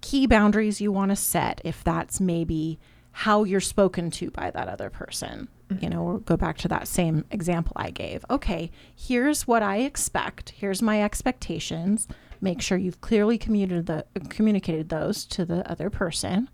key 0.00 0.26
boundaries 0.26 0.80
you 0.80 0.90
want 0.92 1.10
to 1.10 1.16
set 1.16 1.60
if 1.64 1.84
that's 1.84 2.20
maybe 2.20 2.78
how 3.12 3.44
you're 3.44 3.60
spoken 3.60 4.10
to 4.10 4.30
by 4.30 4.50
that 4.50 4.68
other 4.68 4.88
person. 4.88 5.48
You 5.68 5.76
mm-hmm. 5.76 5.88
know, 5.88 6.02
we'll 6.02 6.18
go 6.18 6.36
back 6.36 6.58
to 6.58 6.68
that 6.68 6.88
same 6.88 7.24
example 7.30 7.72
I 7.76 7.90
gave. 7.90 8.24
Okay, 8.30 8.70
here's 8.94 9.46
what 9.46 9.62
I 9.62 9.78
expect. 9.78 10.50
Here's 10.50 10.82
my 10.82 11.02
expectations. 11.02 12.08
Make 12.40 12.62
sure 12.62 12.78
you've 12.78 13.00
clearly 13.00 13.36
communicated 13.36 13.86
the 13.86 14.04
communicated 14.30 14.88
those 14.88 15.24
to 15.26 15.44
the 15.44 15.68
other 15.70 15.90
person. 15.90 16.48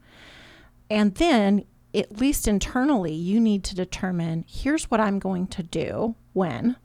And 0.91 1.15
then 1.15 1.65
at 1.97 2.19
least 2.21 2.47
internally, 2.47 3.13
you 3.15 3.41
need 3.41 3.65
to 3.65 3.75
determine 3.75 4.45
here's 4.47 4.91
what 4.91 5.01
I'm 5.01 5.19
going 5.19 5.47
to 5.49 5.63
do 5.63 6.15
when 6.35 6.77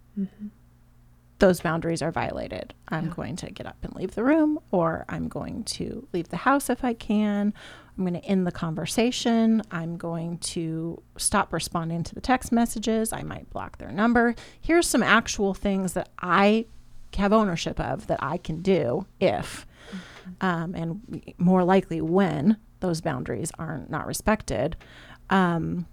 those 1.40 1.60
boundaries 1.62 2.02
are 2.02 2.12
violated. 2.12 2.74
I'm 2.90 3.08
Yeah. 3.08 3.14
going 3.16 3.36
to 3.38 3.50
get 3.52 3.66
up 3.66 3.78
and 3.84 3.96
leave 3.96 4.14
the 4.16 4.24
room, 4.24 4.60
or 4.72 5.06
I'm 5.10 5.28
going 5.28 5.64
to 5.66 6.08
leave 6.14 6.30
the 6.30 6.38
house 6.38 6.70
if 6.70 6.84
I 6.84 6.94
can. 6.94 7.54
I'm 7.98 8.04
going 8.06 8.14
to 8.20 8.26
end 8.26 8.46
the 8.48 8.52
conversation. 8.52 9.64
I'm 9.72 9.98
going 9.98 10.38
to 10.40 11.02
stop 11.18 11.52
responding 11.52 12.04
to 12.04 12.16
the 12.16 12.22
text 12.22 12.52
messages. 12.52 13.12
I 13.12 13.24
might 13.24 13.50
block 13.50 13.80
their 13.80 13.92
number. 13.92 14.36
Here's 14.60 14.88
some 14.88 15.04
actual 15.04 15.54
things 15.54 15.94
that 15.94 16.10
I 16.20 16.66
have 17.18 17.34
ownership 17.34 17.80
of 17.80 18.08
that 18.08 18.22
I 18.24 18.38
can 18.38 18.62
do 18.62 19.06
if, 19.20 19.66
um, 20.42 20.74
and 20.76 21.24
more 21.38 21.64
likely 21.64 22.02
when 22.02 22.58
those 22.82 23.00
boundaries 23.02 23.52
are 23.58 23.78
not 23.80 23.90
not 23.90 24.06
respected. 24.08 24.76
Um, 25.30 25.86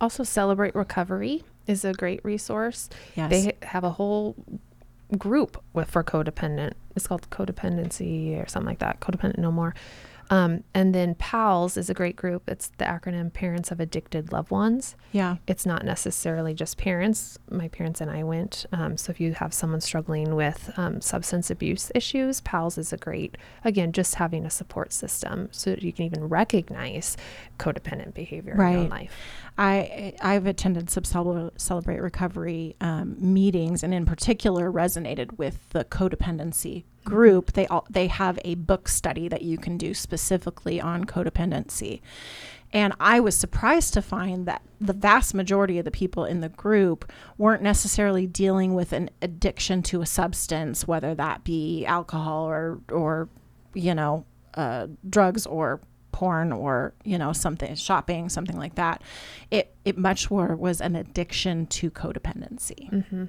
Also 0.00 0.22
celebrate 0.24 0.74
recovery 0.74 1.44
is 1.66 1.84
a 1.84 1.92
great 1.94 2.20
resource. 2.24 2.90
yes. 3.16 3.30
They 3.30 3.52
have 3.62 3.84
a 3.84 3.90
whole 3.90 4.34
group 5.16 5.62
with 5.72 5.88
for 5.90 6.02
codependent. 6.04 6.72
It's 6.96 7.06
called 7.06 7.30
codependency 7.30 8.42
or 8.42 8.46
something 8.48 8.68
like 8.68 8.80
that. 8.80 9.00
Codependent 9.00 9.38
no 9.38 9.50
more. 9.52 9.74
Um, 10.30 10.64
and 10.74 10.94
then 10.94 11.14
PALS 11.16 11.76
is 11.76 11.90
a 11.90 11.94
great 11.94 12.16
group. 12.16 12.48
It's 12.48 12.68
the 12.78 12.84
acronym 12.84 13.32
Parents 13.32 13.70
of 13.70 13.78
Addicted 13.80 14.32
Loved 14.32 14.50
Ones. 14.50 14.96
yeah. 15.12 15.36
It's 15.46 15.66
not 15.66 15.84
necessarily 15.84 16.54
just 16.54 16.78
parents. 16.78 17.38
My 17.50 17.68
parents 17.68 18.00
and 18.00 18.10
I 18.10 18.22
went. 18.24 18.64
Um, 18.72 18.96
so 18.96 19.10
if 19.10 19.20
you 19.20 19.34
have 19.34 19.52
someone 19.52 19.80
struggling 19.80 20.34
with 20.34 20.70
um, 20.76 21.00
substance 21.00 21.50
abuse 21.50 21.90
issues, 21.94 22.40
PALS 22.40 22.78
is 22.78 22.92
a 22.92 22.96
great, 22.96 23.36
again, 23.64 23.92
just 23.92 24.14
having 24.16 24.46
a 24.46 24.50
support 24.50 24.92
system 24.92 25.48
so 25.52 25.70
that 25.70 25.82
you 25.82 25.92
can 25.92 26.06
even 26.06 26.28
recognize 26.28 27.16
codependent 27.58 28.14
behavior 28.14 28.52
in 28.54 28.58
your 28.58 28.66
own 28.68 28.74
Right. 28.74 28.90
life. 28.90 29.12
I 29.56 30.14
I've 30.20 30.46
attended 30.46 30.90
some 30.90 31.04
celebrate 31.56 32.00
recovery 32.00 32.74
um, 32.80 33.16
meetings, 33.18 33.82
and 33.84 33.94
in 33.94 34.04
particular 34.04 34.70
resonated 34.72 35.38
with 35.38 35.68
the 35.70 35.84
codependency 35.84 36.84
group. 37.04 37.52
They 37.52 37.66
all 37.66 37.86
they 37.90 38.06
have 38.08 38.38
a 38.44 38.54
book 38.54 38.88
study 38.88 39.28
that 39.28 39.42
you 39.42 39.58
can 39.58 39.78
do 39.78 39.94
specifically 39.94 40.80
on 40.80 41.04
codependency, 41.04 42.00
and 42.72 42.92
I 42.98 43.20
was 43.20 43.36
surprised 43.36 43.94
to 43.94 44.02
find 44.02 44.46
that 44.46 44.62
the 44.80 44.92
vast 44.92 45.34
majority 45.34 45.78
of 45.78 45.84
the 45.84 45.90
people 45.90 46.24
in 46.24 46.40
the 46.40 46.48
group 46.48 47.10
weren't 47.38 47.62
necessarily 47.62 48.26
dealing 48.26 48.74
with 48.74 48.92
an 48.92 49.10
addiction 49.22 49.82
to 49.84 50.02
a 50.02 50.06
substance, 50.06 50.86
whether 50.86 51.14
that 51.14 51.44
be 51.44 51.84
alcohol 51.86 52.44
or 52.46 52.80
or 52.90 53.28
you 53.74 53.94
know 53.94 54.24
uh, 54.54 54.88
drugs 55.08 55.46
or 55.46 55.80
porn 56.12 56.52
or 56.52 56.94
you 57.02 57.18
know 57.18 57.32
something 57.32 57.74
shopping 57.74 58.28
something 58.28 58.56
like 58.56 58.76
that 58.76 59.02
it 59.50 59.74
it 59.84 59.98
much 59.98 60.30
more 60.30 60.54
was 60.54 60.80
an 60.80 60.94
addiction 60.94 61.66
to 61.66 61.90
codependency 61.90 62.88
Mm-hmm. 62.88 63.24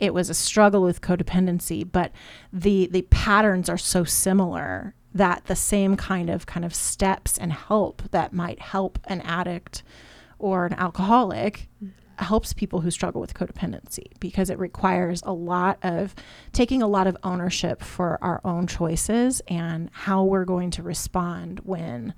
It 0.00 0.12
was 0.12 0.28
a 0.28 0.34
struggle 0.34 0.82
with 0.82 1.00
codependency 1.00 1.86
but 1.90 2.12
the 2.52 2.86
the 2.86 3.02
patterns 3.02 3.68
are 3.68 3.78
so 3.78 4.04
similar 4.04 4.94
that 5.14 5.44
the 5.46 5.56
same 5.56 5.96
kind 5.96 6.28
of 6.28 6.46
kind 6.46 6.64
of 6.64 6.74
steps 6.74 7.38
and 7.38 7.52
help 7.52 8.02
that 8.10 8.32
might 8.32 8.60
help 8.60 8.98
an 9.04 9.20
addict 9.22 9.82
or 10.38 10.66
an 10.66 10.74
alcoholic 10.74 11.68
helps 12.18 12.52
people 12.52 12.80
who 12.80 12.90
struggle 12.90 13.20
with 13.20 13.34
codependency 13.34 14.06
because 14.20 14.50
it 14.50 14.58
requires 14.58 15.22
a 15.24 15.32
lot 15.32 15.78
of 15.82 16.14
taking 16.52 16.82
a 16.82 16.86
lot 16.86 17.06
of 17.06 17.16
ownership 17.24 17.82
for 17.82 18.18
our 18.22 18.40
own 18.44 18.66
choices 18.66 19.40
and 19.48 19.90
how 19.92 20.22
we're 20.22 20.44
going 20.44 20.70
to 20.70 20.82
respond 20.82 21.60
when 21.64 22.14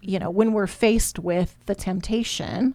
you 0.00 0.18
know 0.18 0.30
when 0.30 0.52
we're 0.52 0.66
faced 0.66 1.18
with 1.18 1.56
the 1.66 1.74
temptation 1.74 2.74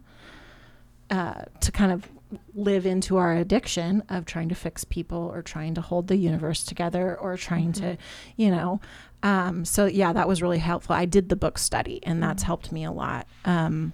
uh, 1.12 1.44
to 1.60 1.72
kind 1.72 1.92
of 1.92 2.08
live 2.54 2.86
into 2.86 3.18
our 3.18 3.34
addiction 3.36 4.04
of 4.10 4.26
trying 4.26 4.50
to 4.50 4.56
fix 4.56 4.84
people 4.84 5.18
or 5.34 5.42
trying 5.42 5.74
to 5.74 5.82
hold 5.82 6.08
the 6.08 6.16
universe 6.16 6.64
together 6.64 7.18
or 7.18 7.36
trying 7.38 7.72
to 7.72 7.98
you 8.38 8.52
know 8.52 8.80
um, 9.24 9.66
so 9.66 9.86
yeah 9.86 10.14
that 10.14 10.28
was 10.28 10.42
really 10.42 10.60
helpful. 10.60 10.96
I 10.96 11.06
did 11.06 11.30
the 11.30 11.36
book 11.36 11.58
study 11.58 12.00
and 12.04 12.22
that's 12.22 12.44
helped 12.44 12.72
me 12.72 12.84
a 12.84 12.92
lot. 12.92 13.28
Um, 13.46 13.94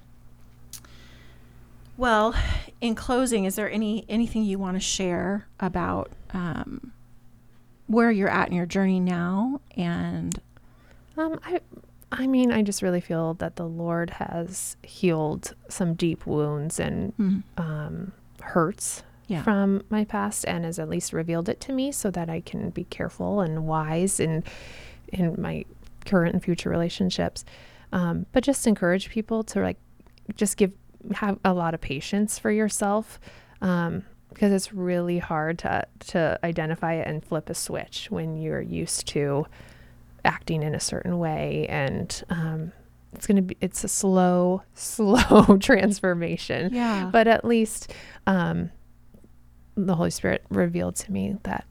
well 1.98 2.36
in 2.82 2.94
closing 2.96 3.46
is 3.46 3.56
there 3.56 3.72
any 3.72 4.06
anything 4.10 4.44
you 4.44 4.60
want 4.60 4.76
to 4.76 4.82
share 4.82 5.48
about 5.60 6.12
um, 6.34 6.92
where 7.88 8.12
you're 8.12 8.30
at 8.30 8.50
in 8.50 8.54
your 8.56 8.66
journey 8.66 9.00
now 9.00 9.62
and 9.78 10.40
Um, 11.18 11.40
I, 11.46 11.62
I 12.12 12.28
mean, 12.28 12.52
I 12.52 12.62
just 12.62 12.82
really 12.82 13.00
feel 13.02 13.36
that 13.36 13.56
the 13.56 13.66
Lord 13.66 14.10
has 14.12 14.76
healed 14.84 15.54
some 15.70 15.94
deep 15.94 16.26
wounds 16.26 16.80
and 16.80 17.14
um, 17.58 18.12
hurts 18.54 19.04
yeah 19.28 19.44
from 19.44 19.82
my 19.90 20.06
past, 20.06 20.46
and 20.48 20.66
has 20.66 20.80
at 20.80 20.90
least 20.90 21.14
revealed 21.14 21.50
it 21.50 21.60
to 21.62 21.74
me, 21.74 21.92
so 21.92 22.12
that 22.12 22.30
I 22.30 22.42
can 22.42 22.70
be 22.70 22.86
careful 22.86 23.42
and 23.42 23.66
wise 23.68 24.20
in 24.20 24.44
in 25.10 25.36
my 25.40 25.66
current 26.06 26.34
and 26.34 26.44
future 26.44 26.70
relationships. 26.70 27.44
Um, 27.92 28.26
but 28.32 28.44
just 28.44 28.68
encourage 28.68 29.10
people 29.10 29.44
to 29.44 29.62
like, 29.62 29.78
just 30.36 30.58
give 30.58 30.74
have 31.16 31.40
a 31.44 31.54
lot 31.54 31.74
of 31.74 31.82
patience 31.82 32.40
for 32.40 32.52
yourself. 32.52 33.20
Um, 33.62 34.04
because 34.30 34.52
it's 34.52 34.74
really 34.74 35.18
hard 35.18 35.60
to 35.60 35.88
to 36.08 36.38
identify 36.44 36.94
it 36.94 37.08
and 37.08 37.24
flip 37.24 37.50
a 37.50 37.54
switch 37.54 38.08
when 38.12 38.36
you're 38.36 38.62
used 38.62 39.08
to 39.08 39.46
acting 40.26 40.62
in 40.62 40.76
a 40.76 40.80
certain 40.80 41.20
way 41.20 41.66
and 41.70 42.24
um, 42.30 42.72
it's 43.16 43.26
going 43.28 43.38
to 43.38 43.42
be 43.42 43.58
it's 43.62 43.84
a 43.84 43.88
slow 43.88 44.62
slow 44.76 45.58
transformation 45.60 46.74
yeah 46.74 47.10
but 47.12 47.28
at 47.28 47.44
least 47.46 47.94
um, 48.28 48.70
the 49.76 49.96
holy 49.96 50.10
spirit 50.12 50.44
revealed 50.50 50.96
to 50.96 51.12
me 51.12 51.36
that 51.44 51.66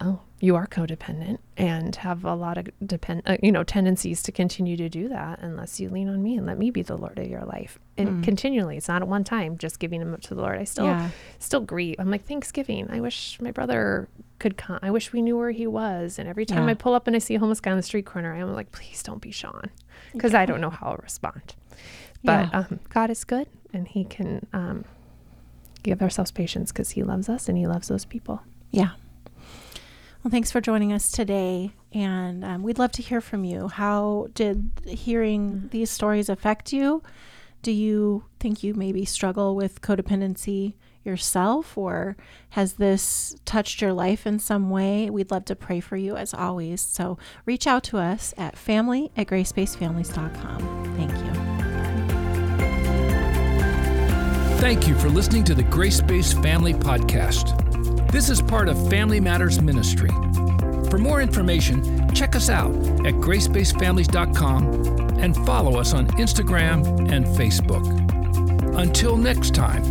oh 0.00 0.20
you 0.40 0.56
are 0.56 0.66
codependent 0.66 1.38
and 1.56 1.94
have 1.94 2.24
a 2.24 2.34
lot 2.34 2.58
of 2.58 2.66
depend, 2.84 3.22
uh, 3.26 3.36
you 3.44 3.52
know, 3.52 3.62
tendencies 3.62 4.24
to 4.24 4.32
continue 4.32 4.76
to 4.76 4.88
do 4.88 5.08
that 5.08 5.38
unless 5.40 5.78
you 5.78 5.88
lean 5.88 6.08
on 6.08 6.20
me 6.20 6.36
and 6.36 6.44
let 6.44 6.58
me 6.58 6.68
be 6.68 6.82
the 6.82 6.96
Lord 6.96 7.16
of 7.20 7.28
your 7.28 7.44
life. 7.44 7.78
And 7.96 8.08
Mm. 8.08 8.24
continually, 8.24 8.76
it's 8.76 8.88
not 8.88 9.02
at 9.02 9.06
one 9.06 9.22
time 9.22 9.56
just 9.56 9.78
giving 9.78 10.00
him 10.00 10.12
up 10.12 10.20
to 10.22 10.34
the 10.34 10.40
Lord. 10.40 10.58
I 10.58 10.64
still, 10.64 10.86
Yeah. 10.86 11.10
still 11.38 11.60
grieve. 11.60 11.94
I'm 12.00 12.10
like 12.10 12.24
Thanksgiving. 12.24 12.88
I 12.90 12.98
wish 12.98 13.40
my 13.40 13.52
brother 13.52 14.08
could 14.40 14.56
come. 14.56 14.80
I 14.82 14.90
wish 14.90 15.12
we 15.12 15.22
knew 15.22 15.36
where 15.36 15.52
he 15.52 15.68
was. 15.68 16.18
And 16.18 16.28
every 16.28 16.44
time 16.44 16.64
Yeah. 16.64 16.70
I 16.70 16.74
pull 16.74 16.94
up 16.94 17.06
and 17.06 17.14
I 17.14 17.20
see 17.20 17.36
a 17.36 17.38
homeless 17.38 17.60
guy 17.60 17.70
on 17.70 17.76
the 17.76 17.82
street 17.84 18.06
corner, 18.06 18.34
I'm 18.34 18.52
like, 18.52 18.72
please 18.72 19.00
don't 19.04 19.20
be 19.22 19.30
Sean, 19.30 19.70
because 20.12 20.34
I 20.34 20.46
don't 20.46 20.60
know 20.60 20.70
how 20.70 20.88
I'll 20.90 20.96
respond. 21.02 21.54
But 22.24 22.48
Yeah. 22.52 22.58
um, 22.60 22.80
God 22.90 23.10
is 23.10 23.24
good, 23.24 23.48
and 23.72 23.88
He 23.88 24.04
can 24.04 24.46
um, 24.52 24.84
give 25.82 26.00
ourselves 26.02 26.30
patience 26.30 26.70
because 26.72 26.90
He 26.90 27.02
loves 27.02 27.28
us 27.28 27.48
and 27.48 27.58
He 27.58 27.66
loves 27.66 27.88
those 27.88 28.04
people. 28.04 28.42
Yeah. 28.70 28.90
Well, 30.22 30.30
thanks 30.30 30.52
for 30.52 30.60
joining 30.60 30.92
us 30.92 31.10
today. 31.10 31.72
And 31.92 32.44
um, 32.44 32.62
we'd 32.62 32.78
love 32.78 32.92
to 32.92 33.02
hear 33.02 33.20
from 33.20 33.44
you. 33.44 33.68
How 33.68 34.28
did 34.34 34.70
hearing 34.86 35.68
these 35.72 35.90
stories 35.90 36.28
affect 36.28 36.72
you? 36.72 37.02
Do 37.62 37.72
you 37.72 38.24
think 38.40 38.62
you 38.62 38.72
maybe 38.74 39.04
struggle 39.04 39.54
with 39.56 39.80
codependency 39.82 40.74
yourself, 41.04 41.76
or 41.76 42.16
has 42.50 42.74
this 42.74 43.34
touched 43.44 43.80
your 43.80 43.92
life 43.92 44.26
in 44.26 44.38
some 44.38 44.70
way? 44.70 45.10
We'd 45.10 45.30
love 45.30 45.44
to 45.46 45.56
pray 45.56 45.80
for 45.80 45.96
you 45.96 46.16
as 46.16 46.34
always. 46.34 46.80
So 46.80 47.18
reach 47.46 47.66
out 47.66 47.82
to 47.84 47.98
us 47.98 48.34
at 48.36 48.56
family 48.56 49.10
at 49.16 49.26
gracebasedfamilies.com. 49.26 50.94
Thank 50.96 51.10
you. 51.10 51.32
Thank 54.60 54.86
you 54.86 54.96
for 54.96 55.08
listening 55.08 55.42
to 55.44 55.54
the 55.54 55.64
Grace 55.64 56.00
Based 56.00 56.40
Family 56.40 56.72
Podcast. 56.72 57.58
This 58.12 58.30
is 58.30 58.40
part 58.40 58.68
of 58.68 58.88
Family 58.88 59.18
Matters 59.18 59.60
Ministry. 59.60 60.10
For 60.88 60.98
more 60.98 61.20
information, 61.20 62.14
check 62.14 62.36
us 62.36 62.48
out 62.48 62.70
at 63.06 63.14
gracebasedfamilies.com 63.14 65.18
and 65.18 65.34
follow 65.46 65.80
us 65.80 65.94
on 65.94 66.06
Instagram 66.08 67.10
and 67.10 67.24
Facebook. 67.24 67.86
Until 68.78 69.16
next 69.16 69.54
time, 69.54 69.82